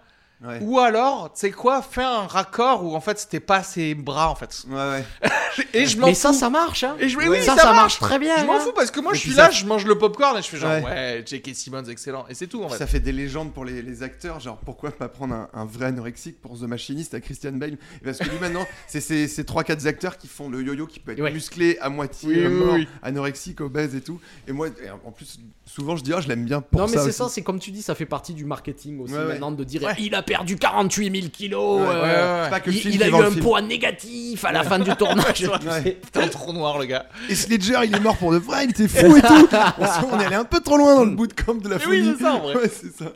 [0.46, 0.58] Ouais.
[0.62, 4.28] Ou alors, tu sais quoi, fais un raccord où en fait, c'était pas ses bras,
[4.30, 4.64] en fait.
[4.68, 5.04] Ouais, ouais.
[5.72, 6.38] Et je m'en mais ça fous.
[6.38, 6.96] ça marche hein.
[6.98, 7.38] Et je, oui, Ouais.
[7.38, 7.98] oui, ça, ça, ça marche marche.
[8.00, 8.60] très bien Je m'en hein.
[8.60, 10.48] fous parce que moi Et je suis là, ça- je mange le popcorn et je
[10.48, 10.82] fais genre Ouais.
[10.84, 11.54] ouais, J.K.
[11.54, 12.76] Simmons excellent et c'est tout en fait.
[12.78, 15.86] Ça fait des légendes pour les, les acteurs, genre pourquoi pas prendre un, un vrai
[15.86, 17.78] anorexique pour The Machinist à Christian Bale?
[18.04, 21.12] Parce que lui maintenant, c'est ces ces 3-4 acteurs qui font le yo-yo qui peut
[21.12, 21.32] être Ouais.
[21.32, 22.88] musclé à moitié, Oui, oui, mort, oui.
[23.02, 24.20] anorexique, obèse et tout.
[24.48, 26.98] Et moi, et en plus, souvent je dis, ah, je l'aime bien pour non mais
[26.98, 29.82] c'est ça, c'est comme tu dis, ça fait partie du marketing aussi maintenant de dire
[29.98, 32.44] il a perdu 48 000 kilos, Ouais, euh, ouais, ouais.
[32.44, 33.42] C'est pas que le il, il a eu un film.
[33.42, 35.44] poids négatif à la fin du tournage.
[36.12, 37.06] T'es un trou noir le gars.
[37.28, 39.48] Et Sledger, il est mort pour de vrai, il était fou et tout.
[40.12, 42.14] on, est allé un peu trop loin dans le bootcamp de la Mais oui, folie.
[42.18, 42.56] c'est ça, en vrai.
[42.56, 43.10] Ouais, c'est ça.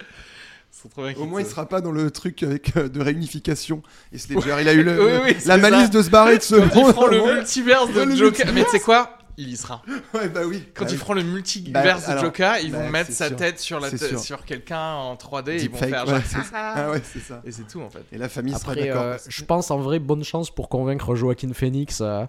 [0.71, 3.83] C'est trop bien Au moins, il sera pas dans le truc avec euh, de réunification.
[4.13, 5.89] Et Sledger, il a eu le, Oui, oui, la malice ça.
[5.89, 6.71] de se barrer de ce monde.
[6.71, 8.53] feront le multiverse de le Joker, multiverse.
[8.55, 9.83] mais tu sais quoi Il y sera.
[10.15, 10.65] Ouais, bah oui.
[10.75, 10.99] Quand Bah ils oui.
[10.99, 13.37] feront le multiverse Bah, de alors, Joker, ils vont bah, mettre c'est sa sûr.
[13.37, 13.89] tête sur la
[14.19, 16.43] sur quelqu'un en 3D, ils vont Deepfake, faire ouais, genre.
[16.53, 17.41] Ah ouais, c'est ça.
[17.45, 18.05] et c'est tout en fait.
[18.13, 19.03] Et la famille sera Après, d'accord.
[19.03, 22.25] euh, je pense en vrai bonne chance pour convaincre Joaquin Phoenix euh,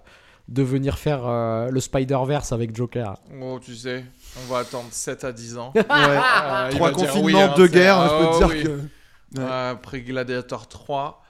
[0.48, 3.14] de venir faire euh, le Spider-Verse avec Joker.
[3.42, 4.04] Oh, tu sais,
[4.42, 5.72] on va attendre 7 à 10 ans.
[5.76, 5.84] Ouais.
[5.88, 8.62] Ah, Trois va dire confinements, oui, hein, deux guerres, je Ah, peux te dire oui.
[9.34, 9.40] que.
[9.42, 11.22] Après Gladiator 3,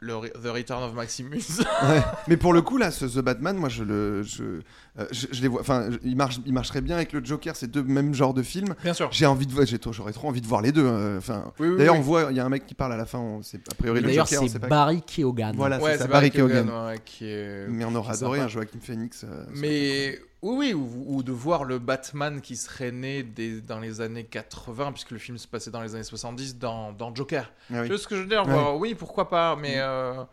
[0.00, 1.42] le Re- The Return of Maximus.
[1.60, 2.02] Ouais.
[2.28, 4.60] Mais pour le coup, là, ce The Batman, moi, je le, je,
[4.98, 5.60] euh, je, je les vois.
[5.60, 7.54] Enfin, il marche, il marcherait bien avec le Joker.
[7.56, 8.74] C'est deux mêmes genres de films.
[8.82, 9.08] Bien sûr.
[9.12, 10.84] J'ai envie de, voir- j'aurais trop envie de voir les deux.
[10.86, 12.00] euh, Enfin, Oui, oui, d'ailleurs, oui.
[12.00, 13.18] on voit, il y a un mec qui parle à la fin.
[13.18, 14.42] On sait a priori le D'ailleurs, Joker.
[14.44, 14.68] on c'est pas.
[14.68, 15.52] Barry Keoghan.
[15.54, 16.64] Voilà, Ouais, c'est c'est Barry Keoghan.
[16.64, 17.66] Keoghan, ouais, qui est.
[17.68, 19.24] Mais on est adoré un Joaquin Phoenix.
[19.24, 23.22] euh, Mais oui, oui, ou, de voir le Batman qui serait né
[23.66, 27.14] dans les années 80, puisque le film se passait dans les années 70, dans, dans
[27.14, 27.50] Joker.
[27.72, 28.44] Ah tu vois ce que je veux dire?
[28.78, 29.80] Oui, pourquoi pas, mais, mm.
[29.80, 30.24] euh,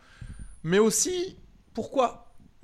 [0.63, 1.35] mais aussi,
[1.73, 2.31] pourquoi?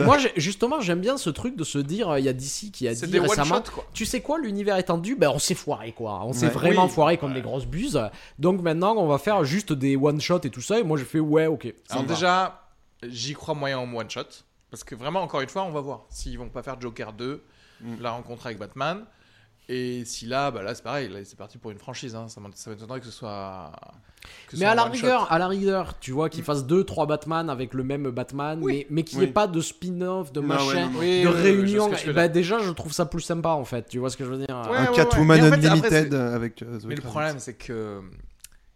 [0.00, 2.88] Moi, justement, j'aime bien ce truc de se dire, euh, il y a DC qui
[2.88, 6.32] a dit des récemment, tu sais quoi, l'univers étendu, ben on s'est foiré quoi, on
[6.32, 8.00] s'est vraiment foiré comme des grosses buses.
[8.38, 10.78] Donc maintenant, on va faire juste des one shot et tout ça.
[10.78, 11.72] Et moi, je fais ouais, ok.
[11.90, 12.68] Alors déjà,
[13.02, 14.22] j'y crois moyen en one shot.
[14.70, 17.44] Parce que vraiment, encore une fois, on va voir s'ils vont pas faire Joker 2,
[17.80, 17.94] mm.
[18.00, 19.04] la rencontre avec Batman.
[19.68, 22.14] Et si là, bah là c'est pareil, là c'est parti pour une franchise.
[22.14, 22.26] Hein.
[22.28, 23.72] Ça m'étonnerait que ce soit.
[24.58, 26.44] mais à la rigueur, à la rigueur, tu vois, qu'ils mm.
[26.44, 29.60] fassent deux, trois Batman avec le même Batman, mais, mais qu'il n'y ait pas de
[29.60, 31.90] spin-off, de machin, de réunion.
[32.14, 33.88] bah déjà, je trouve ça plus sympa en fait.
[33.88, 36.62] Tu vois ce que je veux dire Un Catwoman Unlimited avec.
[36.62, 38.02] Euh, mais le problème, c'est que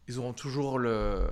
[0.08, 1.28] ils auront toujours le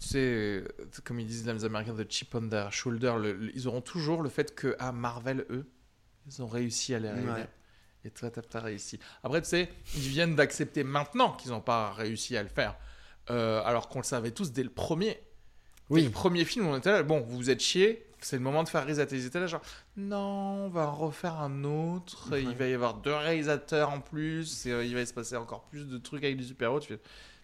[0.00, 0.64] tu sais,
[1.02, 3.14] comme ils disent les Américains, the chip on their shoulder,
[3.54, 5.68] ils auront toujours le fait que, à Marvel, eux,
[6.26, 7.46] ils ont réussi à les arriver.
[8.04, 8.98] Et toi, t'as pas réussi.
[9.22, 12.76] Après, tu sais, ils viennent d'accepter maintenant qu'ils n'ont pas réussi à le faire.
[13.30, 15.20] Euh, alors qu'on le savait tous dès le premier.
[15.90, 16.04] Oui.
[16.04, 18.68] le premier film, on était là, bon, vous vous êtes chiés, c'est le moment de
[18.68, 19.18] faire réalisateur.
[19.18, 19.62] Ils étaient là, genre,
[19.96, 22.28] non, on va en refaire un autre.
[22.36, 24.66] Il va y avoir deux réalisateurs en plus.
[24.66, 26.80] Et, euh, il va se passer encore plus de trucs avec des super-héros.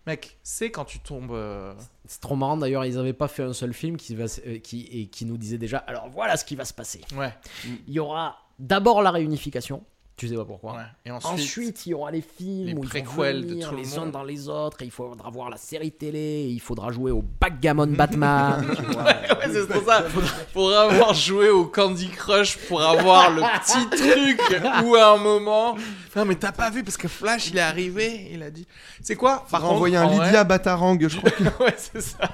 [0.07, 1.33] Mec, c'est quand tu tombes.
[1.33, 1.75] Euh,
[2.05, 4.27] c'est trop marrant d'ailleurs, ils n'avaient pas fait un seul film qui, va,
[4.63, 7.01] qui, et qui nous disait déjà alors voilà ce qui va se passer.
[7.17, 7.33] Ouais.
[7.65, 9.83] Il y aura d'abord la réunification.
[10.17, 10.77] Tu sais pas pourquoi.
[11.05, 14.49] Et ensuite, il y aura les films où ils vont venir les uns dans les
[14.49, 14.83] autres.
[14.83, 16.49] Et il faudra voir la série télé.
[16.49, 18.65] il faudra jouer au backgammon Batman.
[18.69, 20.05] ouais, c'est pour ça.
[20.07, 25.17] Il faudra avoir joué au Candy Crush pour avoir le petit truc où à un
[25.17, 25.77] moment.
[26.15, 28.29] Non, mais t'as pas vu parce que Flash il est arrivé.
[28.31, 28.69] Il a dit.
[29.01, 29.45] C'est quoi?
[29.51, 31.31] Par contre, envoyer un Lydia Batarang, je crois.
[31.67, 32.31] ouais, c'est ça.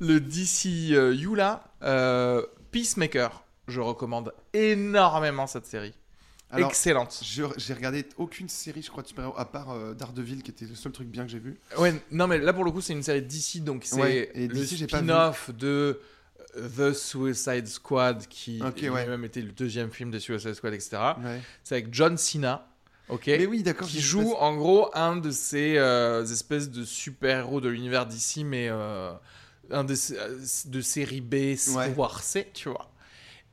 [0.00, 2.42] Le DC euh, Yula euh,
[2.72, 3.44] Peacemaker.
[3.68, 5.94] Je recommande énormément cette série.
[6.58, 7.20] Excellente.
[7.22, 10.74] J'ai regardé aucune série, je crois, de super à part euh, Daredevil, qui était le
[10.74, 11.56] seul truc bien que j'ai vu.
[11.78, 15.50] Ouais, non, mais là pour le coup, c'est une série d'ici, donc c'est le spin-off
[15.50, 16.00] de
[16.56, 20.98] euh, The Suicide Squad, qui a même été le deuxième film de Suicide Squad, etc.
[21.62, 22.68] C'est avec John Cena.
[23.08, 23.26] Ok.
[23.26, 23.86] Mais oui, d'accord.
[23.86, 28.68] Qui joue en gros un de ces euh, espèces de super-héros de l'univers d'ici, mais
[28.68, 29.94] un de,
[30.68, 31.54] de série B,
[31.94, 32.90] voire C, tu vois.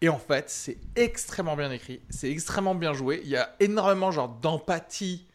[0.01, 3.21] Et en fait, c'est extrêmement bien écrit, c'est extrêmement bien joué.
[3.23, 5.27] Il y a énormément genre d'empathie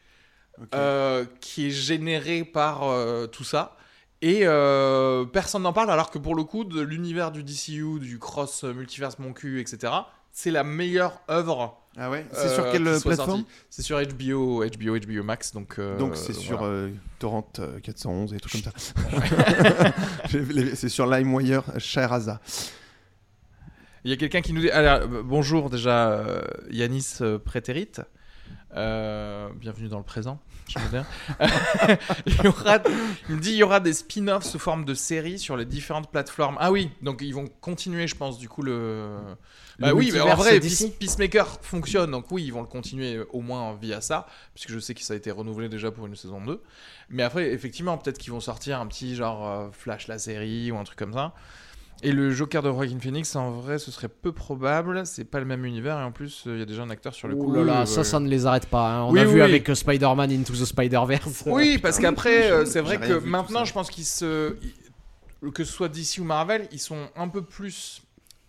[0.75, 3.77] euh, qui est générée par euh, tout ça.
[4.23, 8.19] Et euh, personne n'en parle, alors que pour le coup, de l'univers du DCU, du
[8.19, 9.93] cross multiverse mon cul, etc.,
[10.33, 11.79] c'est la meilleure œuvre.
[11.97, 12.27] Ah ouais?
[12.33, 13.45] C'est sur quelle plateforme?
[13.71, 15.53] C'est sur HBO, HBO, HBO Max.
[15.53, 16.69] Donc donc c'est sur
[17.19, 17.49] Torrent
[17.83, 18.73] 411 et tout comme ça.
[20.75, 22.41] c'est sur LimeWire, Shahrazad.
[24.07, 28.03] Il y a quelqu'un qui nous dit alors, euh, bonjour déjà euh, Yanis euh, Prétérite.
[28.73, 30.39] bienvenue dans le présent.
[30.69, 31.05] Je veux dire.
[32.27, 32.78] il, y aura,
[33.28, 36.09] il me dit il y aura des spin-offs sous forme de séries sur les différentes
[36.09, 36.57] plateformes.
[36.61, 39.16] Ah oui, donc ils vont continuer, je pense, du coup le.
[39.81, 43.74] Bah oui, mais en vrai, Peacemaker fonctionne, donc oui, ils vont le continuer au moins
[43.74, 46.62] via ça, puisque je sais que ça a été renouvelé déjà pour une saison 2.
[47.11, 50.85] Mais après, effectivement, peut-être qu'ils vont sortir un petit genre Flash la série ou un
[50.85, 51.35] truc comme ça.
[52.02, 55.06] Et le Joker de Joaquin Phoenix, en vrai, ce serait peu probable.
[55.06, 57.27] C'est pas le même univers et en plus, il y a déjà un acteur sur
[57.27, 57.55] le coup.
[57.55, 58.86] Ouh là ça, ça ne les arrête pas.
[58.86, 59.05] Hein.
[59.05, 61.44] On a vu avec Spider-Man Into the Spider-Verse.
[61.47, 64.56] Oui, parce qu'après, euh, c'est vrai que maintenant, je pense qu'ils se.
[65.55, 68.02] Que ce soit DC ou Marvel, ils sont un peu plus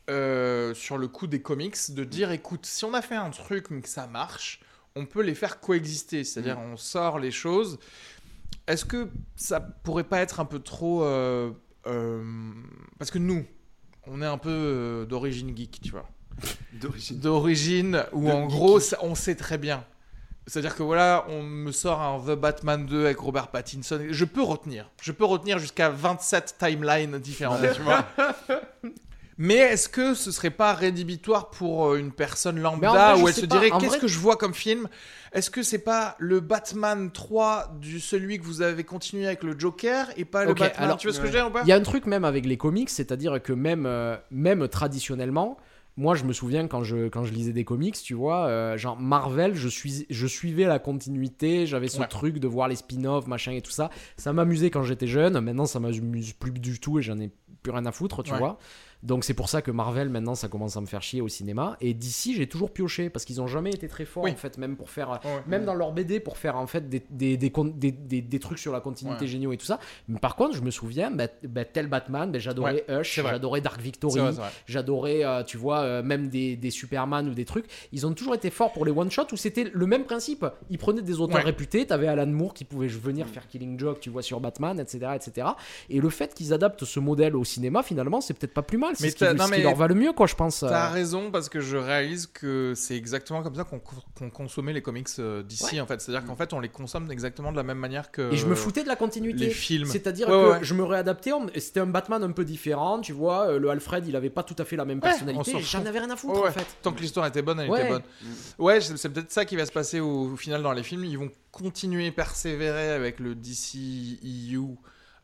[0.09, 3.69] euh, sur le coup des comics de dire écoute, si on a fait un truc
[3.69, 4.61] mais que ça marche,
[4.95, 6.23] on peut les faire coexister.
[6.23, 6.71] C'est-à-dire, mm.
[6.71, 7.77] on sort les choses.
[8.67, 11.03] Est-ce que ça pourrait pas être un peu trop.
[11.03, 11.51] Euh, euh,
[12.97, 13.45] parce que nous,
[14.07, 16.09] on est un peu euh, d'origine geek, tu vois.
[16.73, 17.19] D'origine.
[17.19, 19.83] D'origine, où en gros, on sait très bien.
[20.45, 23.99] C'est-à-dire que voilà, on me sort un The Batman 2 avec Robert Pattinson.
[24.09, 24.89] Je peux retenir.
[25.01, 28.05] Je peux retenir jusqu'à 27 timelines différentes, tu vois.
[29.37, 33.45] Mais est-ce que ce serait pas rédhibitoire pour euh, une personne lambda où elle se
[33.45, 34.87] dirait qu'est-ce que je vois comme film?
[35.33, 39.57] Est-ce que c'est pas le Batman 3 du celui que vous avez continué avec le
[39.57, 40.71] Joker et pas le Batman?
[40.77, 41.61] alors, Tu vois ce que je veux dire ou pas?
[41.63, 45.57] Il y a un truc même avec les comics, c'est-à-dire que même euh, même traditionnellement,
[45.97, 48.97] moi je me souviens quand je quand je lisais des comics, tu vois, euh, genre
[48.99, 53.51] Marvel, je suis je suivais la continuité, j'avais ce truc de voir les spin-offs, machin
[53.51, 53.89] et tout ça.
[54.15, 57.29] Ça m'amusait quand j'étais jeune, maintenant ça m'amuse plus du tout et j'en ai
[57.61, 58.57] plus rien à foutre, tu vois.
[59.07, 61.77] Donc c'est pour ça que Marvel maintenant ça commence à me faire chier au cinéma.
[61.79, 64.75] Et d'ici j'ai toujours pioché parce qu'ils ont jamais été très forts en fait, même
[64.75, 67.51] pour faire, même dans leur BD pour faire en fait des, des, des,
[68.21, 69.79] des, trucs sur la continuité géniaux et tout ça.
[70.09, 73.79] Mais par contre je me souviens, bah, bah, tel Batman, bah, j'adorais Hush, j'adorais Dark
[73.79, 74.19] Victory,
[74.65, 77.65] j'adorais, euh, tu vois, euh, même des, Superman ou des trucs.
[77.93, 80.45] Ils ont toujours été forts pour les one shots où c'était le même principe.
[80.69, 81.87] Ils prenaient des auteurs réputés.
[81.87, 83.29] T'avais Alan Moore qui pouvait venir mm.
[83.29, 85.47] faire Killing Joke, tu vois, sur Batman, etc., etc.
[85.89, 88.96] Et le fait qu'ils adaptent ce modèle au cinéma, finalement, c'est peut-être pas plus mal.
[88.97, 89.15] C'est ce,
[89.53, 90.59] qui, leur va le mieux, quoi, je pense.
[90.59, 95.07] T'as raison, parce que je réalise que c'est exactement comme ça qu'on consommait les comics
[95.19, 96.01] euh, d'ici, en fait.
[96.01, 98.33] C'est-à-dire qu'en fait, on les consomme exactement de la même manière que.
[98.33, 99.45] Et je me foutais de la continuité.
[99.45, 99.87] Les films.
[99.87, 103.47] C'est-à-dire que je me réadaptais, c'était un Batman un peu différent, tu vois.
[103.47, 105.59] Euh, le Alfred, il avait pas tout à fait la même personnalité.
[105.61, 106.65] J'en avais rien à foutre, en fait.
[106.81, 108.03] Tant que l'histoire était bonne, elle était bonne.
[108.57, 111.05] Ouais, c'est peut-être ça qui va se passer au, final dans les films.
[111.05, 113.77] Ils vont continuer, persévérer avec le DC
[114.23, 114.75] EU.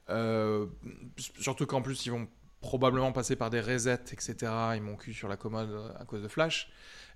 [0.09, 0.65] Euh,
[1.39, 2.27] surtout qu'en plus, ils vont
[2.63, 4.35] probablement passer par des resets, etc.
[4.75, 6.71] Ils m'ont cul sur la commode euh, à cause de Flash.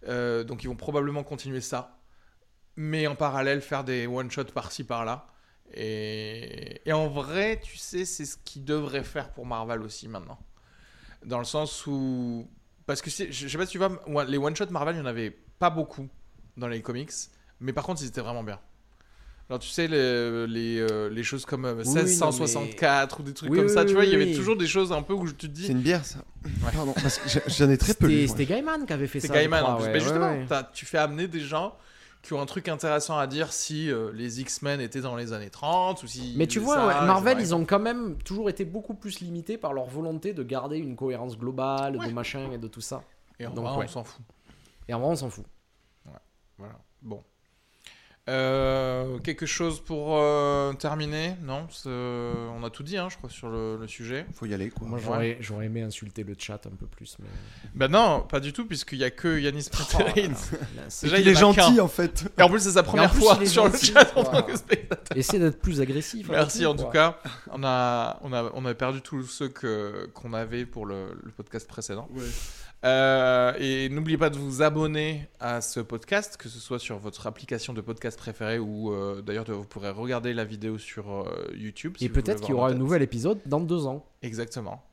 [0.07, 1.99] Euh, donc ils vont probablement continuer ça.
[2.75, 5.25] Mais en parallèle, faire des one-shots par-ci, par-là.
[5.73, 6.81] Et...
[6.87, 10.37] Et, en vrai, tu sais, c'est ce qu'ils devraient faire pour Marvel aussi maintenant.
[11.25, 12.47] Dans le sens où.
[12.85, 15.31] Parce que je sais pas si tu vois, les one-shots Marvel, il n'y en avait
[15.31, 16.07] pas beaucoup
[16.55, 17.11] dans les comics.
[17.59, 18.59] Mais par contre, ils étaient vraiment bien.
[19.49, 23.69] Alors, tu sais, les, les, euh, les choses comme 1664 euh, ou des trucs comme
[23.69, 25.67] ça, tu vois, il y avait toujours des choses un peu où je te dis.
[25.67, 26.19] C'est une bière, ça.
[26.73, 28.09] Pardon, parce que j'en ai très peu.
[28.27, 29.27] C'était Gaiman qui avait fait ça.
[29.27, 29.89] C'est Gaiman en plus.
[29.89, 30.33] mais justement,
[30.73, 31.75] tu fais amener des gens
[32.23, 35.49] qui ont un truc intéressant à dire si euh, les X-Men étaient dans les années
[35.49, 36.33] 30 ou si.
[36.35, 39.85] Mais tu vois, Marvel, ils ont quand même toujours été beaucoup plus limités par leur
[39.85, 43.03] volonté de garder une cohérence globale, de machin et de tout ça.
[43.39, 44.21] Et en vrai, on s'en fout.
[44.89, 45.45] Et en vrai, on s'en fout.
[46.57, 46.79] Voilà.
[47.01, 47.23] Bon.
[48.29, 51.67] Euh, quelque chose pour euh, terminer Non?
[51.85, 54.25] On a tout dit, hein, je crois, sur le, le sujet.
[54.33, 54.87] Faut y aller, quoi.
[54.87, 54.99] Moi,
[55.39, 57.17] j'aurais aimé insulter le chat un peu plus.
[57.19, 57.27] Mais...
[57.73, 60.03] Ben non, pas du tout, puisqu'il y a que Yanis oh,
[61.03, 62.25] Déjà, il, est gentil, en fait.
[62.37, 65.17] Et en plus, c'est sa première fois sur le chat en tant que spectateur.
[65.17, 66.27] Essaye d'être plus agressif.
[66.29, 67.19] Merci, en tout cas.
[67.51, 69.49] On a, on, a, on a perdu tous ceux
[70.13, 72.09] qu'on avait pour le, le podcast précédent.
[72.13, 72.23] Ouais.
[72.85, 77.25] Euh, et n'oubliez pas de vous abonner à ce podcast, que ce soit sur votre
[77.25, 81.97] application de podcast préférée ou euh, d'ailleurs vous pourrez regarder la vidéo sur euh, YouTube.
[81.99, 84.05] et peut-être qu'il y aura un nouvel épisode dans deux ans.
[84.21, 84.83] Exactement.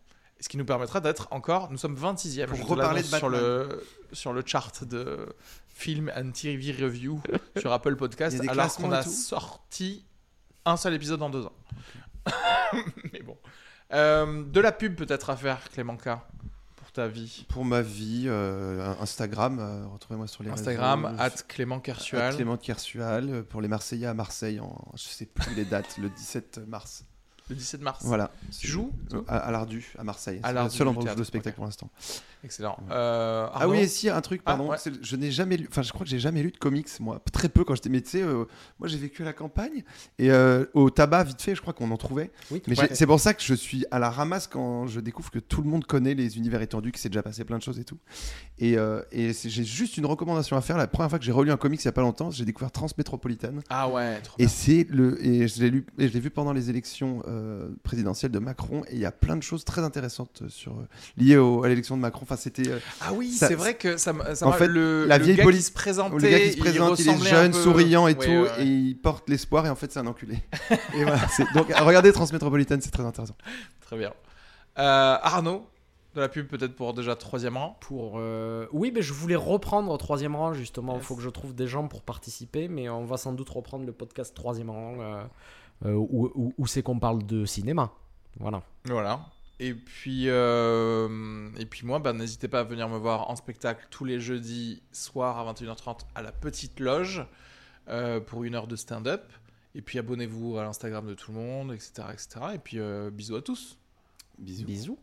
[0.40, 3.82] Ce qui nous permettra d'être encore, nous sommes 26e pour reparler de sur le
[4.12, 5.28] sur le chart de
[5.68, 7.20] film and TV review
[7.58, 10.04] sur Apple Podcast, alors qu'on a sorti
[10.64, 11.52] un seul épisode en deux ans.
[13.12, 13.36] Mais bon,
[13.90, 16.08] de la pub peut-être à faire, Clément K
[16.94, 21.20] ta vie Pour ma vie, euh, Instagram, euh, retrouvez-moi sur les Instagram, réseaux.
[21.20, 22.34] at Clément Kersual.
[22.34, 26.08] Clément Kersual, euh, pour les Marseillais à Marseille, en, je sais plus les dates, le
[26.08, 27.04] 17 mars.
[27.50, 28.00] Le 17 mars.
[28.04, 28.30] Voilà.
[28.58, 28.90] Tu joues
[29.28, 30.40] à, à l'Ardu, à Marseille.
[30.42, 31.90] C'est le seul endroit où je joue spectacle pour l'instant.
[32.42, 32.78] Excellent.
[32.90, 34.70] Euh, ah oui, et si, un truc, ah, pardon.
[35.02, 37.20] Je n'ai jamais lu, enfin, je crois que j'ai jamais lu de comics, moi.
[37.32, 38.18] Très peu quand j'étais médecin.
[38.18, 38.44] Euh,
[38.78, 39.84] moi, j'ai vécu à la campagne.
[40.18, 42.30] Et euh, au tabac, vite fait, je crois qu'on en trouvait.
[42.50, 45.38] Oui, Mais c'est pour ça que je suis à la ramasse quand je découvre que
[45.38, 47.84] tout le monde connaît les univers étendus, que c'est déjà passé plein de choses et
[47.84, 47.98] tout.
[48.58, 48.76] Et,
[49.12, 50.78] et j'ai juste une recommandation à faire.
[50.78, 52.70] La première fois que j'ai relu un comics il y a pas longtemps, j'ai découvert
[52.70, 53.62] Transmétropolitane.
[53.68, 55.24] Ah ouais, trop Et c'est le.
[55.24, 57.22] Et je l'ai lu, et je l'ai vu pendant les élections
[57.82, 60.86] présidentielles de Macron et il y a plein de choses très intéressantes euh, sur, euh,
[61.16, 62.22] liées à l'élection de Macron.
[62.22, 62.68] Enfin, c'était.
[62.68, 66.16] Euh, ah oui, c'est vrai que ça, ça en fait, le, la vieille police présentait,
[66.16, 69.66] le gars qui se présente, il, est jeune, souriant et tout, et il porte l'espoir
[69.66, 70.38] et en fait c'est un enculé.
[70.94, 71.20] et voilà,
[71.54, 73.36] donc regardez Transmétropolitaine, c'est très intéressant.
[73.80, 74.12] Très bien.
[74.76, 75.66] Arnaud,
[76.14, 78.20] de la pub peut-être pour déjà troisième rang pour
[78.72, 81.66] oui mais je voulais reprendre au troisième rang justement il faut que je trouve des
[81.66, 84.94] gens pour participer mais on va sans doute reprendre le podcast troisième rang
[85.84, 87.92] où, où c'est qu'on parle de cinéma
[88.38, 88.62] voilà.
[88.84, 89.26] Voilà.
[89.60, 93.86] Et puis, euh, et puis moi, bah, n'hésitez pas à venir me voir en spectacle
[93.90, 97.24] tous les jeudis soirs à 21h30 à la Petite Loge
[97.88, 99.32] euh, pour une heure de stand-up.
[99.76, 102.08] Et puis abonnez-vous à l'Instagram de tout le monde, etc.
[102.12, 102.28] etc.
[102.54, 103.78] Et puis euh, bisous à tous.
[104.38, 104.64] Bisous.
[104.64, 104.98] Bisous.